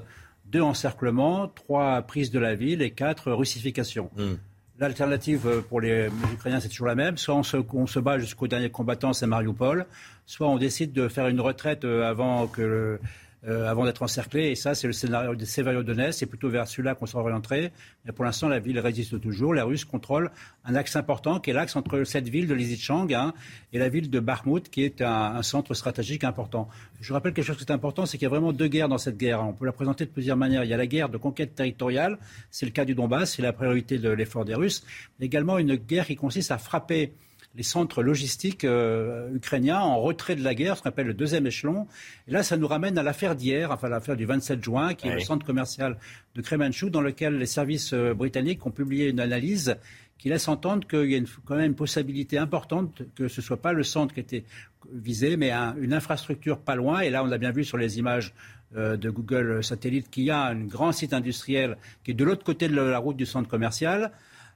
[0.47, 4.11] deux encerclements, trois prises de la ville et quatre russifications.
[4.17, 4.35] Mm.
[4.79, 7.17] L'alternative pour les, les Ukrainiens, c'est toujours la même.
[7.17, 9.87] Soit on se, on se bat jusqu'au dernier combattant, c'est Mariupol,
[10.27, 13.01] soit on décide de faire une retraite avant que le,
[13.49, 14.51] euh, avant d'être encerclée.
[14.51, 16.19] Et ça, c'est le scénario de Severodonetsk.
[16.19, 17.73] C'est plutôt vers celui-là qu'on s'orienterait.
[18.05, 19.53] Mais pour l'instant, la ville résiste toujours.
[19.53, 20.31] Les Russes contrôlent
[20.65, 23.35] un axe important qui est l'axe entre cette ville de Lysychansk hein,
[23.73, 26.69] et la ville de Bakhmut, qui est un, un, centre stratégique important.
[27.01, 28.99] Je rappelle quelque chose qui est important, c'est qu'il y a vraiment deux guerres dans
[28.99, 29.43] cette guerre.
[29.43, 30.63] On peut la présenter de plusieurs manières.
[30.63, 32.19] Il y a la guerre de conquête territoriale,
[32.51, 34.85] c'est le cas du Donbass, c'est la priorité de l'effort des Russes.
[35.19, 37.13] Mais également une guerre qui consiste à frapper
[37.55, 41.47] les centres logistiques euh, ukrainiens en retrait de la guerre, ce qu'on appelle le deuxième
[41.47, 41.87] échelon.
[42.29, 45.13] Et là, ça nous ramène à l'affaire d'hier, enfin l'affaire du 27 juin, qui oui.
[45.13, 45.99] est le centre commercial
[46.35, 49.77] de Kremenchuk, dans lequel les services euh, britanniques ont publié une analyse
[50.19, 53.45] qui laisse entendre qu'il y a une, quand même une possibilité importante que ce ne
[53.45, 54.45] soit pas le centre qui était
[54.93, 57.01] visé, mais un, une infrastructure pas loin.
[57.01, 58.33] Et là, on a bien vu sur les images
[58.77, 62.45] euh, de Google Satellite qu'il y a un grand site industriel qui est de l'autre
[62.45, 64.13] côté de la route du centre commercial.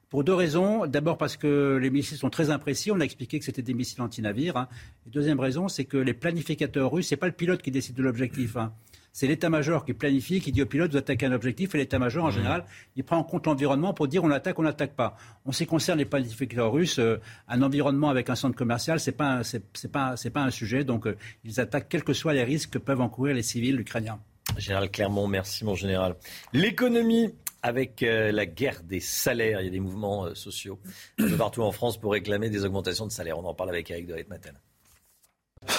[0.08, 0.86] Pour deux raisons.
[0.86, 2.92] D'abord parce que les missiles sont très imprécis.
[2.92, 4.56] On a expliqué que c'était des missiles anti-navires.
[4.56, 4.68] Hein.
[5.06, 7.96] Et deuxième raison, c'est que les planificateurs russes, ce n'est pas le pilote qui décide
[7.96, 8.56] de l'objectif.
[8.56, 8.72] Hein.
[9.12, 12.28] C'est l'état-major qui planifie, qui dit au pilote, vous attaquez un objectif, et l'état-major, en
[12.28, 12.32] mmh.
[12.32, 12.64] général,
[12.96, 15.16] il prend en compte l'environnement pour dire on attaque, on n'attaque pas.
[15.46, 17.18] En ce qui concerne les planificateurs russes, euh,
[17.48, 19.40] un environnement avec un centre commercial, ce n'est pas,
[19.90, 20.84] pas, pas un sujet.
[20.84, 24.18] Donc, euh, ils attaquent quels que soient les risques que peuvent encourir les civils ukrainiens.
[24.58, 26.14] Général Clermont, merci mon général.
[26.52, 27.32] L'économie
[27.66, 29.60] avec euh, la guerre des salaires.
[29.60, 30.78] Il y a des mouvements sociaux
[31.18, 33.38] de partout en France pour réclamer des augmentations de salaire.
[33.38, 34.54] On en parle avec Eric de Ritmaten.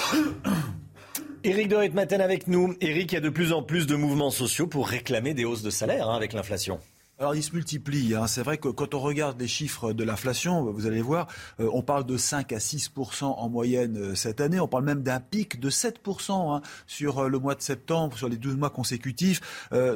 [1.44, 2.76] Éric de Ritmaten avec nous.
[2.82, 5.62] Éric, il y a de plus en plus de mouvements sociaux pour réclamer des hausses
[5.62, 6.78] de salaire hein, avec l'inflation.
[7.20, 8.14] Alors il se multiplie.
[8.14, 8.28] Hein.
[8.28, 11.26] C'est vrai que quand on regarde les chiffres de l'inflation, vous allez voir,
[11.58, 12.92] euh, on parle de 5 à 6
[13.22, 14.60] en moyenne euh, cette année.
[14.60, 18.28] On parle même d'un pic de 7 hein, sur euh, le mois de septembre, sur
[18.28, 19.40] les 12 mois consécutifs.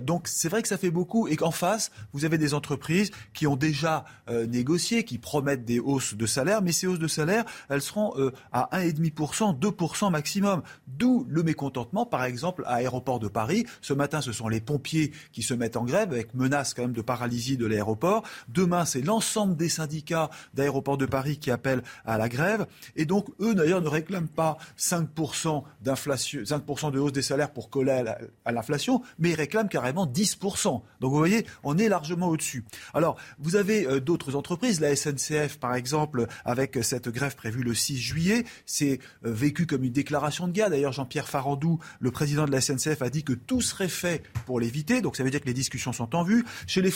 [0.03, 1.29] donc c'est vrai que ça fait beaucoup.
[1.29, 4.05] Et qu'en face, vous avez des entreprises qui ont déjà
[4.49, 8.15] négocié, qui promettent des hausses de salaire, mais ces hausses de salaire, elles seront
[8.51, 10.63] à 1,5 2 maximum.
[10.87, 13.65] D'où le mécontentement, par exemple, à Aéroport de Paris.
[13.81, 16.93] Ce matin, ce sont les pompiers qui se mettent en grève avec menace quand même
[16.93, 18.23] de paralysie de l'aéroport.
[18.49, 22.65] Demain, c'est l'ensemble des syndicats d'aéroports de Paris qui appellent à la grève.
[22.97, 27.69] Et donc, eux, d'ailleurs, ne réclament pas 5% d'inflation, 5% de hausse des salaires pour
[27.69, 28.03] coller
[28.47, 30.81] à l'inflation, mais ils réclament carrément 10%.
[31.01, 32.65] Donc, vous voyez, on est largement au-dessus.
[32.95, 37.75] Alors, vous avez euh, d'autres entreprises, la SNCF, par exemple, avec cette grève prévue le
[37.75, 40.71] 6 juillet, c'est euh, vécu comme une déclaration de guerre.
[40.71, 44.61] D'ailleurs, Jean-Pierre Farandou, le président de la SNCF, a dit que tout serait fait pour
[44.61, 45.03] l'éviter.
[45.03, 46.47] Donc, ça veut dire que les discussions sont en vue.
[46.67, 46.91] Chez les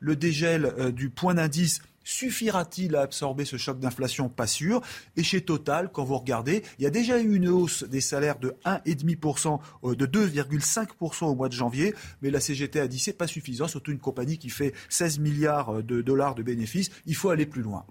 [0.00, 4.28] le dégel euh, du point d'indice Suffira-t-il à absorber ce choc d'inflation?
[4.28, 4.82] Pas sûr.
[5.16, 8.40] Et chez Total, quand vous regardez, il y a déjà eu une hausse des salaires
[8.40, 13.12] de 1,5%, euh, de 2,5% au mois de janvier, mais la CGT a dit c'est
[13.12, 17.30] pas suffisant, surtout une compagnie qui fait 16 milliards de dollars de bénéfices, il faut
[17.30, 17.84] aller plus loin.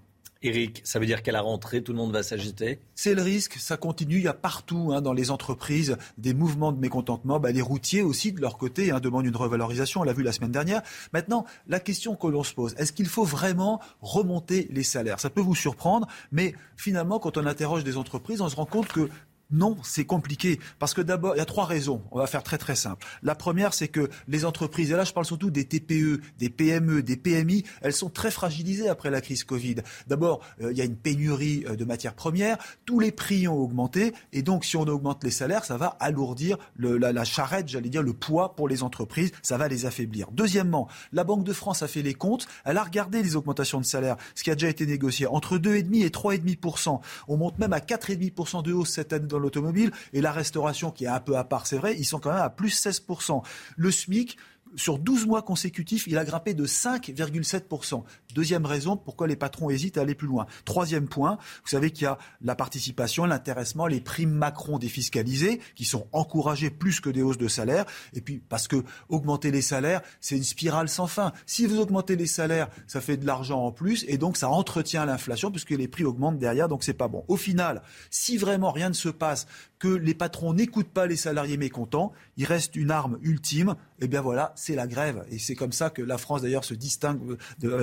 [0.44, 2.80] Eric, ça veut dire qu'à la rentrée, tout le monde va s'agiter?
[2.94, 4.16] C'est le risque, ça continue.
[4.16, 7.38] Il y a partout hein, dans les entreprises des mouvements de mécontentement.
[7.38, 10.00] Bah, les routiers aussi, de leur côté, hein, demandent une revalorisation.
[10.00, 10.82] On l'a vu la semaine dernière.
[11.12, 15.20] Maintenant, la question que l'on se pose, est-ce qu'il faut vraiment remonter les salaires?
[15.20, 18.88] Ça peut vous surprendre, mais finalement, quand on interroge des entreprises, on se rend compte
[18.88, 19.08] que
[19.52, 20.58] non, c'est compliqué.
[20.78, 22.02] Parce que d'abord, il y a trois raisons.
[22.10, 23.06] On va faire très très simple.
[23.22, 27.02] La première, c'est que les entreprises, et là je parle surtout des TPE, des PME,
[27.02, 29.76] des PMI, elles sont très fragilisées après la crise Covid.
[30.06, 32.56] D'abord, euh, il y a une pénurie euh, de matières premières,
[32.86, 36.56] tous les prix ont augmenté, et donc si on augmente les salaires, ça va alourdir
[36.78, 40.28] la, charrette, j'allais dire, le poids pour les entreprises, ça va les affaiblir.
[40.32, 43.84] Deuxièmement, la Banque de France a fait les comptes, elle a regardé les augmentations de
[43.84, 47.00] salaire, ce qui a déjà été négocié, entre 2,5 et 3,5%.
[47.28, 51.04] On monte même à 4,5% de hausse cette année dans l'automobile et la restauration qui
[51.04, 53.42] est un peu à part, c'est vrai, ils sont quand même à plus 16%.
[53.76, 54.38] Le SMIC,
[54.76, 58.02] sur 12 mois consécutifs, il a grimpé de 5,7%.
[58.34, 60.46] Deuxième raison pourquoi les patrons hésitent à aller plus loin.
[60.64, 65.84] Troisième point, vous savez qu'il y a la participation, l'intéressement, les primes Macron défiscalisées qui
[65.84, 67.84] sont encouragées plus que des hausses de salaire.
[68.14, 71.32] Et puis parce que augmenter les salaires, c'est une spirale sans fin.
[71.46, 75.04] Si vous augmentez les salaires, ça fait de l'argent en plus et donc ça entretient
[75.04, 77.24] l'inflation puisque les prix augmentent derrière, donc c'est pas bon.
[77.28, 79.46] Au final, si vraiment rien ne se passe,
[79.82, 84.20] que les patrons n'écoutent pas les salariés mécontents, il reste une arme ultime, et bien
[84.20, 85.24] voilà, c'est la grève.
[85.30, 87.36] Et c'est comme ça que la France d'ailleurs se distingue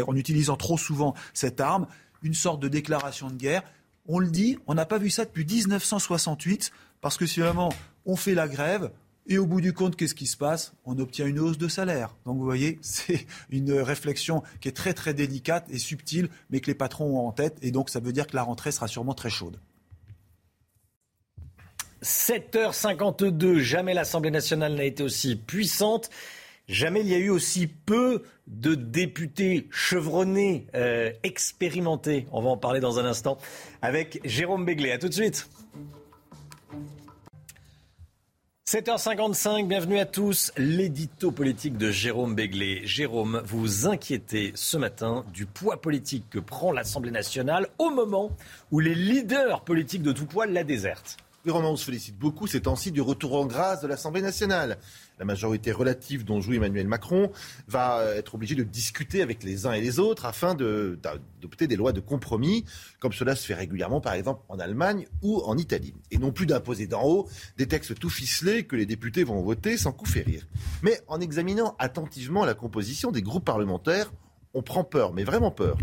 [0.08, 1.88] en utilisant trop souvent cette arme,
[2.24, 3.64] une sorte de déclaration de guerre.
[4.08, 7.74] On le dit, on n'a pas vu ça depuis 1968, parce que finalement,
[8.06, 8.92] on fait la grève,
[9.28, 10.74] et au bout du compte, qu'est-ce qui se passe?
[10.86, 12.16] On obtient une hausse de salaire.
[12.26, 16.68] Donc vous voyez, c'est une réflexion qui est très très délicate et subtile, mais que
[16.68, 17.58] les patrons ont en tête.
[17.62, 19.60] Et donc ça veut dire que la rentrée sera sûrement très chaude.
[22.02, 26.10] 7h52, jamais l'Assemblée nationale n'a été aussi puissante.
[26.70, 32.28] Jamais il y a eu aussi peu de députés chevronnés, euh, expérimentés.
[32.32, 33.40] On va en parler dans un instant
[33.82, 34.92] avec Jérôme Béglé.
[34.92, 35.50] A tout de suite.
[38.68, 40.52] 7h55, bienvenue à tous.
[40.58, 42.82] L'édito politique de Jérôme Béglé.
[42.86, 48.30] Jérôme, vous vous inquiétez ce matin du poids politique que prend l'Assemblée nationale au moment
[48.70, 51.18] où les leaders politiques de tout poids la désertent.
[51.46, 54.78] Oui, Romain, on se félicite beaucoup ces temps-ci du retour en grâce de l'Assemblée nationale.
[55.20, 57.32] La majorité relative dont joue Emmanuel Macron
[57.70, 61.94] va être obligée de discuter avec les uns et les autres afin d'adopter des lois
[61.94, 62.66] de compromis,
[63.00, 65.94] comme cela se fait régulièrement, par exemple, en Allemagne ou en Italie.
[66.12, 69.78] Et non plus d'imposer d'en haut des textes tout ficelés que les députés vont voter
[69.78, 70.46] sans coup férir.
[70.84, 74.12] Mais en examinant attentivement la composition des groupes parlementaires,
[74.54, 75.78] on prend peur, mais vraiment peur.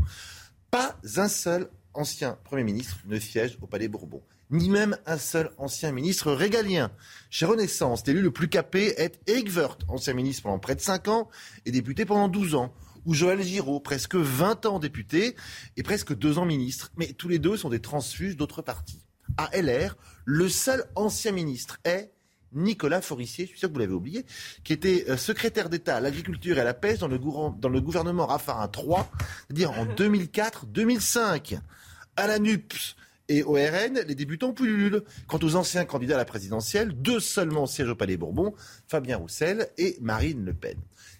[0.70, 4.20] Pas un seul ancien Premier ministre ne siège au Palais Bourbon
[4.51, 6.90] ni même un seul ancien ministre régalien.
[7.31, 11.09] Chez Renaissance, l'élu le plus capé est Eric Woerth, ancien ministre pendant près de 5
[11.09, 11.28] ans
[11.64, 12.73] et député pendant 12 ans.
[13.05, 15.36] Ou Joël Giraud, presque 20 ans député
[15.77, 16.90] et presque 2 ans ministre.
[16.97, 19.01] Mais tous les deux sont des transfuges d'autres partis.
[19.36, 22.12] À LR, le seul ancien ministre est
[22.52, 24.24] Nicolas Forissier, je suis sûr que vous l'avez oublié,
[24.64, 27.81] qui était euh, secrétaire d'État à l'agriculture et à la pêche dans le, dans le
[27.81, 29.02] gouvernement Raffarin III,
[29.47, 31.59] c'est-à-dire en 2004-2005.
[32.16, 32.97] À la NUPS,
[33.28, 35.03] et au RN, les débutants pullulent.
[35.27, 38.55] Quant aux anciens candidats à la présidentielle, deux seulement siègent au Palais Bourbon,
[38.86, 40.77] Fabien Roussel et Marine Le Pen.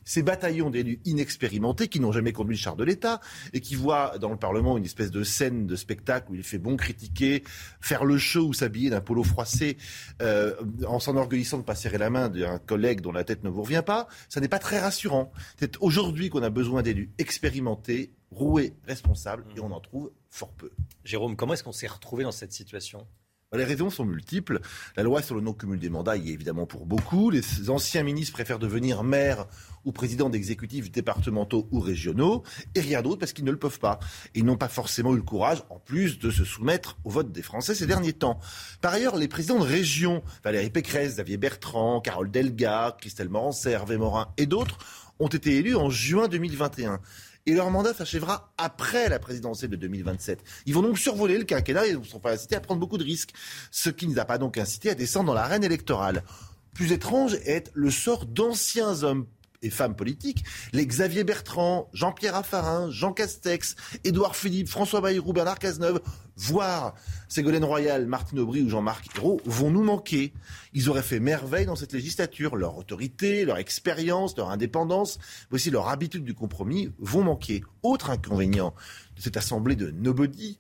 [0.07, 3.21] Ces bataillons d'élus inexpérimentés qui n'ont jamais conduit le char de l'État
[3.53, 6.59] et qui voient dans le Parlement une espèce de scène de spectacle où il fait
[6.59, 7.43] bon critiquer,
[7.81, 9.77] faire le show ou s'habiller d'un polo froissé
[10.23, 10.55] euh,
[10.87, 13.83] en s'enorgueillissant de pas serrer la main d'un collègue dont la tête ne vous revient
[13.85, 15.33] pas, ça n'est pas très rassurant.
[15.59, 20.71] C'est aujourd'hui qu'on a besoin d'élus expérimentés, roués, responsables et on en trouve fort peu.
[21.05, 23.07] Jérôme, comment est-ce qu'on s'est retrouvé dans cette situation?
[23.55, 24.61] Les raisons sont multiples.
[24.97, 27.31] La loi sur le non-cumul des mandats y est évidemment pour beaucoup.
[27.31, 29.47] Les anciens ministres préfèrent devenir maire
[29.85, 32.43] ou président d'exécutifs départementaux ou régionaux,
[32.75, 34.01] et rien d'autre parce qu'ils ne le peuvent pas.
[34.35, 37.43] Ils n'ont pas forcément eu le courage, en plus, de se soumettre au vote des
[37.43, 38.41] Français ces derniers temps.
[38.81, 43.97] Par ailleurs, les présidents de région, Valérie Pécresse, Xavier Bertrand, Carole Delga, Christelle Morancet, Hervé
[43.97, 44.79] Morin et d'autres,
[45.21, 47.01] ont été élus en juin 2021
[47.47, 50.43] et leur mandat s'achèvera après la présidentielle de 2027.
[50.67, 53.05] Ils vont donc survoler le quinquennat et ne sont pas incités à prendre beaucoup de
[53.05, 53.33] risques,
[53.71, 56.23] ce qui ne les a pas donc incité à descendre dans l'arène électorale.
[56.75, 59.27] Plus étrange est le sort d'anciens hommes
[59.63, 65.59] et femmes politiques, les Xavier Bertrand, Jean-Pierre Raffarin, Jean Castex, Édouard Philippe, François Bayrou, Bernard
[65.59, 66.01] Cazeneuve,
[66.37, 66.95] voire
[67.29, 70.33] Ségolène Royal, Martine Aubry ou Jean-Marc Ayrault, vont nous manquer.
[70.75, 72.57] Ils auraient fait merveille dans cette législature.
[72.57, 75.19] Leur autorité, leur expérience, leur indépendance,
[75.51, 77.63] mais aussi leur habitude du compromis vont manquer.
[77.83, 78.75] Autre inconvénient
[79.17, 80.59] de cette assemblée de nobody,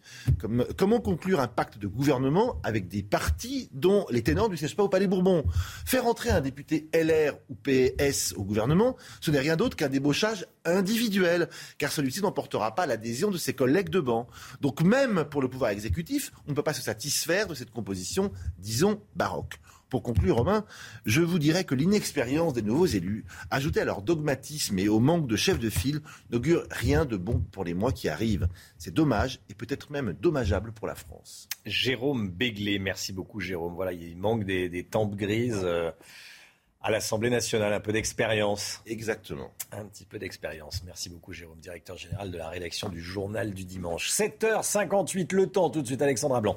[0.76, 4.82] comment conclure un pacte de gouvernement avec des partis dont les ténors ne siègent pas
[4.82, 5.44] au Palais Bourbon?
[5.84, 10.46] Faire entrer un député LR ou PS au gouvernement, ce n'est rien d'autre qu'un débauchage
[10.64, 14.26] individuel, car celui-ci n'emportera pas l'adhésion de ses collègues de banc.
[14.60, 18.32] Donc même pour le pouvoir exécutif, on ne peut pas se satisfaire de cette composition,
[18.58, 19.60] disons, baroque.
[19.88, 20.64] Pour conclure, Romain,
[21.04, 25.28] je vous dirais que l'inexpérience des nouveaux élus, ajoutée à leur dogmatisme et au manque
[25.28, 26.00] de chef de file,
[26.30, 28.48] n'augure rien de bon pour les mois qui arrivent.
[28.78, 31.48] C'est dommage et peut-être même dommageable pour la France.
[31.64, 33.74] Jérôme Béglé, merci beaucoup Jérôme.
[33.74, 35.62] Voilà, il manque des, des tempes grises.
[35.62, 35.92] Euh,
[36.82, 38.80] à l'Assemblée nationale, un peu d'expérience.
[38.86, 39.50] Exactement.
[39.72, 40.84] Un petit peu d'expérience.
[40.84, 44.08] Merci beaucoup, Jérôme, directeur général de la rédaction du Journal du Dimanche.
[44.12, 46.56] 7h58, le temps, tout de suite, Alexandra Blanc.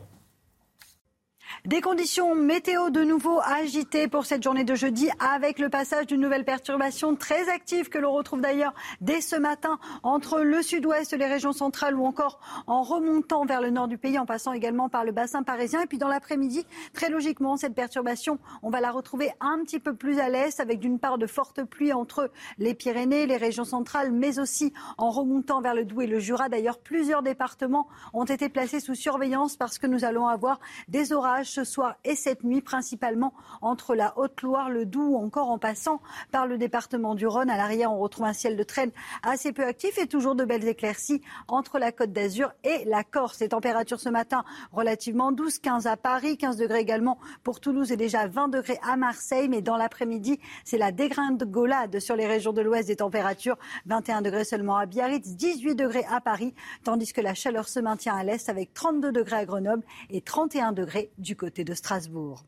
[1.66, 6.22] Des conditions météo de nouveau agitées pour cette journée de jeudi avec le passage d'une
[6.22, 11.26] nouvelle perturbation très active que l'on retrouve d'ailleurs dès ce matin entre le sud-ouest, les
[11.26, 15.04] régions centrales ou encore en remontant vers le nord du pays en passant également par
[15.04, 15.82] le bassin parisien.
[15.82, 19.94] Et puis dans l'après-midi, très logiquement, cette perturbation, on va la retrouver un petit peu
[19.94, 24.12] plus à l'est avec d'une part de fortes pluies entre les Pyrénées, les régions centrales,
[24.12, 26.48] mais aussi en remontant vers le Doubs et le Jura.
[26.48, 31.39] D'ailleurs, plusieurs départements ont été placés sous surveillance parce que nous allons avoir des orages
[31.48, 36.02] ce soir et cette nuit, principalement entre la Haute-Loire, le Doubs ou encore en passant
[36.32, 37.50] par le département du Rhône.
[37.50, 38.92] À l'arrière, on retrouve un ciel de traîne
[39.24, 43.40] assez peu actif et toujours de belles éclaircies entre la Côte d'Azur et la Corse.
[43.40, 47.98] Les températures ce matin relativement douces, 15 à Paris, 15 degrés également pour Toulouse et
[47.98, 49.50] déjà 20 degrés à Marseille.
[49.50, 53.58] Mais dans l'après-midi, c'est la dégringolade sur les régions de l'ouest des températures.
[53.86, 56.54] 21 degrés seulement à Biarritz, 18 degrés à Paris,
[56.84, 60.72] tandis que la chaleur se maintient à l'est avec 32 degrés à Grenoble et 31
[60.72, 62.46] degrés du côté de Strasbourg.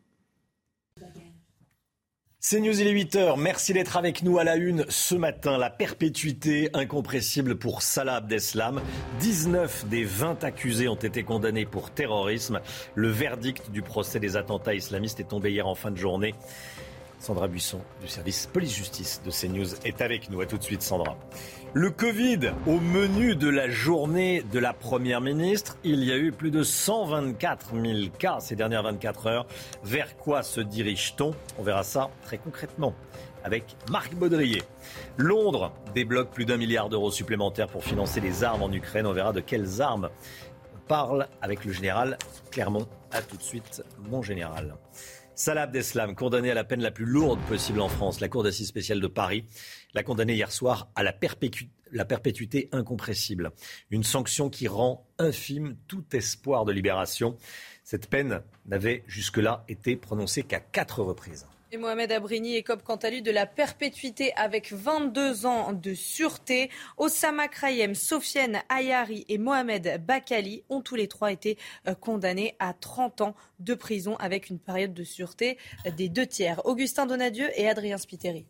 [2.44, 3.40] C'est News, il est 8h.
[3.40, 5.60] Merci d'être avec nous à la une ce matin.
[5.60, 8.82] La perpétuité incompressible pour Salah Abdeslam.
[9.20, 12.60] 19 des 20 accusés ont été condamnés pour terrorisme.
[12.96, 16.34] Le verdict du procès des attentats islamistes est tombé hier en fin de journée.
[17.20, 20.42] Sandra Buisson du service police-justice de CNews est avec nous.
[20.42, 21.16] À tout de suite, Sandra.
[21.74, 25.78] Le Covid au menu de la journée de la Première ministre.
[25.86, 29.48] Il y a eu plus de 124 000 cas ces dernières 24 heures.
[29.82, 31.34] Vers quoi se dirige-t-on?
[31.58, 32.94] On verra ça très concrètement
[33.46, 34.64] avec Marc Baudrier.
[35.16, 39.08] Londres débloque plus d'un milliard d'euros supplémentaires pour financer les armes en Ukraine.
[39.08, 40.10] On verra de quelles armes
[40.76, 42.18] on parle avec le général
[42.52, 42.86] Clermont.
[43.14, 44.76] A tout de suite, mon général.
[45.36, 48.20] Salah Abdeslam, condamné à la peine la plus lourde possible en France.
[48.20, 49.46] La Cour d'assises spéciale de Paris
[49.94, 53.52] l'a condamné hier soir à la, perpétuité incompressible.
[53.90, 57.38] Une sanction qui rend infime tout espoir de libération.
[57.84, 61.46] Cette peine n'avait jusque-là été prononcée qu'à quatre reprises.
[61.78, 66.70] Mohamed Abrini écope quant à lui de la perpétuité avec 22 ans de sûreté.
[66.98, 71.58] Osama Krayem, Sofiane Ayari et Mohamed Bakali ont tous les trois été
[71.88, 75.58] euh, condamnés à 30 ans de prison avec une période de sûreté
[75.96, 76.66] des deux tiers.
[76.66, 78.46] Augustin Donadieu et Adrien Spiteri.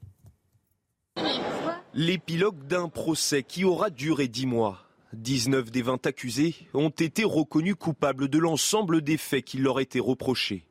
[1.94, 4.78] L'épilogue d'un procès qui aura duré 10 mois.
[5.12, 10.00] 19 des 20 accusés ont été reconnus coupables de l'ensemble des faits qui leur étaient
[10.00, 10.64] reprochés.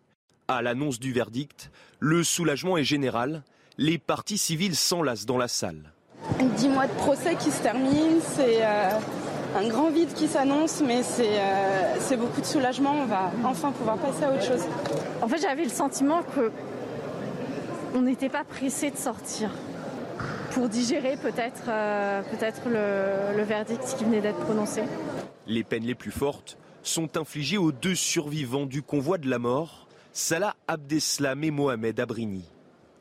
[0.49, 3.43] À l'annonce du verdict, le soulagement est général.
[3.77, 5.93] Les parties civiles s'enlacent dans la salle.
[6.57, 8.89] Dix mois de procès qui se terminent, c'est euh,
[9.57, 12.95] un grand vide qui s'annonce, mais euh, c'est beaucoup de soulagement.
[12.95, 14.63] On va enfin pouvoir passer à autre chose.
[15.21, 16.51] En fait, j'avais le sentiment que
[17.95, 19.51] on n'était pas pressé de sortir
[20.53, 24.83] pour digérer peut-être euh, le verdict qui venait d'être prononcé.
[25.47, 29.89] Les peines les plus fortes sont infligées aux deux survivants du convoi de la mort,
[30.13, 32.45] Salah Abdeslam et Mohamed Abrini.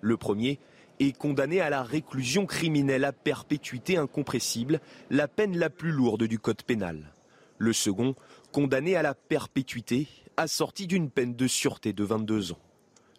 [0.01, 0.59] Le premier
[0.99, 4.79] est condamné à la réclusion criminelle à perpétuité incompressible,
[5.09, 7.13] la peine la plus lourde du code pénal.
[7.57, 8.15] Le second,
[8.51, 12.59] condamné à la perpétuité, assorti d'une peine de sûreté de 22 ans.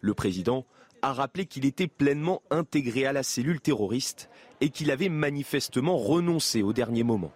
[0.01, 0.65] Le président
[1.03, 4.29] a rappelé qu'il était pleinement intégré à la cellule terroriste
[4.61, 7.33] et qu'il avait manifestement renoncé au dernier moment.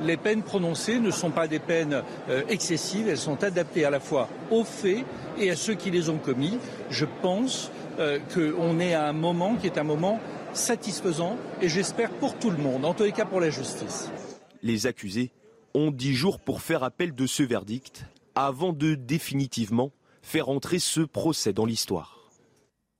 [0.00, 4.00] Les peines prononcées ne sont pas des peines euh, excessives, elles sont adaptées à la
[4.00, 5.04] fois aux faits
[5.38, 6.58] et à ceux qui les ont commis.
[6.90, 10.18] Je pense euh, qu'on est à un moment qui est un moment
[10.54, 14.10] satisfaisant et j'espère pour tout le monde, en tous les cas pour la justice.
[14.62, 15.30] Les accusés
[15.74, 21.00] ont dix jours pour faire appel de ce verdict avant de définitivement faire entrer ce
[21.00, 22.11] procès dans l'histoire.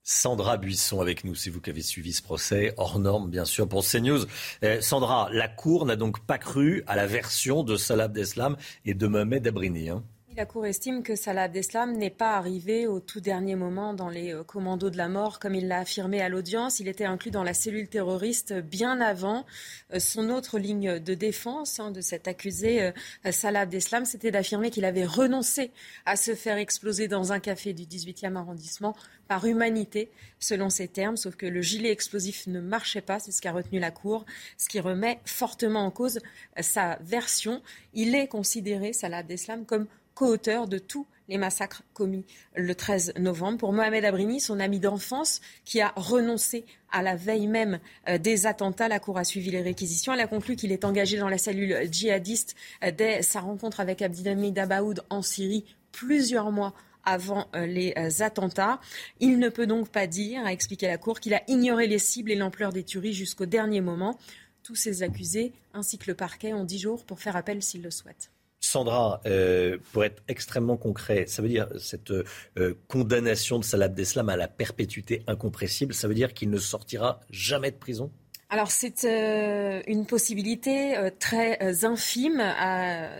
[0.03, 3.69] Sandra Buisson avec nous, c'est vous qui avez suivi ce procès, hors norme bien sûr
[3.69, 4.25] pour CNews.
[4.63, 8.93] Euh, Sandra, la Cour n'a donc pas cru à la version de Salah Abdeslam et
[8.93, 9.89] de Mohamed Abrini.
[9.89, 10.03] Hein.
[10.35, 14.33] La Cour estime que Salah Abdeslam n'est pas arrivé au tout dernier moment dans les
[14.33, 16.79] euh, commandos de la mort, comme il l'a affirmé à l'audience.
[16.79, 19.45] Il était inclus dans la cellule terroriste bien avant.
[19.93, 24.71] Euh, son autre ligne de défense hein, de cet accusé, euh, Salah Abdeslam, c'était d'affirmer
[24.71, 25.69] qu'il avait renoncé
[26.07, 28.95] à se faire exploser dans un café du 18e arrondissement
[29.27, 33.41] par humanité, selon ses termes, sauf que le gilet explosif ne marchait pas, c'est ce
[33.41, 34.25] qu'a retenu la Cour,
[34.57, 36.19] ce qui remet fortement en cause
[36.59, 37.61] sa version.
[37.93, 42.25] Il est considéré, Salah Abdeslam, comme co-auteur de tous les massacres commis
[42.55, 43.57] le 13 novembre.
[43.57, 47.79] Pour Mohamed Abrini, son ami d'enfance, qui a renoncé à la veille même
[48.09, 50.13] euh, des attentats, la Cour a suivi les réquisitions.
[50.13, 54.01] Elle a conclu qu'il est engagé dans la cellule djihadiste euh, dès sa rencontre avec
[54.01, 56.73] Abdelhamid Abaoud en Syrie plusieurs mois
[57.05, 58.79] avant euh, les attentats.
[59.19, 62.31] Il ne peut donc pas dire, a expliqué la Cour, qu'il a ignoré les cibles
[62.31, 64.17] et l'ampleur des tueries jusqu'au dernier moment.
[64.63, 67.91] Tous ces accusés, ainsi que le parquet, ont dix jours pour faire appel s'ils le
[67.91, 68.32] souhaitent.
[68.63, 74.29] Sandra, euh, pour être extrêmement concret, ça veut dire cette euh, condamnation de Salah Abdeslam
[74.29, 78.09] à la perpétuité incompressible, ça veut dire qu'il ne sortira jamais de prison?
[78.49, 82.41] Alors c'est euh, une possibilité très infime.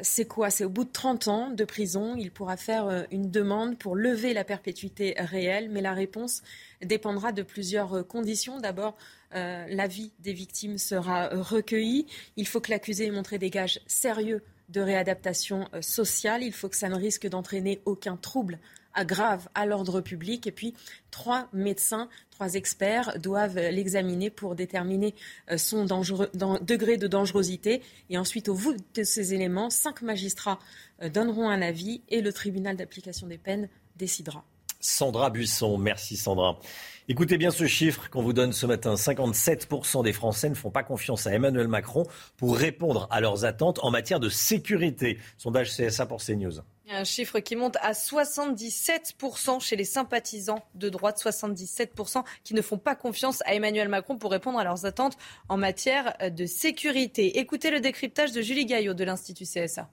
[0.02, 0.50] c'est quoi?
[0.50, 4.34] C'est au bout de 30 ans de prison, il pourra faire une demande pour lever
[4.34, 6.42] la perpétuité réelle, mais la réponse
[6.82, 8.60] dépendra de plusieurs conditions.
[8.60, 8.96] D'abord,
[9.34, 12.06] l'avis des victimes sera recueilli.
[12.38, 16.44] Il faut que l'accusé ait montré des gages sérieux de réadaptation euh, sociale.
[16.44, 18.60] Il faut que ça ne risque d'entraîner aucun trouble
[19.04, 20.46] grave à l'ordre public.
[20.46, 20.76] Et puis,
[21.10, 25.16] trois médecins, trois experts doivent l'examiner pour déterminer
[25.50, 27.82] euh, son degré de dangerosité.
[28.12, 30.60] Et ensuite, au bout de ces éléments, cinq magistrats
[31.02, 34.46] euh, donneront un avis et le tribunal d'application des peines décidera.
[34.84, 36.60] Sandra Buisson, merci Sandra.
[37.08, 38.96] Écoutez bien ce chiffre qu'on vous donne ce matin.
[38.96, 42.06] 57% des Français ne font pas confiance à Emmanuel Macron
[42.36, 45.20] pour répondre à leurs attentes en matière de sécurité.
[45.38, 46.60] Sondage CSA pour CNews.
[46.90, 52.78] Un chiffre qui monte à 77% chez les sympathisants de droite, 77% qui ne font
[52.78, 57.40] pas confiance à Emmanuel Macron pour répondre à leurs attentes en matière de sécurité.
[57.40, 59.90] Écoutez le décryptage de Julie Gaillot de l'Institut CSA.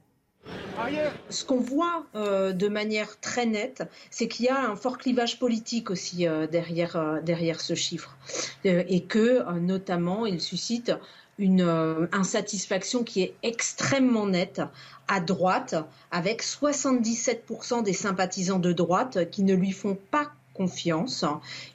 [1.29, 5.39] Ce qu'on voit euh, de manière très nette, c'est qu'il y a un fort clivage
[5.39, 8.17] politique aussi euh, derrière, euh, derrière ce chiffre.
[8.65, 10.93] et que, notamment, il suscite
[11.39, 14.61] une insatisfaction qui est extrêmement nette
[15.09, 15.75] à droite,
[16.11, 20.33] avec 77% des sympathisants de droite qui ne lui font pas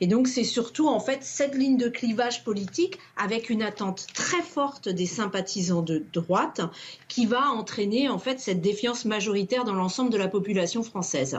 [0.01, 4.41] Et donc c'est surtout en fait cette ligne de clivage politique avec une attente très
[4.41, 6.61] forte des sympathisants de droite
[7.07, 11.37] qui va entraîner en fait cette défiance majoritaire dans l'ensemble de la population française.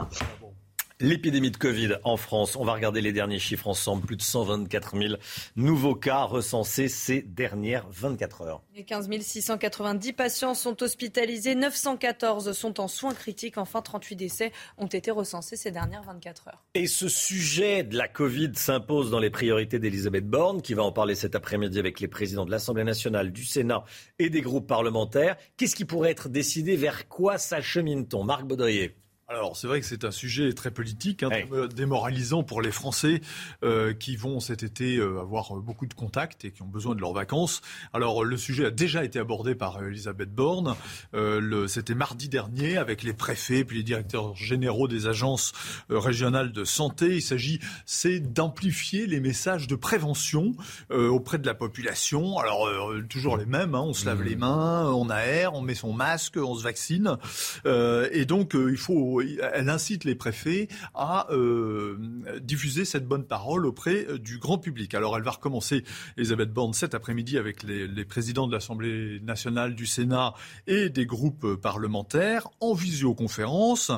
[0.99, 4.07] L'épidémie de Covid en France, on va regarder les derniers chiffres ensemble.
[4.07, 5.15] Plus de 124 000
[5.55, 8.63] nouveaux cas recensés ces dernières 24 heures.
[8.75, 13.59] Les 15 690 patients sont hospitalisés, 914 sont en soins critiques.
[13.59, 16.65] Enfin, 38 décès ont été recensés ces dernières 24 heures.
[16.73, 20.93] Et ce sujet de la Covid s'impose dans les priorités d'Elisabeth Borne, qui va en
[20.93, 23.85] parler cet après-midi avec les présidents de l'Assemblée nationale, du Sénat
[24.19, 25.37] et des groupes parlementaires.
[25.59, 26.75] Qu'est-ce qui pourrait être décidé?
[26.75, 28.25] Vers quoi s'achemine-t-on?
[28.25, 28.97] Marc Baudrier
[29.29, 31.31] alors c'est vrai que c'est un sujet très politique, hein,
[31.75, 33.21] démoralisant pour les Français
[33.65, 37.01] euh, qui vont cet été euh, avoir beaucoup de contacts et qui ont besoin de
[37.01, 37.61] leurs vacances.
[37.93, 40.77] Alors le sujet a déjà été abordé par Elisabeth Borne.
[41.15, 45.53] Euh, C'était mardi dernier avec les préfets puis les directeurs généraux des agences
[45.91, 47.17] euh, régionales de santé.
[47.17, 50.55] Il s'agit c'est d'amplifier les messages de prévention
[50.93, 52.39] euh, auprès de la population.
[52.39, 52.69] Alors
[53.09, 54.25] toujours les mêmes, hein, on se lave mmh.
[54.25, 57.19] les mains, on aère, on met son masque, on se vaccine
[57.65, 61.99] et donc il faut elle incite les préfets à euh,
[62.41, 64.95] diffuser cette bonne parole auprès euh, du grand public.
[64.95, 65.85] Alors elle va recommencer,
[66.17, 70.35] Elisabeth Borne, cet après-midi avec les, les présidents de l'Assemblée nationale, du Sénat
[70.67, 73.91] et des groupes parlementaires en visioconférence.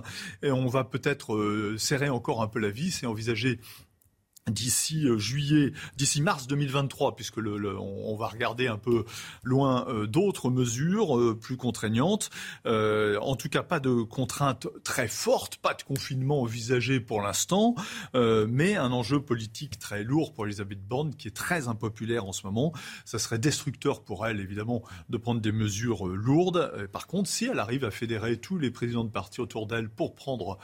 [0.42, 3.60] Et on va peut-être euh, serrer encore un peu la vis et envisager
[4.50, 9.04] d'ici euh, juillet, d'ici mars 2023, puisque le, on, va regarder un peu
[9.42, 12.30] loin euh, d'autres mesures euh, plus contraignantes.
[12.64, 17.74] en tout cas, pas de contraintes très fortes, pas de confinement envisagé pour l'instant,
[18.14, 22.46] mais un enjeu politique très lourd pour Elisabeth Borne, qui est très impopulaire en ce
[22.46, 22.72] moment.
[23.04, 26.88] Ça serait destructeur pour elle, évidemment, de prendre des mesures lourdes.
[26.92, 30.14] par contre, si elle arrive à fédérer tous les présidents de partis autour d'elle pour
[30.14, 30.58] prendre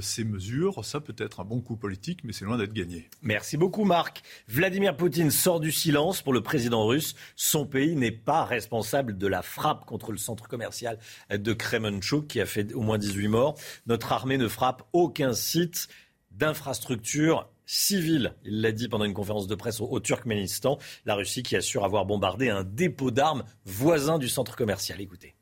[0.00, 3.08] ces mesures, ça peut être un bon coup politique, mais c'est loin d'être gagné.
[3.22, 4.22] Merci beaucoup Marc.
[4.46, 7.14] Vladimir Poutine sort du silence pour le président russe.
[7.34, 10.98] Son pays n'est pas responsable de la frappe contre le centre commercial
[11.30, 13.58] de Kremenchuk qui a fait au moins 18 morts.
[13.86, 15.88] Notre armée ne frappe aucun site
[16.30, 18.34] d'infrastructure civile.
[18.44, 20.78] Il l'a dit pendant une conférence de presse au, Turkménistan.
[21.04, 25.00] La Russie qui assure avoir bombardé un dépôt d'armes voisin du centre commercial.
[25.00, 25.34] Écoutez.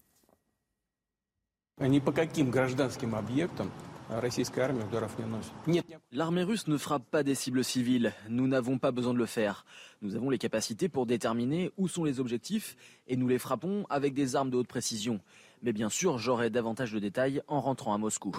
[6.13, 8.13] L'armée russe ne frappe pas des cibles civiles.
[8.29, 9.65] Nous n'avons pas besoin de le faire.
[10.03, 12.77] Nous avons les capacités pour déterminer où sont les objectifs
[13.07, 15.21] et nous les frappons avec des armes de haute précision.
[15.63, 18.37] Mais bien sûr, j'aurai davantage de détails en rentrant à Moscou.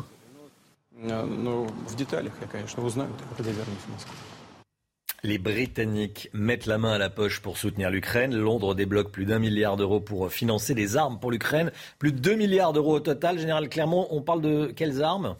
[5.23, 8.35] Les Britanniques mettent la main à la poche pour soutenir l'Ukraine.
[8.35, 11.71] Londres débloque plus d'un milliard d'euros pour financer des armes pour l'Ukraine.
[11.97, 13.39] Plus de 2 milliards d'euros au total.
[13.39, 15.35] Général Clermont, on parle de quelles armes?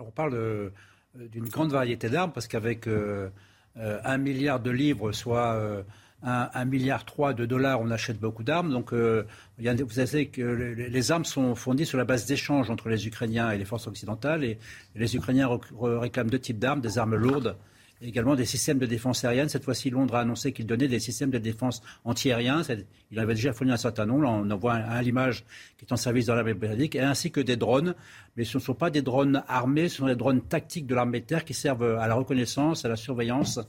[0.00, 0.70] On parle euh,
[1.14, 3.28] d'une grande variété d'armes parce qu'avec euh,
[3.76, 5.84] euh, un milliard de livres, soit
[6.22, 8.70] un, milliard trois de dollars, on achète beaucoup d'armes.
[8.70, 13.50] Donc, vous savez que les armes sont fournies sur la base d'échanges entre les Ukrainiens
[13.52, 14.44] et les forces occidentales.
[14.44, 14.58] Et,
[14.94, 15.48] les Ukrainiens
[15.80, 17.56] réclament deux types d'armes, des armes lourdes
[18.02, 19.48] également des systèmes de défense aérienne.
[19.48, 22.62] Cette fois-ci, Londres a annoncé qu'il donnait des systèmes de défense anti-aériens.
[23.10, 24.28] Il avait déjà fourni un certain nombre.
[24.28, 25.44] on en voit un à l'image
[25.76, 27.94] qui est en service dans l'armée britannique, ainsi que des drones.
[28.36, 31.20] Mais ce ne sont pas des drones armés, ce sont des drones tactiques de l'armée
[31.20, 33.60] de terre qui servent à la reconnaissance, à la surveillance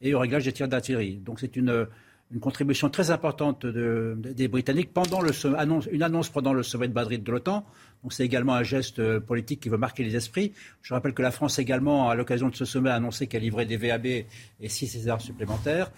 [0.00, 1.16] et au réglage des tirs d'artillerie.
[1.16, 1.86] Donc c'est une,
[2.32, 5.30] une contribution très importante des Britanniques pendant le,
[5.92, 7.64] une annonce pendant le sommet de Madrid de l'OTAN.
[8.02, 10.52] Donc c'est également un geste euh, politique qui veut marquer les esprits.
[10.82, 13.66] Je rappelle que la France également, à l'occasion de ce sommet, a annoncé qu'elle livrait
[13.66, 14.26] des VAB et
[14.66, 15.90] six Césars supplémentaires.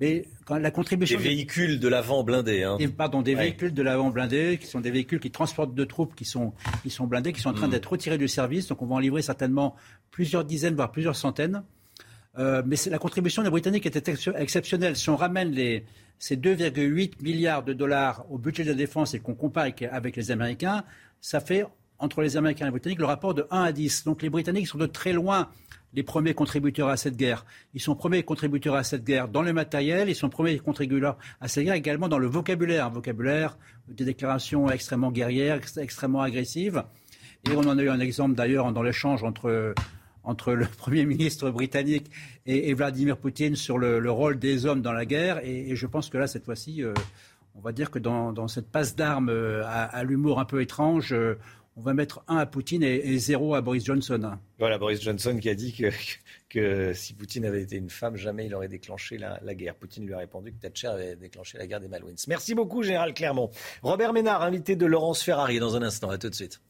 [0.00, 2.78] Mais quand la contribution des véhicules de l'avant blindés, hein.
[2.96, 6.24] pardon, des véhicules de l'avant blindés, qui sont des véhicules qui transportent de troupes, qui
[6.24, 6.52] sont,
[6.82, 7.72] qui sont blindés, qui sont en train mm.
[7.72, 8.66] d'être retirés du service.
[8.66, 9.76] Donc on va en livrer certainement
[10.10, 11.62] plusieurs dizaines, voire plusieurs centaines.
[12.38, 14.96] Euh, mais la contribution des Britanniques était exceptionnelle.
[14.96, 15.84] Si on ramène les,
[16.18, 20.30] ces 2,8 milliards de dollars au budget de la défense et qu'on compare avec, les
[20.30, 20.84] Américains,
[21.20, 21.64] ça fait
[21.98, 24.04] entre les Américains et les Britanniques le rapport de 1 à 10.
[24.04, 25.48] Donc les Britanniques sont de très loin
[25.94, 27.46] les premiers contributeurs à cette guerre.
[27.72, 31.46] Ils sont premiers contributeurs à cette guerre dans le matériel, ils sont premiers contributeurs à
[31.46, 32.86] cette guerre également dans le vocabulaire.
[32.86, 33.56] Un vocabulaire
[33.86, 36.82] des déclarations extrêmement guerrières, extrêmement agressives.
[37.48, 39.74] Et on en a eu un exemple d'ailleurs dans l'échange entre
[40.24, 42.10] entre le Premier ministre britannique
[42.46, 45.40] et, Vladimir Poutine sur le, rôle des hommes dans la guerre.
[45.44, 46.94] Et, je pense que là, cette fois-ci, euh,
[47.54, 51.38] on va dire que dans, cette passe d'armes euh, à, l'humour un peu étrange, euh,
[51.76, 54.38] on va mettre un à Poutine et, zéro à Boris Johnson.
[54.58, 55.74] Voilà, Boris Johnson qui a dit
[56.48, 59.74] que, si Poutine avait été une femme, jamais il aurait déclenché la, la, guerre.
[59.74, 62.16] Poutine lui a répondu que Thatcher avait déclenché la guerre des Malouines.
[62.28, 63.50] Merci beaucoup, Général Clermont.
[63.82, 66.10] Robert Ménard, invité de Laurence Ferrari dans un instant.
[66.10, 66.60] À tout de suite.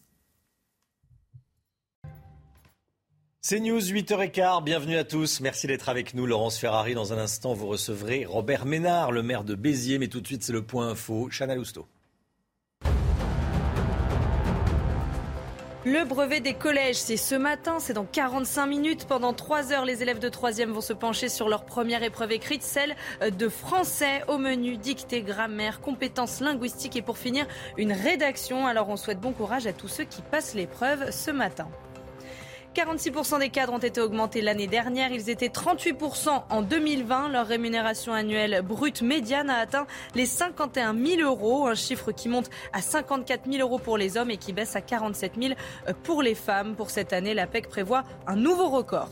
[3.46, 5.40] C'est News 8h15, bienvenue à tous.
[5.40, 6.24] Merci d'être avec nous.
[6.24, 9.98] Laurence Ferrari, dans un instant, vous recevrez Robert Ménard, le maire de Béziers.
[9.98, 11.28] Mais tout de suite, c'est le point info.
[11.30, 11.86] Chana Lousteau.
[15.84, 19.04] Le brevet des collèges, c'est ce matin, c'est dans 45 minutes.
[19.06, 22.62] Pendant 3 heures, les élèves de 3e vont se pencher sur leur première épreuve écrite,
[22.62, 27.46] celle de français au menu, dictée, grammaire, compétences linguistiques et pour finir,
[27.76, 28.66] une rédaction.
[28.66, 31.68] Alors on souhaite bon courage à tous ceux qui passent l'épreuve ce matin.
[32.74, 35.12] 46% des cadres ont été augmentés l'année dernière.
[35.12, 37.28] Ils étaient 38% en 2020.
[37.28, 42.51] Leur rémunération annuelle brute médiane a atteint les 51 000 euros, un chiffre qui monte
[42.72, 45.55] à 54 000 euros pour les hommes et qui baisse à 47 000
[46.02, 46.74] pour les femmes.
[46.74, 49.09] Pour cette année, la PEC prévoit un nouveau record.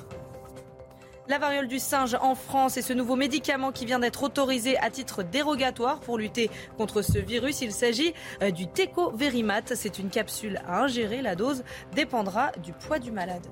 [1.28, 4.90] La variole du singe en France et ce nouveau médicament qui vient d'être autorisé à
[4.90, 7.60] titre dérogatoire pour lutter contre ce virus.
[7.62, 8.12] Il s'agit
[8.42, 9.62] euh, du Tecoverimat.
[9.74, 11.22] C'est une capsule à ingérer.
[11.22, 11.62] La dose
[11.94, 13.46] dépendra du poids du malade.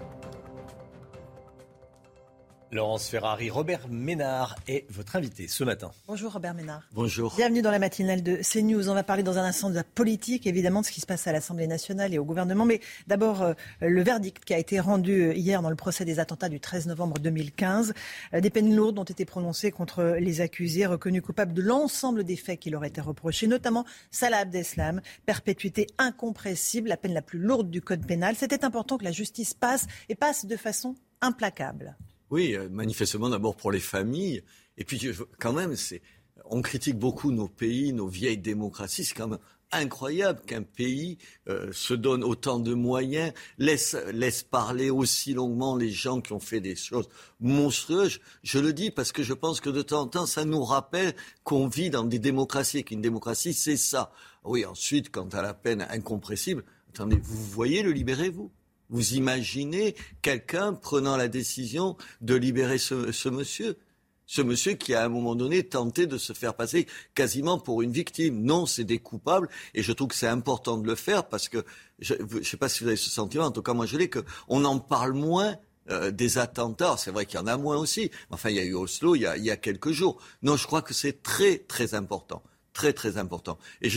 [2.72, 5.90] Laurence Ferrari, Robert Ménard est votre invité ce matin.
[6.06, 6.82] Bonjour Robert Ménard.
[6.92, 7.34] Bonjour.
[7.34, 8.88] Bienvenue dans la matinale de CNews.
[8.88, 11.26] On va parler dans un instant de la politique, évidemment, de ce qui se passe
[11.26, 12.64] à l'Assemblée nationale et au gouvernement.
[12.64, 16.20] Mais d'abord, euh, le verdict qui a été rendu euh, hier dans le procès des
[16.20, 17.92] attentats du 13 novembre 2015.
[18.34, 22.36] Euh, des peines lourdes ont été prononcées contre les accusés, reconnus coupables de l'ensemble des
[22.36, 27.68] faits qui leur étaient reprochés, notamment Salah Abdeslam, perpétuité incompressible, la peine la plus lourde
[27.68, 28.36] du code pénal.
[28.36, 31.96] C'était important que la justice passe et passe de façon implacable.
[32.30, 34.42] Oui, euh, manifestement d'abord pour les familles.
[34.78, 36.02] Et puis quand même, c'est,
[36.44, 39.04] on critique beaucoup nos pays, nos vieilles démocraties.
[39.04, 39.40] C'est quand même
[39.72, 45.90] incroyable qu'un pays euh, se donne autant de moyens, laisse, laisse parler aussi longuement les
[45.90, 47.08] gens qui ont fait des choses
[47.40, 48.20] monstrueuses.
[48.42, 51.14] Je le dis parce que je pense que de temps en temps, ça nous rappelle
[51.44, 54.12] qu'on vit dans des démocraties et qu'une démocratie, c'est ça.
[54.44, 58.50] Oui, ensuite, quant à la peine incompressible, attendez, vous voyez le libérez-vous
[58.90, 63.78] vous imaginez quelqu'un prenant la décision de libérer ce, monsieur
[64.26, 67.90] ce monsieur qui, à un moment donné, tenté de se faire passer quasiment pour une
[67.90, 68.42] victime.
[68.42, 71.64] Non, c'est des coupables, et je trouve que c'est important de le faire parce que,
[71.98, 74.08] je ne sais pas si vous avez ce sentiment, en tout cas moi je l'ai,
[74.08, 75.56] qu'on en parle moins
[75.90, 76.96] euh, des attentats.
[76.96, 78.12] C'est vrai qu'il y en a moins aussi.
[78.30, 80.22] Enfin, il y a eu Oslo il y a, il y a quelques jours.
[80.42, 82.42] Non, je crois que c'est très, très important
[82.80, 83.58] très très important.
[83.82, 83.90] Et,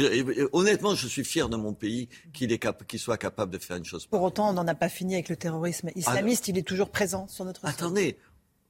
[0.51, 4.05] honnêtement, je suis fier de mon pays qu'il soit capable de faire une chose.
[4.07, 6.49] Pour autant, on n'en a pas fini avec le terrorisme islamiste.
[6.49, 7.65] il est toujours présent sur notre.
[7.65, 8.18] Attendez,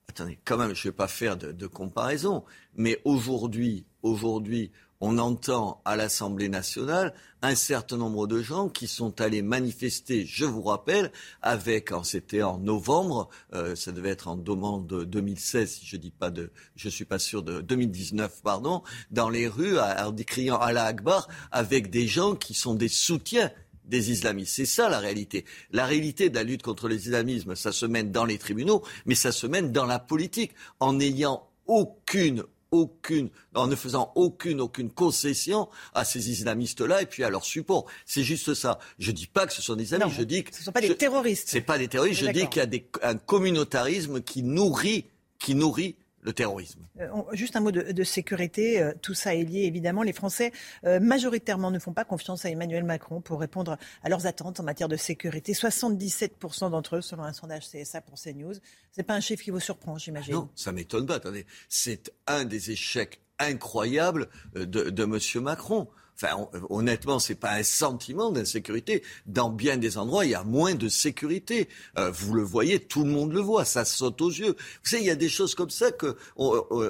[0.07, 2.43] attendez, quand même, je ne vais pas faire de, de comparaison.
[2.75, 4.71] Mais aujourd'hui, aujourd'hui,
[5.05, 10.45] on entend à l'Assemblée nationale un certain nombre de gens qui sont allés manifester, je
[10.45, 11.11] vous rappelle,
[11.41, 16.31] avec, c'était en novembre, euh, ça devait être en de 2016, si je dis pas
[16.31, 18.81] de, je suis pas sûr de 2019, pardon,
[19.11, 23.51] dans les rues, en décriant Allah Akbar, avec des gens qui sont des soutiens
[23.83, 24.53] des islamistes.
[24.55, 25.43] C'est ça la réalité.
[25.73, 29.33] La réalité de la lutte contre l'islamisme, ça se mène dans les tribunaux, mais ça
[29.33, 35.69] se mène dans la politique, en n'ayant aucune aucune, en ne faisant aucune, aucune concession
[35.93, 37.85] à ces islamistes-là et puis à leur support.
[38.05, 38.79] C'est juste ça.
[38.97, 40.81] Je dis pas que ce sont des islamistes, je dis que ce ne sont pas
[40.81, 41.47] des terroristes.
[41.47, 42.19] C'est pas des terroristes.
[42.19, 45.05] Je dis qu'il y a des, un communautarisme qui nourrit,
[45.39, 46.79] qui nourrit le terrorisme.
[46.99, 48.81] Euh, juste un mot de, sécurité.
[48.81, 50.03] Euh, tout ça est lié, évidemment.
[50.03, 50.51] Les Français,
[50.85, 54.63] euh, majoritairement, ne font pas confiance à Emmanuel Macron pour répondre à leurs attentes en
[54.63, 55.53] matière de sécurité.
[55.53, 58.53] 77% d'entre eux, selon un sondage CSA pour CNews.
[58.91, 60.33] C'est pas un chiffre qui vous surprend, j'imagine.
[60.33, 61.15] Non, ça m'étonne pas.
[61.15, 65.43] Attendez, c'est un des échecs incroyables de, de M.
[65.43, 65.87] Macron.
[66.23, 69.03] Enfin, honnêtement, c'est pas un sentiment d'insécurité.
[69.25, 71.67] Dans bien des endroits, il y a moins de sécurité.
[71.97, 74.55] Euh, vous le voyez, tout le monde le voit, ça saute aux yeux.
[74.83, 76.15] Vous savez, il y a des choses comme ça que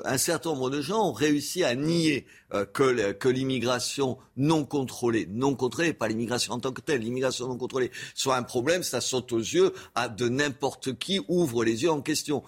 [0.05, 2.27] un certain nombre de gens ont réussi à nier.
[2.53, 7.57] Euh, que, l'immigration non contrôlée, non contrôlée, pas l'immigration en tant que telle, l'immigration non
[7.57, 11.89] contrôlée soit un problème, ça saute aux yeux à de n'importe qui ouvre les yeux
[11.89, 12.43] en question.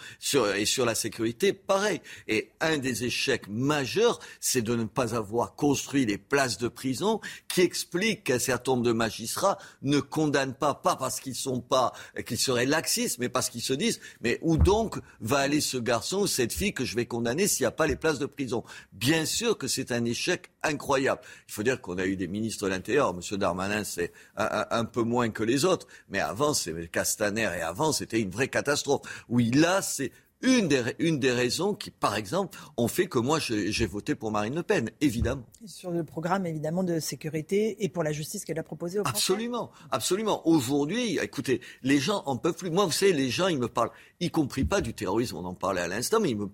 [0.57, 2.01] Et sur la sécurité, pareil.
[2.27, 7.19] Et un des échecs majeurs, c'est de ne pas avoir construit les places de prison
[7.47, 11.93] qui expliquent qu'un certain nombre de magistrats ne condamnent pas, pas parce qu'ils sont pas,
[12.27, 16.21] qu'ils seraient laxistes, mais parce qu'ils se disent, mais où donc va aller ce garçon
[16.21, 18.63] ou cette fille que je vais condamner s'il n'y a pas les places de prison?
[18.93, 21.21] Bien sûr que c'est échec incroyable.
[21.47, 23.15] Il faut dire qu'on a eu des ministres de l'Intérieur.
[23.15, 23.37] M.
[23.37, 25.87] Darmanin, c'est un, peu moins que les autres.
[26.09, 29.25] Mais avant, c'est Castaner et avant, c'était une vraie catastrophe.
[29.29, 30.11] Oui, là, c'est
[30.41, 34.31] une des, une des raisons qui, par exemple, ont fait que moi, j'ai voté pour
[34.31, 35.45] Marine Le Pen, évidemment.
[35.65, 39.71] Sur le programme, évidemment, de sécurité et pour la justice qu'elle a proposé au Absolument,
[39.91, 40.47] absolument.
[40.47, 42.69] Aujourd'hui, écoutez, les gens en peuvent plus.
[42.69, 45.53] Moi, vous savez, les gens, ils me parlent, y compris pas du terrorisme, on en
[45.53, 46.47] parlait à l'instant, mais ils me,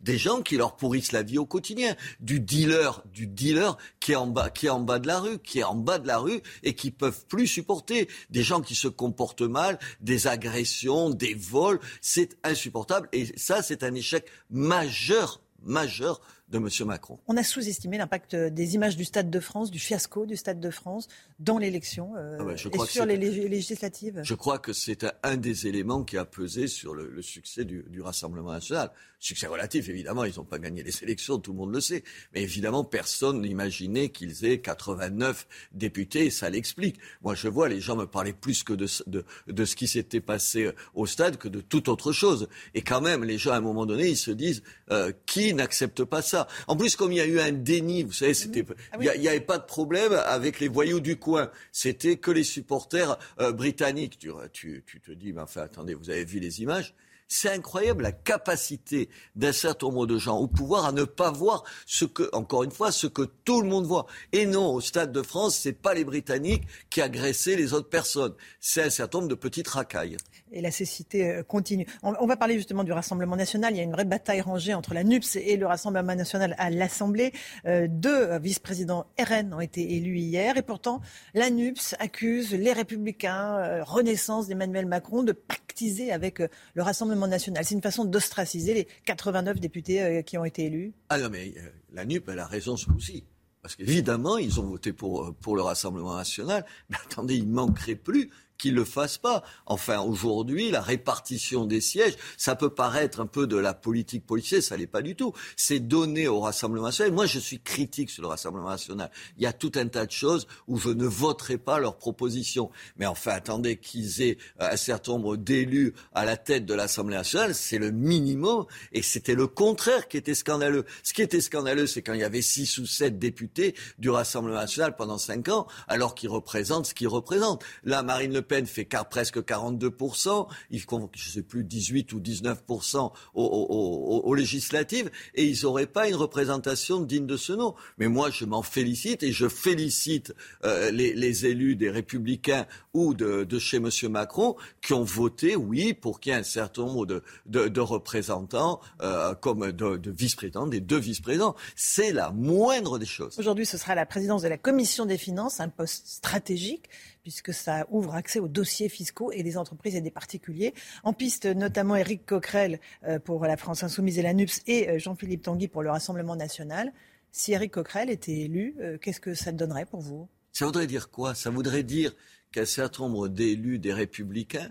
[0.00, 1.94] des gens qui leur pourrissent la vie au quotidien.
[2.20, 5.38] Du dealer, du dealer qui est en bas, qui est en bas de la rue,
[5.38, 8.08] qui est en bas de la rue et qui peuvent plus supporter.
[8.30, 11.80] Des gens qui se comportent mal, des agressions, des vols.
[12.00, 13.08] C'est insupportable.
[13.12, 16.68] Et ça, c'est un échec majeur majeur de M.
[16.86, 17.18] Macron.
[17.26, 20.70] On a sous-estimé l'impact des images du Stade de France, du fiasco du Stade de
[20.70, 21.08] France
[21.38, 24.20] dans l'élection euh, ah et sur les législatives.
[24.22, 28.02] Je crois que c'est un des éléments qui a pesé sur le, succès du, du,
[28.02, 28.90] Rassemblement national.
[29.18, 32.04] Succès relatif, évidemment, ils n'ont pas gagné les élections, tout le monde le sait.
[32.34, 36.98] Mais évidemment, personne n'imaginait qu'ils aient 89 députés, et ça l'explique.
[37.22, 40.20] Moi, je vois, les gens me parlaient plus que de, de, de ce qui s'était
[40.20, 42.48] passé au stade que de toute autre chose.
[42.74, 46.04] Et quand même, les gens, à un moment donné, ils se disent, euh, qui n'accepte
[46.04, 46.33] pas ça?
[46.66, 49.28] En plus, comme il y a eu un déni, vous savez, c'était, ah il n'y
[49.28, 51.50] avait pas de problème avec les voyous du coin.
[51.72, 54.18] C'était que les supporters euh, britanniques.
[54.18, 56.94] Tu, tu, tu te dis, mais enfin, attendez, vous avez vu les images?
[57.28, 61.64] C'est incroyable la capacité d'un certain nombre de gens au pouvoir à ne pas voir
[61.86, 64.06] ce que, encore une fois, ce que tout le monde voit.
[64.32, 68.34] Et non, au Stade de France, c'est pas les Britanniques qui agressaient les autres personnes.
[68.60, 70.16] C'est un certain nombre de petites racailles.
[70.52, 71.86] Et la cécité euh, continue.
[72.02, 73.74] On, va parler justement du Rassemblement national.
[73.74, 76.70] Il y a une vraie bataille rangée entre la NUPS et le Rassemblement national à
[76.70, 77.32] l'Assemblée.
[77.66, 80.56] Euh, deux vice-présidents RN ont été élus hier.
[80.56, 81.00] Et pourtant,
[81.34, 87.13] la NUPS accuse les Républicains, euh, Renaissance d'Emmanuel Macron, de pactiser avec le Rassemblement
[87.62, 91.54] C'est une façon d'ostraciser les 89 députés euh, qui ont été élus Ah non, mais
[91.56, 93.24] euh, la NUP, elle a raison ce coup-ci.
[93.62, 96.66] Parce qu'évidemment, ils ont voté pour, euh, le Rassemblement national.
[96.90, 99.42] Mais attendez, il manquerait plus qu'ils le fassent pas.
[99.66, 104.62] Enfin, aujourd'hui, la répartition des sièges, ça peut paraître un peu de la politique policière,
[104.62, 105.32] ça l'est pas du tout.
[105.56, 107.12] C'est donné au Rassemblement national.
[107.12, 109.10] Moi, je suis critique sur le Rassemblement national.
[109.36, 112.70] Il y a tout un tas de choses où je ne voterai pas leurs propositions.
[112.96, 117.16] Mais enfin, attendez qu'ils aient euh, un certain nombre d'élus à la tête de l'Assemblée
[117.16, 118.66] nationale, c'est le minimum.
[118.92, 120.84] Et c'était le contraire qui était scandaleux.
[121.02, 124.56] Ce qui était scandaleux, c'est quand il y avait six ou sept députés du Rassemblement
[124.56, 127.64] national pendant cinq ans, alors qu'ils représentent ce qu'ils représentent.
[127.84, 132.20] Là, Marine Le Pen fait presque 42%, il convoque, je ne sais plus, 18 ou
[132.20, 137.74] 19% aux, législatives, et ils n'auraient pas une représentation digne de ce nom.
[137.98, 143.46] Mais moi, je m'en félicite, et je félicite euh, les, élus des Républicains ou de,
[143.58, 143.88] chez M.
[144.10, 147.06] Macron qui ont voté, oui, pour qu'il y ait un certain nombre
[147.46, 151.54] de, représentants, euh, comme de, de vice-présidents, des deux vice-présidents.
[151.76, 153.38] C'est la moindre des choses.
[153.38, 156.88] Aujourd'hui, ce sera la présidence de la Commission des finances, un poste stratégique
[157.24, 160.74] puisque ça ouvre accès aux dossiers fiscaux et des entreprises et des particuliers.
[161.02, 164.98] En piste, notamment Éric Coquerel euh, pour la France Insoumise et la NUPS et euh,
[164.98, 166.92] Jean-Philippe Tanguy pour le Rassemblement national.
[167.32, 170.28] Si Éric Coquerel était élu, euh, qu'est-ce que ça donnerait pour vous?
[170.52, 171.34] Ça voudrait dire quoi?
[171.34, 172.14] Ça voudrait dire
[172.52, 174.70] qu'un certain nombre d'élus des Républicains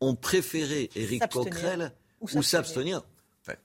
[0.00, 3.02] ont préféré Éric Coquerel ou s'abstenir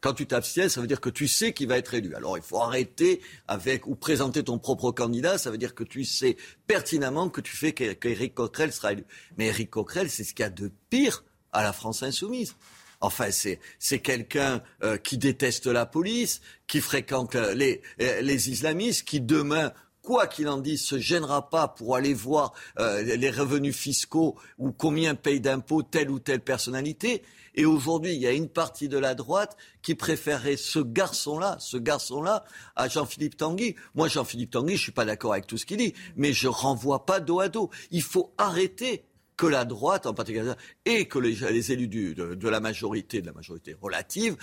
[0.01, 2.15] quand tu t'abstiens, ça veut dire que tu sais qu'il va être élu.
[2.15, 5.37] Alors il faut arrêter avec ou présenter ton propre candidat.
[5.37, 6.37] Ça veut dire que tu sais
[6.67, 9.05] pertinemment que tu fais qu'Éric Coquerel sera élu.
[9.37, 12.55] Mais Éric Coquerel, c'est ce qu'il y a de pire à la France insoumise.
[13.01, 19.73] Enfin, c'est, quelqu'un euh, qui déteste la police, qui fréquente les, les islamistes, qui demain
[20.05, 25.15] quoi qu'il en dise, se gênera pas pour aller voir les revenus fiscaux ou combien
[25.15, 27.23] paye d'impôts telle ou telle personnalité.
[27.55, 31.77] Et aujourd'hui, il y a une partie de la droite qui préférerait ce garçon-là, ce
[31.77, 32.43] garçon-là,
[32.75, 33.75] à Jean-Philippe Tanguy.
[33.95, 37.05] Moi, Jean-Philippe Tanguy, je suis pas d'accord avec tout ce qu'il dit, mais je renvoie
[37.05, 37.69] pas dos à dos.
[37.91, 39.05] Il faut arrêter
[39.37, 40.53] que la droite en particulier
[40.85, 44.37] et que les, élus de, la majorité, de la majorité relative,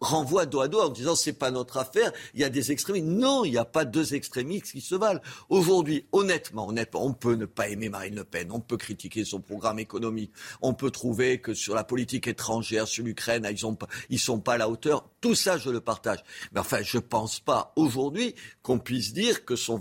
[0.00, 3.06] renvoie dos à dos en disant c'est pas notre affaire, il y a des extrémistes.
[3.06, 5.20] Non, il n'y a pas deux extrémistes qui se valent.
[5.48, 9.40] Aujourd'hui, honnêtement, honnêtement, on peut ne pas aimer Marine Le Pen, on peut critiquer son
[9.40, 13.76] programme économique, on peut trouver que sur la politique étrangère, sur l'Ukraine, ils ont
[14.10, 15.08] ils sont pas à la hauteur.
[15.20, 16.18] Tout ça, je le partage.
[16.52, 19.80] Mais enfin, je pense pas aujourd'hui qu'on puisse dire que son,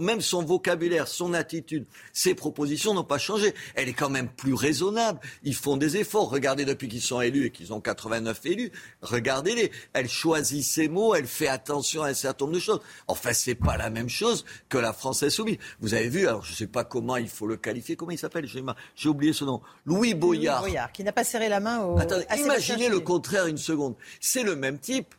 [0.00, 3.54] même son vocabulaire, son attitude, ses propositions n'ont pas changé.
[3.74, 5.20] Elle est quand même plus raisonnable.
[5.44, 6.30] Ils font des efforts.
[6.30, 8.71] Regardez depuis qu'ils sont élus et qu'ils ont 89 élus
[9.02, 9.70] regardez-les.
[9.92, 12.80] Elle choisit ses mots, elle fait attention à un certain nombre de choses.
[13.08, 15.58] Enfin, c'est pas la même chose que la France insoumise.
[15.80, 18.18] Vous avez vu, alors je ne sais pas comment il faut le qualifier, comment il
[18.18, 18.46] s'appelle
[18.94, 19.60] J'ai oublié ce nom.
[19.86, 20.62] Louis Boyard.
[20.62, 21.98] Louis Boyard, qui n'a pas serré la main au.
[21.98, 23.94] Attendez, imaginez le contraire une seconde.
[24.20, 25.14] C'est le même type.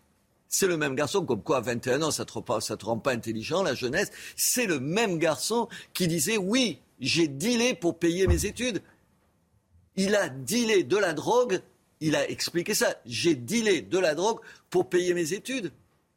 [0.47, 3.63] C'est le même garçon, comme quoi à 21 ans, ça ne te rend pas intelligent,
[3.63, 4.11] la jeunesse.
[4.35, 8.83] C'est le même garçon qui disait oui, j'ai dealé pour payer mes études.
[9.95, 11.61] Il a dealé de la drogue
[12.03, 12.95] il a expliqué ça.
[13.05, 14.39] J'ai dealé de la drogue
[14.69, 15.71] pour payer mes études.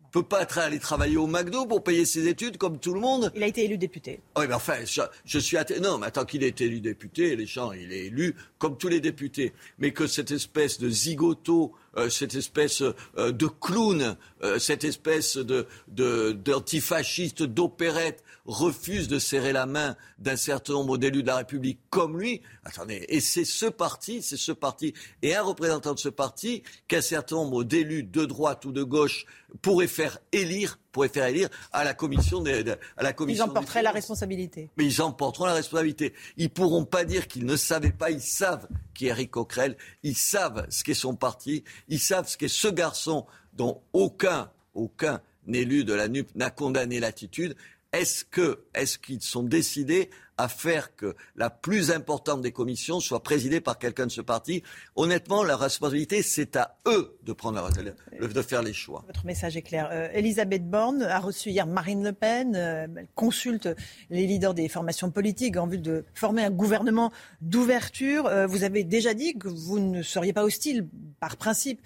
[0.05, 3.31] ne peut pas allé travailler au McDo pour payer ses études comme tout le monde.
[3.37, 4.21] Il a été élu député.
[4.37, 4.79] Oui, mais enfin,
[5.25, 8.77] je, suis non, mais tant qu'il est élu député, les gens, il est élu comme
[8.77, 9.53] tous les députés.
[9.79, 15.37] Mais que cette espèce de zigoto, euh, cette espèce euh, de clown, euh, cette espèce
[15.37, 21.81] de d'antifasciste d'opérette refuse de serrer la main d'un certain nombre d'élus de la République
[21.91, 22.43] comme lui.
[22.65, 27.01] Attendez, et c'est ce parti, c'est ce parti, et un représentant de ce parti qu'un
[27.01, 29.27] certain nombre d'élus de droite ou de gauche
[29.63, 32.65] pourraient faire élire, pourrait faire élire à la commission des,
[32.97, 33.47] à la commission.
[33.47, 34.71] Ils en porteraient la responsabilité.
[34.77, 36.15] Mais ils en porteront la responsabilité.
[36.37, 38.11] Ils pourront pas dire qu'ils ne savaient pas.
[38.11, 39.77] Ils savent qui est Eric Coquerel.
[40.03, 41.65] Ils savent ce qu'est son parti.
[41.89, 45.21] Ils savent ce qu'est ce garçon dont aucun, aucun
[45.53, 47.57] élu de la NUP n'a condamné l'attitude.
[47.97, 53.23] Est-ce que, est-ce qu'ils sont décidés à faire que la plus importante des commissions soit
[53.23, 54.63] présidée par quelqu'un de ce parti.
[54.95, 59.05] Honnêtement, la responsabilité, c'est à eux de prendre la, de faire les choix.
[59.07, 59.89] Votre message est clair.
[59.93, 62.55] Euh, Elisabeth Borne a reçu hier Marine Le Pen.
[62.55, 63.69] Euh, elle consulte
[64.11, 68.27] les leaders des formations politiques en vue de former un gouvernement d'ouverture.
[68.27, 70.89] Euh, vous avez déjà dit que vous ne seriez pas hostile,
[71.21, 71.81] par principe,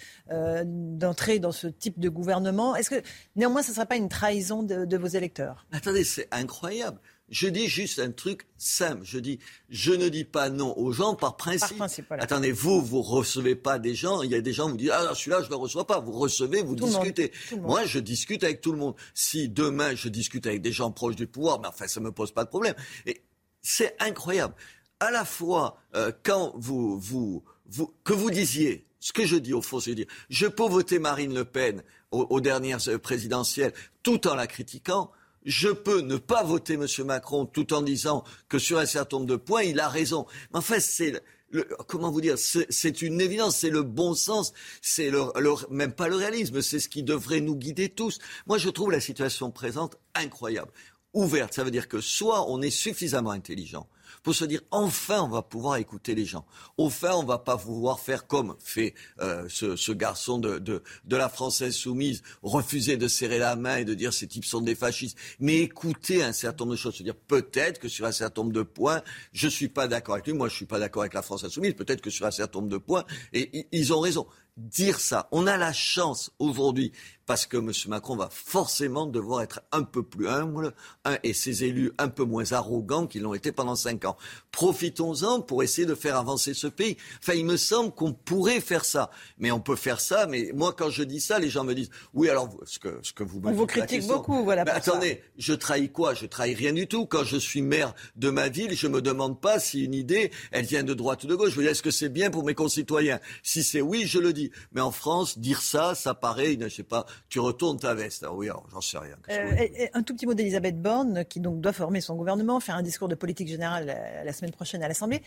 [0.65, 2.77] d'entrer dans ce type de gouvernement.
[2.77, 3.03] Est-ce que
[3.37, 5.67] néanmoins, ce ne sera pas une trahison de, de vos électeurs?
[5.73, 6.99] Attendez, c'est incroyable.
[7.31, 9.03] Je dis juste un truc simple.
[9.05, 9.39] Je dis,
[9.69, 11.81] je ne dis pas non aux gens par principe.
[12.11, 14.23] Attendez, vous, vous recevez pas des gens.
[14.23, 16.01] Il y a des gens qui vous disent, ah, celui-là, je ne le reçois pas.
[16.01, 17.33] Vous recevez, vous discutez.
[17.61, 18.97] Moi, je discute avec tout le monde.
[19.15, 22.33] Si demain, je discute avec des gens proches du pouvoir, mais enfin, ça me pose
[22.33, 22.75] pas de problème.
[23.07, 23.23] Et
[23.63, 24.55] c'est incroyable.
[24.99, 29.55] À la fois, euh, quand vous, vous, vous, que vous disiez, ce que je dis
[29.55, 34.27] au fond, c'est dire, je peux voter Marine Le Pen aux dernières euh, présidentielles tout
[34.27, 35.13] en la critiquant
[35.45, 36.87] je peux ne pas voter M.
[37.05, 40.27] Macron tout en disant que sur un certain nombre de points, il a raison.
[40.53, 44.53] Mais en fait, c'est le, comment vous dire, c'est une évidence, c'est le bon sens,
[44.83, 45.25] c'est le,
[45.71, 48.19] même pas le réalisme, c'est ce qui devrait nous guider tous.
[48.47, 50.73] Moi, je trouve la situation présente incroyable.
[51.13, 53.89] Ouverte, ça veut dire que soit on est suffisamment intelligent,
[54.23, 56.45] pour se dire enfin on va pouvoir écouter les gens.
[56.79, 60.83] Enfin on va pas pouvoir faire comme fait euh, ce, garçon de, de,
[61.17, 64.75] la française soumise, refuser de serrer la main et de dire ces types sont des
[64.75, 68.43] fascistes, mais écouter un certain nombre de choses, se dire peut-être que sur un certain
[68.43, 69.03] nombre de points,
[69.33, 71.75] je suis pas d'accord avec lui, moi je suis pas d'accord avec la France insoumise,
[71.75, 74.27] peut-être que sur un certain nombre de points, et ils ont raison
[74.69, 75.29] dire ça.
[75.33, 76.93] On a la chance aujourd'hui
[77.31, 77.71] parce que M.
[77.87, 80.75] Macron va forcément devoir être un peu plus humble
[81.23, 84.17] et ses élus un peu moins arrogants qu'ils l'ont été pendant cinq ans.
[84.51, 86.97] Profitons-en pour essayer de faire avancer ce pays.
[87.23, 89.13] Enfin, il me semble qu'on pourrait faire ça.
[89.39, 91.91] Mais on peut faire ça, mais moi, quand je dis ça, les gens me disent
[92.15, 94.65] Oui, alors, ce que, ce que vous On vous critique beaucoup, voilà.
[94.65, 96.15] Ben, attendez, je trahis quoi?
[96.15, 97.07] Je trahis rien du tout.
[97.07, 100.65] Quand je suis maire de ma ville, je me demande pas si une idée, elle
[100.65, 101.51] vient de droite ou de gauche.
[101.51, 103.21] Je veux dire, est-ce que c'est bien pour mes concitoyens?
[103.45, 104.50] Si c'est oui, je le dis.
[104.73, 108.25] Mais en France, dire ça, ça paraît, je sais pas, tu retournes ta veste.
[108.27, 109.17] Ah oui, alors j'en sais rien.
[109.31, 112.83] Euh, un tout petit mot d'Elisabeth Borne, qui donc doit former son gouvernement, faire un
[112.83, 115.23] discours de politique générale euh, la semaine prochaine à l'Assemblée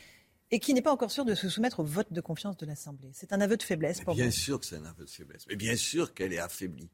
[0.51, 3.09] et qui n'est pas encore sûr de se soumettre au vote de confiance de l'Assemblée.
[3.13, 5.45] C'est un aveu de faiblesse pour bien sûr que c'est un aveu de faiblesse.
[5.49, 6.89] Mais bien sûr qu'elle est affaiblie.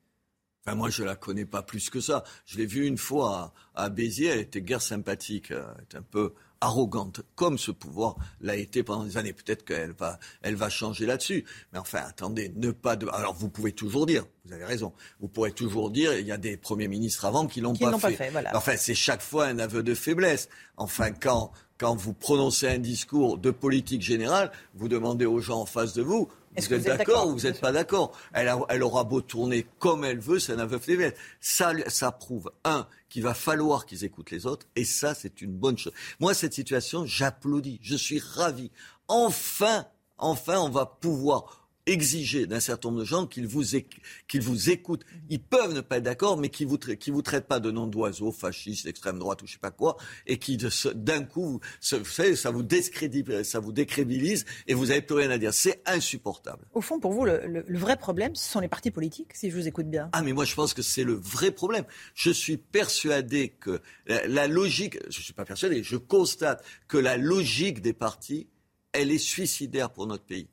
[0.66, 2.24] Enfin, moi, je la connais pas plus que ça.
[2.46, 4.28] Je l'ai vue une fois à, à, Béziers.
[4.28, 5.52] Elle était guère sympathique.
[5.52, 9.34] Elle était un peu arrogante, comme ce pouvoir l'a été pendant des années.
[9.34, 11.46] Peut-être qu'elle va, elle va changer là-dessus.
[11.74, 13.08] Mais enfin, attendez, ne pas de.
[13.08, 16.38] Alors, vous pouvez toujours dire, vous avez raison, vous pourrez toujours dire, il y a
[16.38, 18.32] des premiers ministres avant qui l'ont pas, pas, fait.
[18.54, 20.50] Enfin, c'est chaque fois un aveu de faiblesse.
[20.78, 25.66] Enfin, quand, quand vous prononcez un discours de politique générale, vous demandez aux gens en
[25.66, 29.22] face de vous, vous, êtes d'accord ou vous n'êtes pas d'accord elle, elle, aura beau
[29.22, 31.14] tourner comme elle veut, c'est un aveu faiblesse.
[31.40, 35.54] Ça, ça prouve, un, qu'il va falloir qu'ils écoutent les autres, et ça, c'est une
[35.54, 35.94] bonne chose.
[36.20, 38.72] Moi, cette situation, j'applaudis, je suis ravi.
[39.08, 39.86] Enfin,
[40.18, 41.59] enfin, on va pouvoir
[41.90, 43.64] exiger d'un certain nombre de gens qu'ils vous,
[44.28, 45.06] qu'ils vous écoutent.
[45.30, 47.88] Ils peuvent ne pas être d'accord, mais qui vous, qui vous traitent pas de nom
[47.88, 49.98] d'oiseau, fasciste, extrême droite ou je sais pas quoi,
[50.28, 50.58] et qui
[50.96, 51.60] d'un coup,
[51.92, 55.54] vous savez, ça vous décrédibilise, ça vous décrédibilise et vous n'avez plus rien à dire.
[55.54, 56.66] C'est insupportable.
[56.74, 59.68] Au fond, pour vous, le, vrai problème, ce sont les partis politiques, si je vous
[59.68, 60.10] écoute bien.
[60.14, 61.86] Ah, mais moi, je pense que c'est le vrai problème.
[62.14, 67.18] Je suis persuadé que la, la logique, je suis pas persuadé, je constate que la
[67.18, 68.48] logique des partis,
[68.92, 70.48] elle est suicidaire pour notre pays.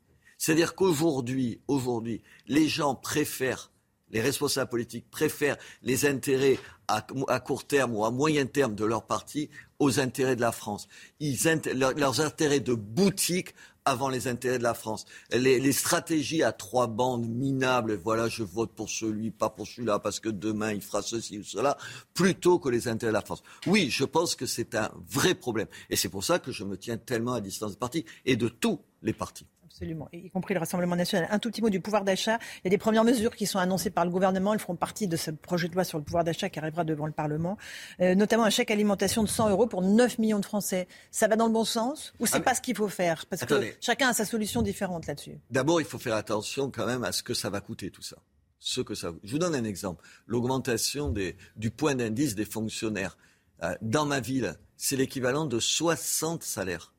[0.47, 3.69] C'est-à-dire qu'aujourd'hui, aujourd'hui, les gens préfèrent,
[4.11, 6.57] les responsables politiques préfèrent les intérêts
[6.87, 7.01] à,
[7.41, 9.49] court terme ou à moyen terme de leur parti
[9.79, 10.87] aux intérêts de la France.
[11.19, 11.37] Ils,
[11.75, 15.03] leurs intérêts de boutique avant les intérêts de la France.
[15.33, 19.99] Les, les, stratégies à trois bandes minables, voilà, je vote pour celui, pas pour celui-là,
[19.99, 21.77] parce que demain il fera ceci ou cela,
[22.13, 23.43] plutôt que les intérêts de la France.
[23.65, 25.67] Oui, je pense que c'est un vrai problème.
[25.89, 28.47] Et c'est pour ça que je me tiens tellement à distance des partis et de
[28.47, 29.45] tous les partis.
[29.77, 31.27] Absolument, y compris le Rassemblement national.
[31.29, 32.39] Un tout petit mot du pouvoir d'achat.
[32.57, 34.55] Il y a des premières mesures qui sont annoncées par le gouvernement.
[34.55, 37.05] Elles feront partie de ce projet de loi sur le pouvoir d'achat qui arrivera devant
[37.05, 37.59] le Parlement.
[38.01, 40.87] Euh, notamment un chèque alimentation de 100 euros pour 9 millions de Français.
[41.11, 43.27] Ça va dans le bon sens ou c'est ah, pas ce qu'il faut faire?
[43.27, 45.37] Parce que chacun a sa solution différente là-dessus.
[45.51, 48.17] D'abord, il faut faire attention quand même à ce que ça va coûter tout ça.
[48.57, 49.11] Ce que ça...
[49.23, 50.03] Je vous donne un exemple.
[50.25, 51.13] L'augmentation
[51.55, 53.15] du point d'indice des fonctionnaires.
[53.61, 56.93] Euh, dans ma ville, c'est l'équivalent de 60 salaires.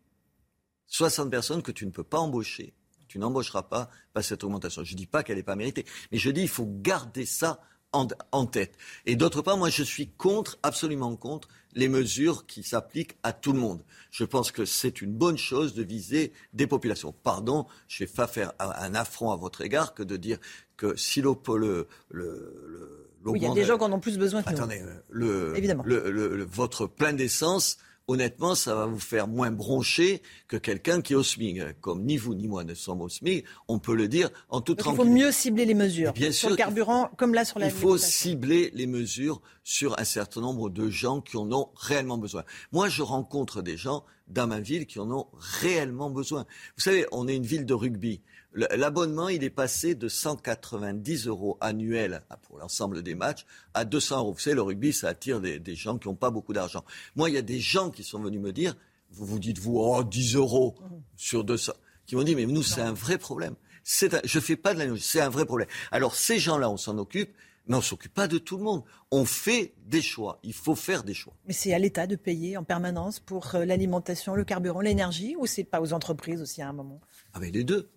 [0.88, 2.74] 60 personnes que tu ne peux pas embaucher.
[3.06, 4.84] Tu n'embaucheras pas par cette augmentation.
[4.84, 7.60] Je ne dis pas qu'elle n'est pas méritée, mais je dis qu'il faut garder ça
[7.92, 8.76] en, tête.
[9.06, 13.52] Et d'autre part, moi, je suis contre, absolument contre, les mesures qui s'appliquent à tout
[13.52, 13.82] le monde.
[14.10, 17.14] Je pense que c'est une bonne chose de viser des populations.
[17.22, 20.38] Pardon, je ne vais pas faire un affront à votre égard que de dire
[20.76, 24.16] que si le, le, le oui, il y a des gens qui en ont plus
[24.16, 24.82] besoin que Attendez,
[25.12, 25.54] nous.
[25.54, 25.84] Évidemment.
[25.86, 27.78] votre plein d'essence
[28.08, 31.80] honnêtement, ça va vous faire moins broncher que quelqu'un qui est au SMIC.
[31.80, 34.78] Comme ni vous ni moi ne sommes au SMIC, on peut le dire en toute
[34.78, 35.04] tranquillité.
[35.04, 37.72] Il faut mieux cibler les mesures bien sur le carburant, comme là sur la Il
[37.72, 42.44] faut cibler les mesures sur un certain nombre de gens qui en ont réellement besoin.
[42.72, 46.46] Moi, je rencontre des gens dans ma ville qui en ont réellement besoin.
[46.76, 48.22] Vous savez, on est une ville de rugby.
[48.54, 53.44] L'abonnement, il est passé de 190 euros annuels pour l'ensemble des matchs
[53.74, 54.32] à 200 euros.
[54.32, 56.82] Vous savez, le rugby, ça attire des, gens qui n'ont pas beaucoup d'argent.
[57.14, 58.74] Moi, il y a des gens qui sont venus me dire,
[59.10, 60.74] vous vous dites, vous, oh, 10 euros
[61.16, 61.72] sur 200,
[62.06, 63.54] qui m'ont dit, mais nous, c'est un vrai problème.
[63.84, 65.68] je ne fais pas de la c'est un vrai problème.
[65.92, 67.30] Alors, ces gens-là, on s'en occupe.
[67.68, 68.82] Mais on ne s'occupe pas de tout le monde.
[69.10, 70.38] On fait des choix.
[70.42, 71.34] Il faut faire des choix.
[71.46, 75.44] Mais c'est à l'État de payer en permanence pour euh, l'alimentation, le carburant, l'énergie, ou
[75.44, 76.98] c'est pas aux entreprises aussi à un moment?
[77.34, 77.90] Ah mais les deux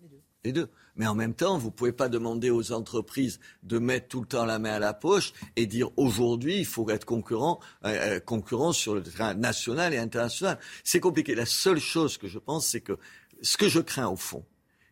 [0.50, 0.68] deux.
[0.96, 4.26] Mais en même temps, vous ne pouvez pas demander aux entreprises de mettre tout le
[4.26, 8.20] temps la main à la poche et dire aujourd'hui, il faut être concurrent, euh, euh,
[8.20, 10.58] concurrent sur le terrain national et international.
[10.82, 11.34] C'est compliqué.
[11.34, 12.98] La seule chose que je pense, c'est que
[13.40, 14.44] ce que je crains au fond,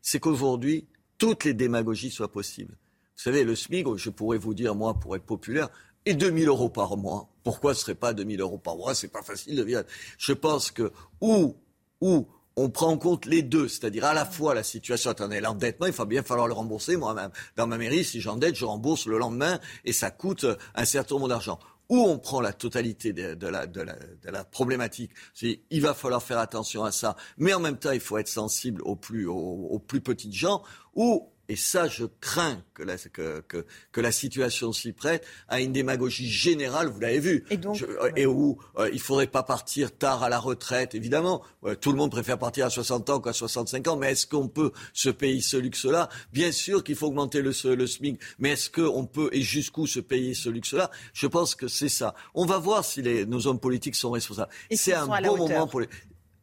[0.03, 0.87] c'est qu'aujourd'hui,
[1.19, 2.77] toutes les démagogies soient possibles.
[3.17, 5.69] Vous savez, le SMIC, je pourrais vous dire, moi, pour être populaire,
[6.07, 7.29] et 2000 euros par mois.
[7.45, 8.95] Pourquoi ce serait pas 2000 euros par mois?
[8.95, 9.83] C'est pas facile de vivre.
[10.19, 11.57] Je pense que où,
[12.01, 15.87] où on prend en compte les deux, c'est-à-dire à la fois la situation, attendez, l'endettement,
[15.87, 16.97] il va bien falloir le rembourser.
[16.97, 17.15] Moi,
[17.57, 21.29] dans ma mairie, si j'endette, je rembourse le lendemain et ça coûte un certain nombre
[21.29, 21.59] d'argent.
[21.89, 25.11] Ou on prend la totalité de, la, de, la, problématique,
[25.43, 28.81] il va falloir faire attention à ça, mais en même temps, il faut être sensible
[28.83, 30.63] aux plus, aux plus petites gens,
[30.95, 33.43] ou et ça, je crains que la, que,
[33.91, 37.45] que, la situation s'y prête à une démagogie générale, vous l'avez vu.
[37.51, 41.43] Et, donc, et où euh, il ne faudrait pas partir tard à la retraite, évidemment.
[41.81, 44.71] tout le monde préfère partir à 60 ans qu'à 65 ans, mais est-ce qu'on peut
[44.93, 46.09] se payer ce luxe-là?
[46.33, 49.99] Bien sûr qu'il faut augmenter le, le SMIC, mais est-ce qu'on peut et jusqu'où se
[49.99, 50.89] payer ce luxe-là?
[51.15, 52.15] Je pense que c'est ça.
[52.35, 54.53] On va voir si les, nos hommes politiques sont responsables.
[54.71, 55.89] C'est un bon moment pour les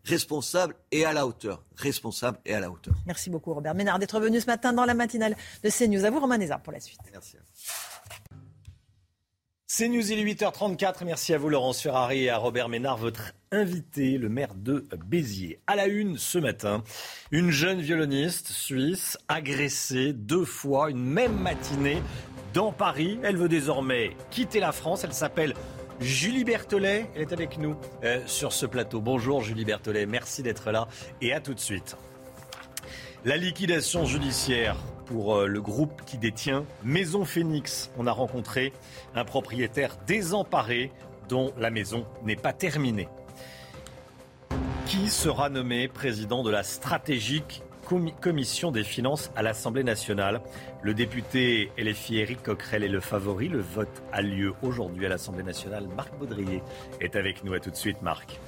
[0.07, 1.63] responsable et à la hauteur.
[1.75, 2.93] Responsable et à la hauteur.
[3.05, 6.05] Merci beaucoup Robert Ménard d'être venu ce matin dans la matinale de CNews.
[6.05, 6.99] À vous Romain Nézard pour la suite.
[7.11, 7.37] Merci.
[9.69, 11.03] CNews, il est 8h34.
[11.03, 15.59] Merci à vous Laurence Ferrari et à Robert Ménard, votre invité, le maire de Béziers.
[15.67, 16.83] À la une ce matin,
[17.31, 22.01] une jeune violoniste suisse agressée deux fois une même matinée
[22.53, 23.19] dans Paris.
[23.23, 25.03] Elle veut désormais quitter la France.
[25.03, 25.53] Elle s'appelle
[25.99, 29.01] Julie Berthollet, elle est avec nous euh, sur ce plateau.
[29.01, 30.87] Bonjour Julie Berthollet, merci d'être là
[31.21, 31.97] et à tout de suite.
[33.25, 34.75] La liquidation judiciaire
[35.07, 37.89] pour euh, le groupe qui détient Maison Phoenix.
[37.97, 38.73] On a rencontré
[39.15, 40.91] un propriétaire désemparé
[41.29, 43.09] dont la maison n'est pas terminée.
[44.85, 50.41] Qui sera nommé président de la stratégique commission des finances à l'Assemblée nationale.
[50.81, 53.47] Le député LFI Éric Coquerel est le favori.
[53.47, 55.87] Le vote a lieu aujourd'hui à l'Assemblée nationale.
[55.95, 56.61] Marc Baudrier
[56.99, 57.53] est avec nous.
[57.53, 58.39] À tout de suite, Marc.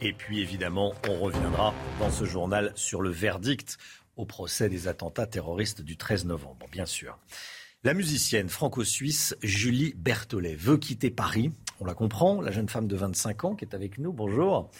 [0.00, 3.78] Et puis évidemment, on reviendra dans ce journal sur le verdict
[4.16, 7.18] au procès des attentats terroristes du 13 novembre, bien sûr.
[7.84, 11.50] La musicienne franco-suisse Julie Berthollet veut quitter Paris.
[11.82, 14.12] On la comprend, la jeune femme de 25 ans qui est avec nous.
[14.12, 14.70] Bonjour.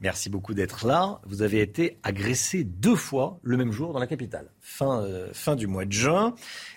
[0.00, 1.20] Merci beaucoup d'être là.
[1.26, 5.54] Vous avez été agressée deux fois le même jour dans la capitale, fin, euh, fin
[5.54, 6.34] du mois de juin.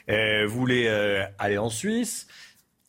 [0.10, 2.28] Euh, vous voulez euh, aller en Suisse.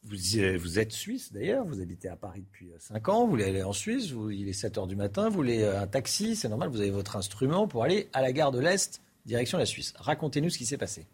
[0.02, 0.16] Vous,
[0.58, 3.72] vous, êtes suisse d'ailleurs, vous habitez à Paris depuis 5 ans, vous voulez aller en
[3.72, 6.80] Suisse, vous, il est 7 heures du matin, vous voulez un taxi, c'est normal, vous
[6.80, 9.92] avez votre instrument pour aller à la gare de l'Est, direction la Suisse.
[9.98, 11.06] Racontez-nous ce qui s'est passé.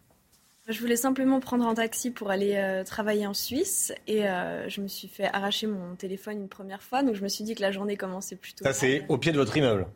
[0.67, 4.81] Je voulais simplement prendre un taxi pour aller euh, travailler en Suisse et euh, je
[4.81, 7.61] me suis fait arracher mon téléphone une première fois, donc je me suis dit que
[7.61, 8.65] la journée commençait plutôt.
[8.65, 9.87] Ça, c'est au pied de votre immeuble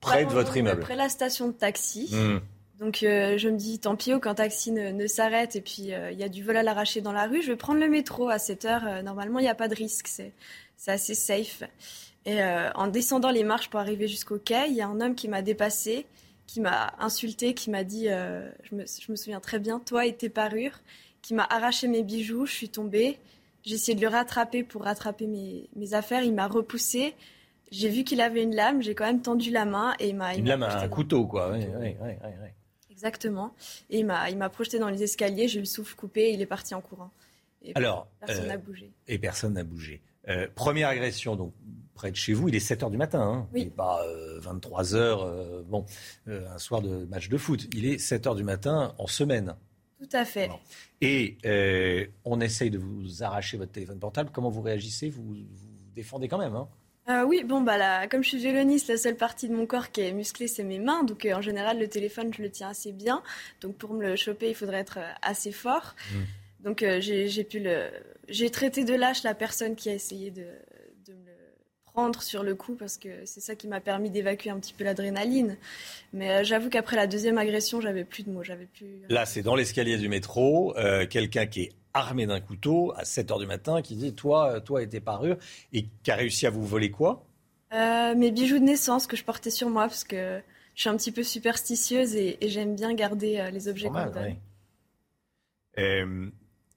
[0.00, 2.10] Près de votre immeuble Près la station de taxi.
[2.12, 2.40] Hmm.
[2.78, 6.22] Donc euh, je me dis, tant pis, aucun taxi ne, s'arrête et puis il y
[6.22, 8.64] a du vol à l'arraché dans la rue, je vais prendre le métro à 7
[8.66, 9.02] heure.
[9.02, 10.32] normalement, il n'y a pas de risque, c'est
[10.86, 11.62] assez safe.
[12.26, 15.28] Et en descendant les marches pour arriver jusqu'au quai, il y a un homme qui
[15.28, 16.06] m'a dépassé
[16.48, 20.30] qui m'a insulté, qui m'a dit, euh, je, me, souviens très bien, toi et tes
[20.30, 20.80] parures,
[21.20, 23.18] qui m'a arraché mes bijoux, je suis tombée.
[23.62, 27.14] J'ai essayé de le rattraper pour rattraper mes, affaires, il m'a repoussé.
[27.70, 30.34] J'ai vu qu'il avait une lame, j'ai quand même tendu la main et il m'a.
[30.36, 31.54] Une lame, un couteau, quoi.
[32.90, 33.54] Exactement.
[33.90, 36.40] Et il m'a, il projeté dans les escaliers, j'ai eu le souffle coupé et il
[36.40, 37.10] est parti en courant.
[37.62, 38.90] Et Alors, personne n'a bougé.
[39.06, 40.00] Et personne n'a bougé.
[40.28, 41.52] Euh, première agression, donc
[41.98, 43.20] près de chez vous, il est 7 h du matin.
[43.20, 43.48] Hein.
[43.52, 43.62] Oui.
[43.62, 44.00] Il n'est pas
[44.38, 45.84] 23 euh, h euh, bon,
[46.26, 47.68] un soir de match de foot.
[47.74, 49.54] Il est 7 h du matin en semaine.
[49.98, 50.48] Tout à fait.
[51.00, 54.30] Et euh, on essaye de vous arracher votre téléphone portable.
[54.32, 55.10] Comment vous réagissez?
[55.10, 56.54] Vous, vous défendez quand même.
[56.54, 56.68] Hein
[57.08, 59.90] euh, oui, bon, bah là, comme je suis violoniste, la seule partie de mon corps
[59.90, 61.02] qui est musclée, c'est mes mains.
[61.02, 63.22] Donc, euh, en général, le téléphone, je le tiens assez bien.
[63.60, 65.96] Donc, pour me le choper, il faudrait être euh, assez fort.
[66.12, 66.16] Mmh.
[66.64, 67.88] Donc, j'ai pu le.
[68.28, 70.44] J'ai traité de lâche la personne qui a essayé de,
[71.98, 74.84] prendre sur le coup parce que c'est ça qui m'a permis d'évacuer un petit peu
[74.84, 75.56] l'adrénaline.
[76.12, 78.44] Mais j'avoue qu'après la deuxième agression, j'avais plus de mots.
[78.44, 78.86] J'avais plus.
[79.08, 80.74] Là, c'est dans l'escalier du métro.
[81.10, 84.82] Quelqu'un qui est armé d'un couteau à 7 h du matin qui dit Toi, toi
[84.82, 85.38] et tes parures,
[85.72, 87.24] et qui a réussi à vous voler quoi?
[87.72, 90.40] Euh, Mes bijoux de naissance que je portais sur moi parce que
[90.74, 94.12] je suis un petit peu superstitieuse et, j'aime bien garder euh, les objets qu'on
[95.78, 96.30] euh,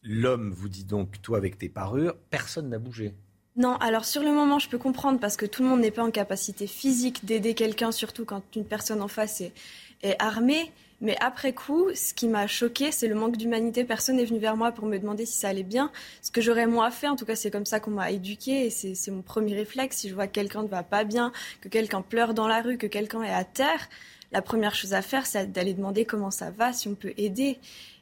[0.04, 3.14] L'homme vous dit donc Toi avec tes parures, personne n'a bougé.
[3.62, 6.02] Non, alors sur le moment, je peux comprendre parce que tout le monde n'est pas
[6.02, 9.54] en capacité physique d'aider quelqu'un, surtout quand une personne en face est,
[10.18, 10.72] armée.
[11.00, 13.84] Mais après coup, ce qui m'a choqué, c'est le manque d'humanité.
[13.84, 15.92] Personne n'est venu vers moi pour me demander si ça allait bien.
[16.24, 18.70] Ce que j'aurais moi fait, en tout cas, c'est comme ça qu'on m'a éduqué et
[18.72, 19.98] c'est mon premier réflexe.
[19.98, 21.32] Si je vois que quelqu'un ne va pas bien,
[21.62, 23.90] que quelqu'un pleure dans la rue, que quelqu'un est à terre,
[24.32, 27.60] la première chose à faire, c'est d'aller demander comment ça va, si on peut aider.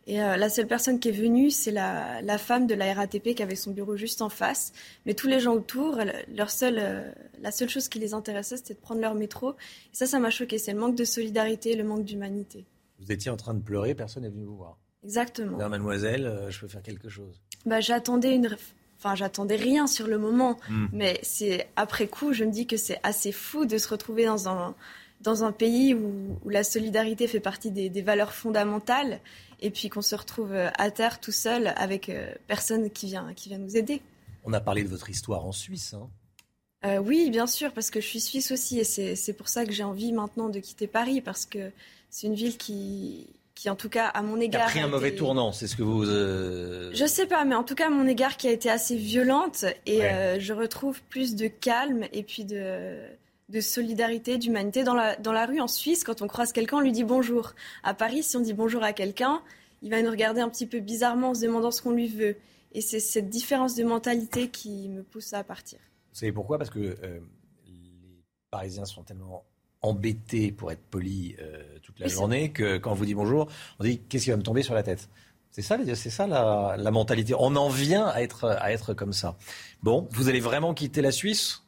[0.10, 3.36] Et euh, la seule personne qui est venue, c'est la, la, femme de la RATP
[3.36, 4.74] qui avait son bureau juste en face.
[5.06, 6.00] Mais tous les gens autour,
[6.34, 9.52] leur seule, euh, la seule chose qui les intéressait, c'était de prendre leur métro.
[9.52, 9.56] Et
[9.96, 10.58] ça, ça m'a choqué.
[10.58, 12.66] C'est le manque de solidarité, le manque d'humanité.
[12.98, 14.80] Vous étiez en train de pleurer, personne n'est venu vous voir.
[15.04, 15.70] Exactement.
[15.70, 17.40] mademoiselle, euh, je peux faire quelque chose.
[17.68, 18.58] Bah, j'attendais une.
[18.98, 20.88] Enfin, j'attendais rien sur le moment, hmm.
[20.92, 24.50] mais c'est après coup, je me dis que c'est assez fou de se retrouver dans
[24.50, 24.76] un,
[25.22, 29.20] dans un pays où, la solidarité fait partie des, valeurs fondamentales,
[29.62, 33.34] et puis qu'on se retrouve euh, à terre tout seul avec euh, personne qui vient,
[33.34, 34.02] qui vient nous aider.
[34.44, 35.94] On a parlé de votre histoire en Suisse.
[35.94, 37.00] Hein.
[37.02, 39.84] oui, bien sûr, parce que je suis suisse aussi, et c'est pour ça que j'ai
[39.84, 41.72] envie maintenant de quitter Paris, parce que
[42.10, 43.28] c'est une ville qui,
[43.60, 45.84] qui en tout cas à mon égard a pris un mauvais tournant, c'est ce que
[45.84, 46.06] vous.
[46.06, 46.92] Euh...
[46.94, 49.66] Je sais pas, mais en tout cas à mon égard qui a été assez violente
[49.86, 53.02] et euh, je retrouve plus de calme et puis de
[53.50, 56.82] de solidarité, d'humanité dans la dans la rue en Suisse quand on croise quelqu'un, on
[56.82, 57.54] lui dit bonjour.
[57.84, 59.42] À Paris, si on dit bonjour à quelqu'un,
[59.82, 62.38] il va nous regarder un petit peu bizarrement en se demandant ce qu'on lui veut.
[62.72, 65.80] Et c'est cette différence de mentalité qui me pousse à partir.
[66.12, 66.58] Vous savez pourquoi?
[66.58, 67.20] Parce que euh,
[67.66, 69.46] les Parisiens sont tellement
[69.82, 73.48] embêté, pour être poli, euh, toute la journée, que quand on vous dit bonjour,
[73.80, 75.10] on dit qu'est-ce qui va me tomber sur la tête?
[75.52, 77.34] C'est ça, c'est ça la, mentalité.
[77.38, 79.36] On en vient à être, à être comme ça.
[79.82, 81.64] Bon, vous allez vraiment quitter la Suisse,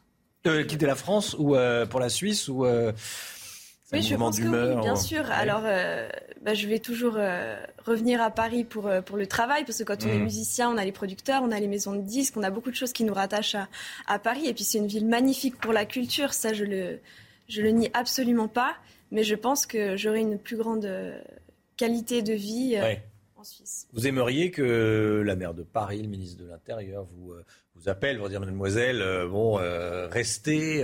[0.47, 2.65] euh, quitter la France ou euh, pour la Suisse ou
[3.93, 5.30] oui, je pense que oui, bien sûr.
[5.31, 5.63] Alors,
[6.41, 7.18] bah, je vais toujours
[7.85, 10.23] revenir à Paris pour, pour le travail, parce que quand on est mmh.
[10.23, 12.76] musicien, on a les producteurs, on a les maisons de disques, on a beaucoup de
[12.76, 13.68] choses qui nous rattachent à,
[14.07, 14.47] à Paris.
[14.47, 16.99] Et puis, c'est une ville magnifique pour la culture, ça, je le,
[17.49, 18.76] je le nie absolument pas,
[19.11, 21.19] mais je pense que j'aurai une plus grande euh,
[21.76, 22.95] qualité de vie euh,
[23.43, 23.88] Suisse.
[23.93, 27.43] Vous aimeriez que la maire de Paris, le ministre de l'Intérieur, vous, euh,
[27.76, 29.55] vous appelle pour dire Mademoiselle, bon,
[30.09, 30.84] restez,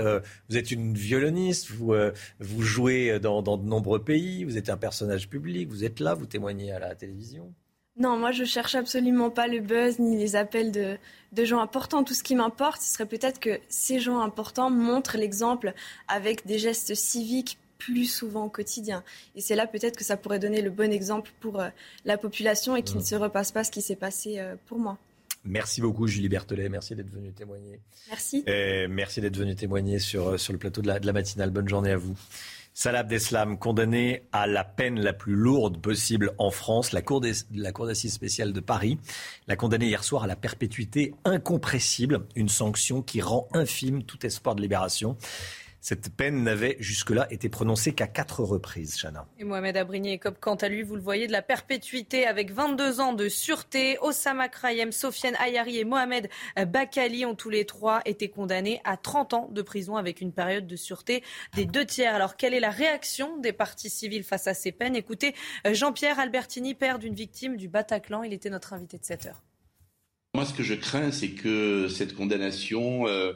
[0.49, 1.93] vous êtes une violoniste, vous,
[2.39, 6.13] vous jouez dans, dans de nombreux pays, vous êtes un personnage public, vous êtes là,
[6.13, 7.53] vous témoignez à la télévision?
[7.99, 10.97] Non, moi je cherche absolument pas le buzz ni les appels de,
[11.31, 12.03] de gens importants.
[12.03, 15.73] Tout ce qui m'importe, ce serait peut-être que ces gens importants montrent l'exemple
[16.07, 19.03] avec des gestes civiques plus souvent au quotidien.
[19.35, 21.69] Et c'est là peut-être que ça pourrait donner le bon exemple pour euh,
[22.05, 23.05] la population et qu'il ne mmh.
[23.05, 24.97] se repasse pas ce qui s'est passé euh, pour moi.
[25.43, 27.79] Merci beaucoup Julie Berthelet, merci d'être venue témoigner.
[28.09, 28.43] Merci.
[28.89, 31.51] merci d'être venue témoigner sur, euh, sur le plateau de la, de la matinale.
[31.51, 32.17] Bonne journée à vous.
[32.79, 38.13] Salah Abdeslam, condamné à la peine la plus lourde possible en France, la Cour d'assises
[38.13, 38.99] spéciale de Paris
[39.47, 44.53] l'a condamné hier soir à la perpétuité incompressible, une sanction qui rend infime tout espoir
[44.53, 45.17] de libération.
[45.79, 49.27] Cette peine n'avait jusque-là été prononcée qu'à quatre reprises, Chana.
[49.39, 52.99] Et Mohamed Abrigny écope quant à lui, vous le voyez, de la perpétuité avec 22
[52.99, 53.97] ans de sûreté.
[54.01, 56.29] Osama Krayem, Sofiane Ayari et Mohamed
[56.67, 60.67] Bakali ont tous les trois été condamnés à 30 ans de prison avec une période
[60.67, 61.23] de sûreté
[61.53, 62.15] des deux tiers.
[62.15, 64.95] Alors, quelle est la réaction des partis civils face à ces peines?
[64.95, 65.35] Écoutez,
[65.71, 69.43] Jean-Pierre Albertini, père d'une victime du Bataclan, il était notre invité de cette heure.
[70.33, 73.07] Moi, ce que je crains, c'est que cette condamnation...
[73.07, 73.33] Euh,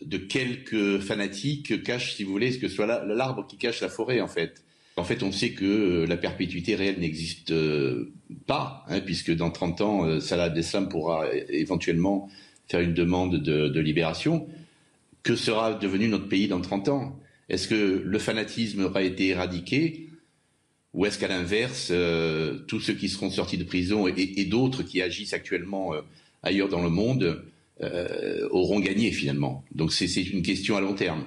[0.00, 4.20] de quelques fanatiques cache, si vous voulez, ce que soit l'arbre qui cache la forêt,
[4.20, 4.62] en fait.
[4.96, 8.12] En fait, on sait que euh, la perpétuité réelle n'existe euh,
[8.46, 12.28] pas, hein, puisque dans 30 ans, euh, Salah Abdeslam pourra éventuellement
[12.68, 14.46] faire une demande de, libération.
[15.22, 17.18] Que sera devenu notre pays dans 30 ans?
[17.48, 20.08] Est-ce que le fanatisme aura été éradiqué?
[20.94, 21.92] Ou est-ce qu'à l'inverse,
[22.66, 25.92] tous ceux qui seront sortis de prison et d'autres qui agissent actuellement
[26.42, 27.42] ailleurs dans le monde
[27.80, 29.64] euh, auront gagné finalement.
[29.74, 31.24] Donc c'est une question à long terme.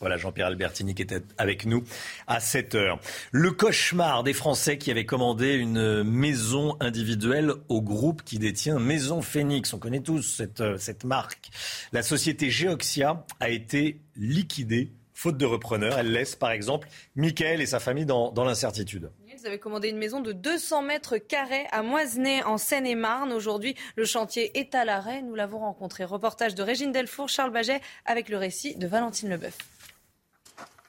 [0.00, 1.82] Voilà, Jean-Pierre Albertini qui était avec nous
[2.28, 3.00] à 7 heures.
[3.32, 9.22] Le cauchemar des Français qui avaient commandé une maison individuelle au groupe qui détient Maison
[9.22, 9.72] Phoenix.
[9.72, 11.50] On connaît tous cette, euh, cette marque.
[11.92, 15.98] La société Geoxia a été liquidée faute de repreneur.
[15.98, 19.10] Elle laisse par exemple Michael et sa famille dans, dans l'incertitude.
[19.40, 23.32] Ils avaient commandé une maison de 200 mètres carrés à Moisenay en Seine-et-Marne.
[23.32, 25.22] Aujourd'hui, le chantier est à l'arrêt.
[25.22, 26.04] Nous l'avons rencontré.
[26.04, 29.56] Reportage de Régine Delfour, Charles Baget avec le récit de Valentine Leboeuf.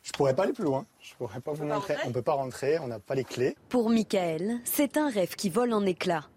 [0.01, 0.85] Je pourrais pas aller plus loin.
[0.99, 1.95] Je pourrais pas vous montrer.
[2.05, 3.55] On peut pas rentrer, on n'a pas les clés.
[3.69, 6.27] Pour Michael, c'est un rêve qui vole en éclats.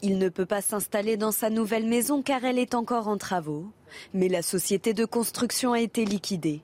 [0.00, 3.66] Il ne peut pas s'installer dans sa nouvelle maison car elle est encore en travaux.
[4.14, 6.62] Mais la société de construction a été liquidée.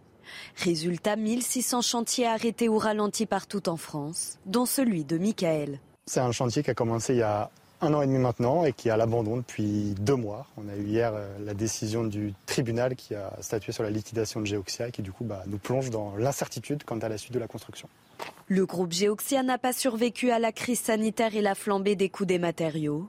[0.57, 5.79] Résultat, 1600 chantiers arrêtés ou ralentis partout en France, dont celui de Michael.
[6.07, 7.51] C'est un chantier qui a commencé il y a
[7.81, 10.47] un an et demi maintenant et qui est à l'abandon depuis deux mois.
[10.57, 14.41] On a eu hier euh, la décision du tribunal qui a statué sur la liquidation
[14.41, 17.35] de Geoxia et qui du coup bah, nous plonge dans l'incertitude quant à la suite
[17.35, 17.89] de la construction.
[18.49, 22.27] Le groupe Geoxia n'a pas survécu à la crise sanitaire et la flambée des coûts
[22.27, 23.09] des matériaux.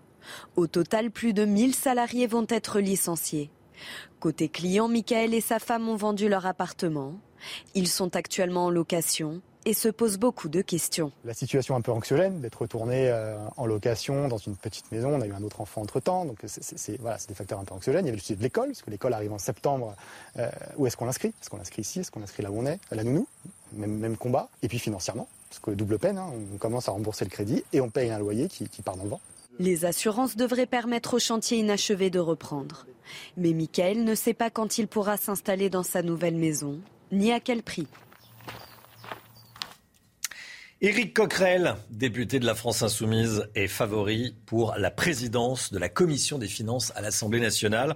[0.56, 3.50] Au total, plus de 1000 salariés vont être licenciés.
[4.26, 7.14] Côté client, Michael et sa femme ont vendu leur appartement.
[7.76, 11.12] Ils sont actuellement en location et se posent beaucoup de questions.
[11.26, 15.10] La situation un peu anxiogène d'être retourné euh, en location dans une petite maison.
[15.14, 18.06] On a eu un autre enfant entre-temps, donc c'est voilà, des facteurs un peu anxiogènes.
[18.06, 19.96] Il y avait le sujet de l'école, parce que l'école arrive en septembre.
[20.40, 21.28] Euh, où est-ce qu'on l'inscrit?
[21.28, 22.00] Est-ce qu'on l'inscrit ici?
[22.00, 22.80] Est-ce qu'on l'inscrit là où on est?
[22.90, 23.28] À la nounou
[23.74, 24.50] même, même combat.
[24.64, 27.80] Et puis financièrement, parce que double peine, hein, on commence à rembourser le crédit et
[27.80, 29.22] on paye un loyer qui, qui part dans le vent.
[29.60, 32.88] Les assurances devraient permettre au chantier inachevé de reprendre.
[33.38, 36.80] Mais Michael ne sait pas quand il pourra s'installer dans sa nouvelle maison,
[37.12, 37.88] ni à quel prix.
[40.82, 46.38] Éric Coquerel, député de la France Insoumise, est favori pour la présidence de la Commission
[46.38, 47.96] des finances à l'Assemblée nationale.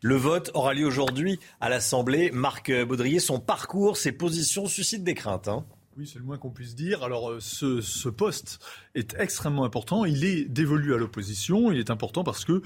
[0.00, 2.30] Le vote aura lieu aujourd'hui à l'Assemblée.
[2.30, 5.48] Marc Baudrier, son parcours, ses positions suscitent des craintes.
[5.48, 5.66] Hein.
[5.96, 7.02] Oui, c'est le moins qu'on puisse dire.
[7.02, 8.60] Alors, euh, ce, ce, poste
[8.94, 10.04] est extrêmement important.
[10.04, 11.70] Il est dévolu à l'opposition.
[11.70, 12.62] Il est important parce que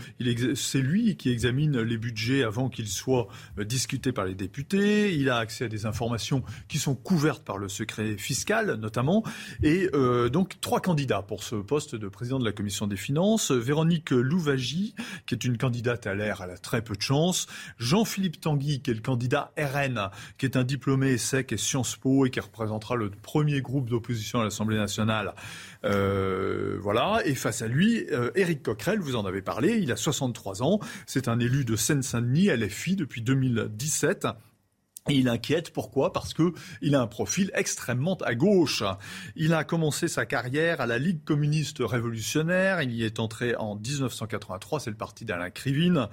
[0.54, 3.28] c'est lui qui examine les budgets avant qu'ils soient
[3.58, 5.14] euh, discutés par les députés.
[5.14, 9.22] Il a accès à des informations qui sont couvertes par le secret fiscal, notamment.
[9.62, 13.50] Et euh, donc, trois candidats pour ce poste de président de la Commission des finances.
[13.50, 14.94] Véronique Louvagie,
[15.26, 17.46] qui est une candidate à l'air, elle a très peu de chance.
[17.78, 22.24] Jean-Philippe Tanguy, qui est le candidat RN, qui est un diplômé sec et Sciences Po
[22.24, 25.34] et qui représentera le premier groupe d'opposition à l'Assemblée nationale.
[25.84, 27.22] Euh, voilà.
[27.24, 30.80] Et face à lui, euh, Éric Coquerel, vous en avez parlé, il a 63 ans.
[31.06, 34.26] C'est un élu de Seine-Saint-Denis, LFI, depuis 2017.
[35.10, 36.14] Il inquiète, pourquoi?
[36.14, 38.82] Parce que il a un profil extrêmement à gauche.
[39.36, 42.80] Il a commencé sa carrière à la Ligue communiste révolutionnaire.
[42.80, 46.08] Il y est entré en 1983, c'est le parti d'Alain Krivine,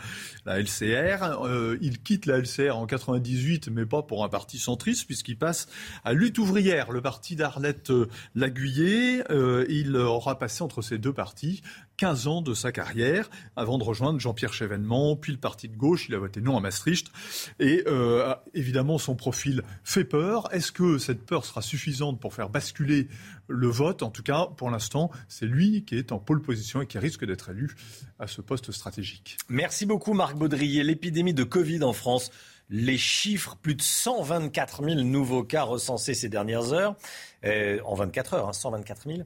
[0.46, 1.24] la LCR.
[1.46, 5.70] Euh, il quitte la LCR en 98, mais pas pour un parti centriste, puisqu'il passe
[6.04, 7.94] à Lutte ouvrière, le parti d'Arlette
[8.36, 9.24] Laguiller.
[9.32, 11.62] Euh, il aura passé entre ces deux partis
[12.02, 16.08] 15 ans de sa carrière avant de rejoindre Jean-Pierre Chevènement, puis le parti de gauche.
[16.10, 17.12] Il a voté non à Maastricht.
[17.60, 20.52] Et euh, évidemment, son profil fait peur.
[20.52, 23.08] Est-ce que cette peur sera suffisante pour faire basculer
[23.48, 24.02] le vote?
[24.02, 27.24] En tout cas, pour l'instant, c'est lui qui est en pole position et qui risque
[27.24, 27.76] d'être élu
[28.18, 29.38] à ce poste stratégique.
[29.48, 30.84] Merci beaucoup, Marc Baudrier.
[30.84, 32.32] L'épidémie de Covid en France
[32.72, 36.96] les chiffres, plus de 124 000 nouveaux cas recensés ces dernières heures,
[37.44, 39.20] euh, en 24 heures, hein, 124 000.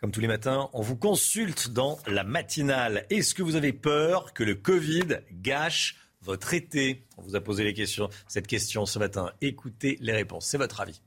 [0.00, 3.04] Comme tous les matins, on vous consulte dans la matinale.
[3.10, 7.04] Est-ce que vous avez peur que le Covid gâche votre été?
[7.18, 9.30] On vous a posé les questions, cette question ce matin.
[9.42, 10.46] Écoutez les réponses.
[10.46, 11.02] C'est votre avis.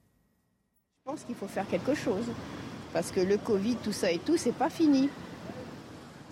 [0.99, 2.26] Je pense qu'il faut faire quelque chose.
[2.94, 5.10] Parce que le Covid, tout ça et tout, c'est pas fini.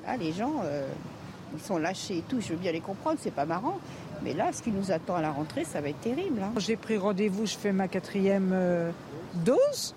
[0.06, 0.88] Là, les gens, euh,
[1.56, 2.42] ils sont lâchés et tout.
[2.42, 3.80] Je veux bien les comprendre, c'est pas marrant.
[4.22, 6.40] Mais là, ce qui nous attend à la rentrée, ça va être terrible.
[6.44, 6.54] Hein.
[6.58, 8.92] J'ai pris rendez-vous, je fais ma quatrième euh,
[9.34, 9.96] dose.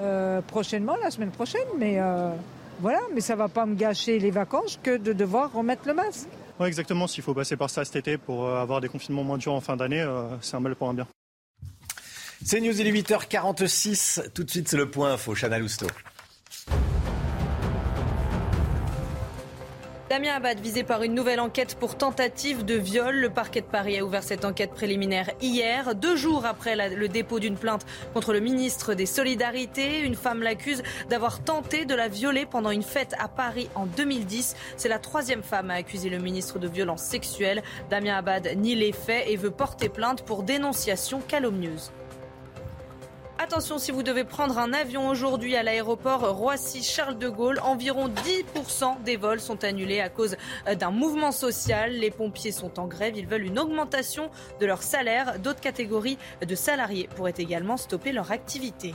[0.00, 1.66] Euh, prochainement, la semaine prochaine.
[1.78, 2.30] Mais euh,
[2.80, 6.28] voilà, mais ça va pas me gâcher les vacances que de devoir remettre le masque.
[6.58, 7.06] Oui, exactement.
[7.06, 9.60] S'il faut passer par ça cet été pour euh, avoir des confinements moins durs en
[9.60, 10.06] fin d'année,
[10.40, 11.06] c'est un mal pour un bien.
[12.44, 14.32] C'est News, il est 8h46.
[14.32, 15.34] Tout de suite, c'est le point info.
[15.34, 15.86] Chana Lousteau.
[20.12, 23.16] Damien Abad, visé par une nouvelle enquête pour tentative de viol.
[23.16, 27.38] Le parquet de Paris a ouvert cette enquête préliminaire hier, deux jours après le dépôt
[27.38, 30.00] d'une plainte contre le ministre des Solidarités.
[30.00, 34.54] Une femme l'accuse d'avoir tenté de la violer pendant une fête à Paris en 2010.
[34.76, 37.62] C'est la troisième femme à accuser le ministre de violences sexuelles.
[37.88, 41.90] Damien Abad nie les faits et veut porter plainte pour dénonciation calomnieuse.
[43.42, 49.02] Attention, si vous devez prendre un avion aujourd'hui à l'aéroport Roissy-Charles de Gaulle, environ 10%
[49.02, 50.36] des vols sont annulés à cause
[50.78, 51.90] d'un mouvement social.
[51.90, 55.40] Les pompiers sont en grève, ils veulent une augmentation de leur salaire.
[55.40, 58.94] D'autres catégories de salariés pourraient également stopper leur activité.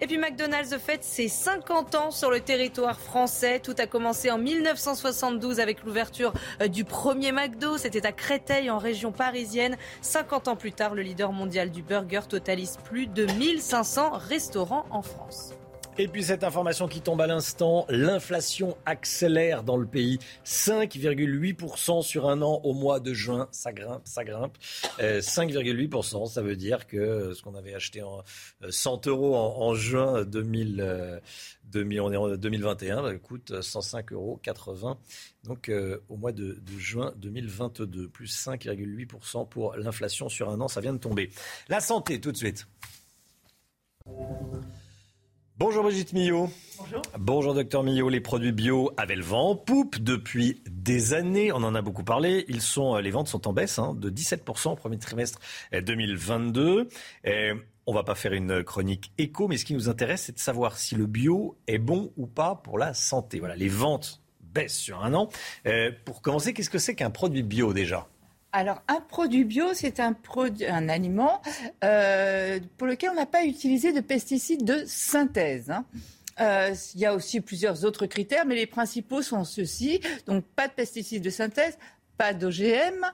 [0.00, 3.58] Et puis McDonald's fête ses 50 ans sur le territoire français.
[3.58, 7.78] Tout a commencé en 1972 avec l'ouverture euh, du premier McDo.
[7.78, 9.76] C'était à Créteil en région parisienne.
[10.02, 15.02] 50 ans plus tard, le leader mondial du burger totalise plus de 1500 restaurants en
[15.02, 15.57] France.
[16.00, 20.20] Et puis cette information qui tombe à l'instant, l'inflation accélère dans le pays.
[20.44, 23.48] 5,8% sur un an au mois de juin.
[23.50, 24.56] Ça grimpe, ça grimpe.
[25.00, 28.22] 5,8%, euh, ça veut dire que ce qu'on avait acheté en
[28.70, 31.20] 100 euh, euros en, juin 2000,
[31.64, 34.40] 2021 euh, coûte 105,80 euros.
[35.42, 35.68] Donc
[36.08, 40.98] au mois de, juin 2022, plus 5,8% pour l'inflation sur un an, ça vient de
[40.98, 41.30] tomber.
[41.68, 42.68] La santé tout de suite.
[45.58, 46.48] Bonjour Brigitte Millot.
[46.78, 47.02] Bonjour.
[47.18, 48.08] Bonjour docteur Millot.
[48.08, 51.50] Les produits bio avaient le vent en poupe depuis des années.
[51.50, 52.44] On en a beaucoup parlé.
[52.46, 55.40] Ils sont, euh, les ventes sont en baisse hein, de 17% au premier trimestre
[55.72, 56.88] 2022.
[57.26, 57.54] Euh,
[57.86, 60.78] on va pas faire une chronique éco, mais ce qui nous intéresse, c'est de savoir
[60.78, 63.40] si le bio est bon ou pas pour la santé.
[63.40, 65.28] Voilà, les ventes baissent sur un an.
[65.66, 68.06] Euh, pour commencer, qu'est-ce que c'est qu'un produit bio déjà?
[68.52, 70.16] Alors, un produit bio, c'est un,
[70.68, 71.42] un aliment
[71.84, 75.70] euh, pour lequel on n'a pas utilisé de pesticides de synthèse.
[75.70, 75.84] Hein.
[76.40, 80.00] Euh, il y a aussi plusieurs autres critères, mais les principaux sont ceux-ci.
[80.26, 81.76] Donc, pas de pesticides de synthèse,
[82.16, 83.04] pas d'OGM.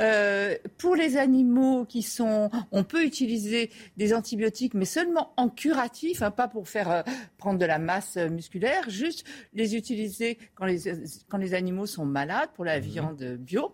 [0.00, 6.20] Euh, pour les animaux qui sont, on peut utiliser des antibiotiques, mais seulement en curatif,
[6.20, 7.04] hein, pas pour faire
[7.38, 10.80] prendre de la masse musculaire, juste les utiliser quand les,
[11.28, 12.82] quand les animaux sont malades pour la mmh.
[12.82, 13.72] viande bio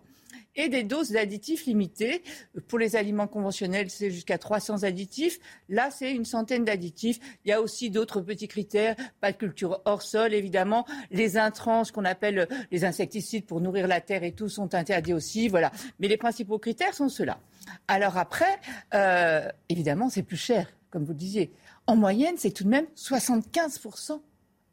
[0.57, 2.23] et des doses d'additifs limitées.
[2.67, 5.39] Pour les aliments conventionnels, c'est jusqu'à 300 additifs.
[5.69, 7.19] Là, c'est une centaine d'additifs.
[7.45, 8.95] Il y a aussi d'autres petits critères.
[9.21, 10.85] Pas de culture hors sol, évidemment.
[11.11, 15.13] Les intrants, ce qu'on appelle les insecticides pour nourrir la terre et tout, sont interdits
[15.13, 15.47] aussi.
[15.47, 15.71] Voilà.
[15.99, 17.39] Mais les principaux critères sont ceux-là.
[17.87, 18.59] Alors après,
[18.93, 21.51] euh, évidemment, c'est plus cher, comme vous le disiez.
[21.85, 24.21] En moyenne, c'est tout de même 75%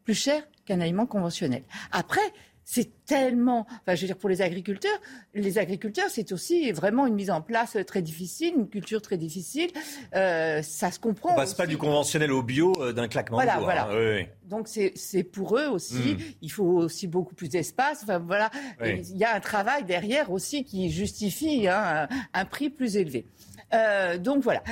[0.04, 1.62] plus cher qu'un aliment conventionnel.
[1.92, 2.20] Après,
[2.64, 4.98] c'est tellement, enfin, je veux dire, pour les agriculteurs,
[5.34, 9.70] les agriculteurs, c'est aussi vraiment une mise en place très difficile, une culture très difficile.
[10.14, 11.32] Euh, ça se comprend.
[11.32, 13.74] On passe pas du conventionnel au bio euh, d'un claquement voilà, de doigts.
[13.74, 14.22] Voilà.
[14.22, 14.26] Hein.
[14.48, 16.14] Donc c'est pour eux aussi.
[16.14, 16.18] Hmm.
[16.40, 18.00] Il faut aussi beaucoup plus d'espace.
[18.02, 18.50] Enfin voilà,
[18.82, 23.26] il y a un travail derrière aussi qui justifie hein, un, prix plus élevé.
[23.74, 24.62] Euh, donc voilà.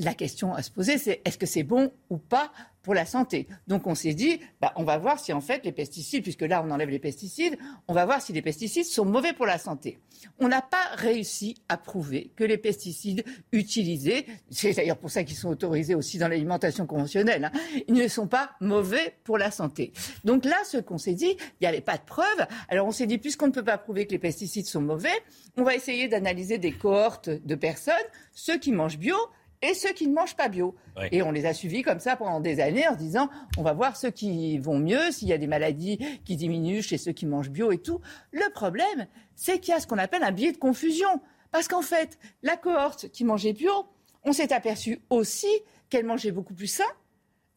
[0.00, 2.52] La question à se poser, c'est est-ce que c'est bon ou pas
[2.82, 3.46] pour la santé.
[3.66, 6.62] Donc on s'est dit, bah, on va voir si en fait les pesticides, puisque là
[6.66, 7.56] on enlève les pesticides,
[7.88, 9.98] on va voir si les pesticides sont mauvais pour la santé.
[10.38, 15.36] On n'a pas réussi à prouver que les pesticides utilisés, c'est d'ailleurs pour ça qu'ils
[15.36, 19.92] sont autorisés aussi dans l'alimentation conventionnelle, hein, ils ne sont pas mauvais pour la santé.
[20.24, 22.46] Donc là, ce qu'on s'est dit, il n'y avait pas de preuves.
[22.68, 25.10] Alors on s'est dit, puisqu'on ne peut pas prouver que les pesticides sont mauvais,
[25.56, 27.94] on va essayer d'analyser des cohortes de personnes,
[28.32, 29.16] ceux qui mangent bio,
[29.62, 30.74] et ceux qui ne mangent pas bio.
[31.10, 33.72] Et on les a suivis comme ça pendant des années en se disant on va
[33.72, 37.26] voir ceux qui vont mieux, s'il y a des maladies qui diminuent chez ceux qui
[37.26, 38.00] mangent bio et tout.
[38.32, 39.06] Le problème,
[39.36, 41.20] c'est qu'il y a ce qu'on appelle un biais de confusion.
[41.50, 43.86] Parce qu'en fait, la cohorte qui mangeait bio,
[44.24, 45.50] on s'est aperçu aussi
[45.90, 46.84] qu'elle mangeait beaucoup plus sain,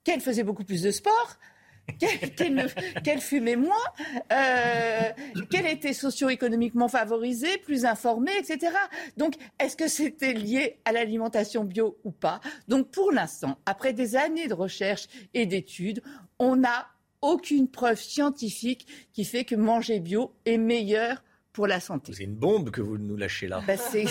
[0.03, 1.37] qu'elle faisait beaucoup plus de sport,
[3.03, 3.75] qu'elle fumait moins,
[4.31, 5.11] euh,
[5.49, 8.73] qu'elle était socio-économiquement favorisée, plus informée, etc.
[9.17, 12.41] Donc, est-ce que c'était lié à l'alimentation bio ou pas?
[12.67, 16.01] Donc, pour l'instant, après des années de recherche et d'études,
[16.39, 16.87] on n'a
[17.21, 21.23] aucune preuve scientifique qui fait que manger bio est meilleur
[21.55, 22.11] pour la santé.
[22.13, 23.63] C'est une bombe que vous nous lâchez là.
[23.65, 24.05] Bah, c'est,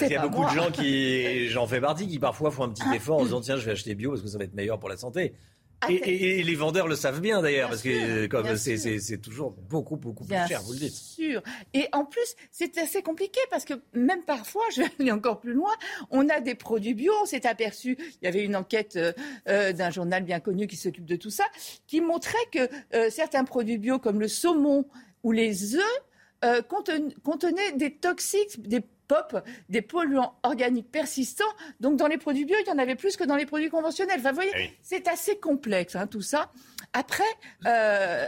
[0.00, 2.88] Il y a beaucoup de gens qui, j'en fais partie, qui parfois font un petit
[2.94, 4.88] effort en disant tiens, je vais acheter bio parce que ça va être meilleur pour
[4.88, 5.34] la santé.
[5.80, 10.24] Ah, et, les vendeurs le savent bien d'ailleurs, parce que comme c'est toujours beaucoup, beaucoup
[10.24, 10.94] plus cher, vous le dites.
[10.94, 11.40] sûr.
[11.72, 15.52] Et en plus, c'est assez compliqué parce que même parfois, je vais aller encore plus
[15.52, 15.70] loin,
[16.10, 17.12] on a des produits bio.
[17.22, 19.12] On s'est aperçu, il y avait une enquête euh,
[19.48, 21.44] euh, d'un journal bien connu qui s'occupe de tout ça,
[21.86, 24.84] qui montrait que euh, certains produits bio comme le saumon
[25.22, 31.44] ou les œufs contenaient des toxiques, des pop des polluants organiques persistants.
[31.80, 34.20] Donc dans les produits bio, il y en avait plus que dans les produits conventionnels.
[34.20, 36.52] Enfin, vous voyez, eh c'est assez complexe hein, tout ça.
[36.92, 37.24] Après,
[37.66, 38.26] euh,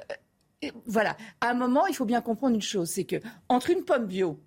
[0.87, 3.17] voilà, à un moment, il faut bien comprendre une chose, c'est que
[3.49, 4.41] entre une pomme bio,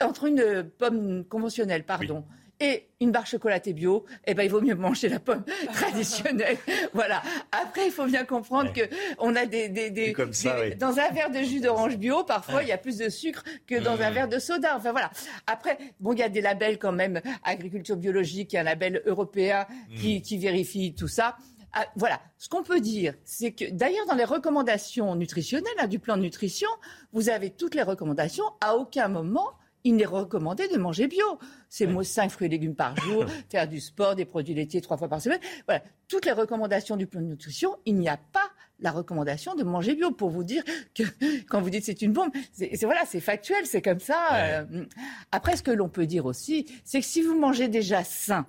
[0.00, 2.24] entre une pomme conventionnelle, pardon,
[2.60, 6.56] et une barre chocolatée bio, eh ben, il vaut mieux manger la pomme traditionnelle.
[6.94, 7.22] voilà.
[7.52, 8.82] Après, il faut bien comprendre que
[9.18, 10.74] on a des, des, des, comme ça, oui.
[10.76, 13.78] dans un verre de jus d'orange bio, parfois il y a plus de sucre que
[13.78, 14.74] dans un verre de soda.
[14.76, 15.10] Enfin voilà.
[15.46, 18.64] Après, bon, il y a des labels quand même agriculture biologique, il y a un
[18.64, 19.66] label européen
[19.96, 21.36] qui, qui vérifie tout ça.
[21.78, 25.98] Ah, voilà, ce qu'on peut dire, c'est que d'ailleurs dans les recommandations nutritionnelles hein, du
[25.98, 26.70] plan de nutrition,
[27.12, 28.44] vous avez toutes les recommandations.
[28.62, 29.50] À aucun moment
[29.86, 31.38] il n'est recommandé de manger bio.
[31.68, 35.08] C'est 5 fruits et légumes par jour, faire du sport, des produits laitiers trois fois
[35.08, 35.38] par semaine.
[35.66, 38.50] Voilà, toutes les recommandations du plan de nutrition, il n'y a pas
[38.80, 41.04] la recommandation de manger bio pour vous dire que
[41.48, 44.34] quand vous dites c'est une bombe, c'est voilà, c'est factuel, c'est comme ça.
[44.34, 44.84] Euh,
[45.30, 48.44] après, ce que l'on peut dire aussi, c'est que si vous mangez déjà sain,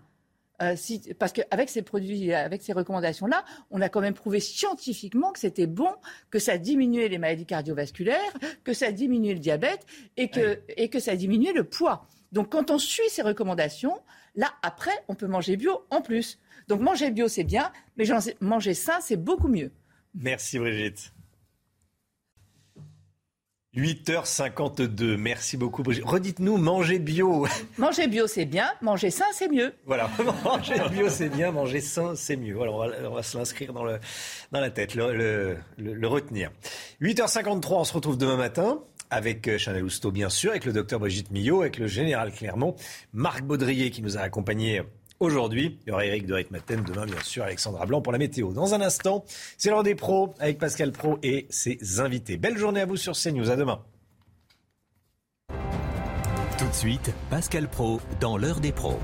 [0.62, 5.32] euh, si, parce qu'avec ces produits, avec ces recommandations-là, on a quand même prouvé scientifiquement
[5.32, 5.92] que c'était bon,
[6.32, 9.86] que ça diminuait les maladies cardiovasculaires, que ça diminuait le diabète
[10.18, 12.08] et que, et que ça diminuait le poids.
[12.32, 14.00] Donc quand on suit ces recommandations,
[14.36, 16.40] là, après, on peut manger bio en plus.
[16.68, 18.06] Donc manger bio, c'est bien, mais
[18.42, 19.72] manger sain, c'est beaucoup mieux.
[20.16, 21.14] Merci Brigitte.
[23.78, 25.18] 8h52.
[25.18, 26.04] Merci beaucoup, Brigitte.
[26.06, 27.48] Redites-nous, manger bio.
[27.78, 28.72] Manger bio, c'est bien.
[28.82, 29.74] Manger sain, c'est mieux.
[29.86, 30.10] Voilà,
[30.44, 31.52] manger bio, c'est bien.
[31.52, 32.56] Manger sain, c'est mieux.
[32.56, 34.00] Voilà, on va, se l'inscrire dans, le,
[34.52, 36.52] dans la tête, le, le, retenir.
[37.02, 38.80] 8h53, on se retrouve demain matin
[39.12, 42.76] avec euh, Chanel Housteau, bien sûr, avec le docteur Brigitte Millot, avec le général Clermont,
[43.14, 44.82] Marc Baudrier qui nous a accompagnés
[45.20, 45.78] aujourd'hui.
[45.86, 48.52] Il y aura Eric de Maten demain, bien sûr, Alexandra Blanc pour la météo.
[48.54, 49.26] Dans un instant,
[49.58, 52.38] c'est l'heure des pros avec Pascal Pro et ses invités.
[52.38, 53.50] Belle journée à vous sur CNews.
[53.50, 53.82] À demain.
[56.58, 59.00] Tout de suite, Pascal Pro dans l'heure des pros.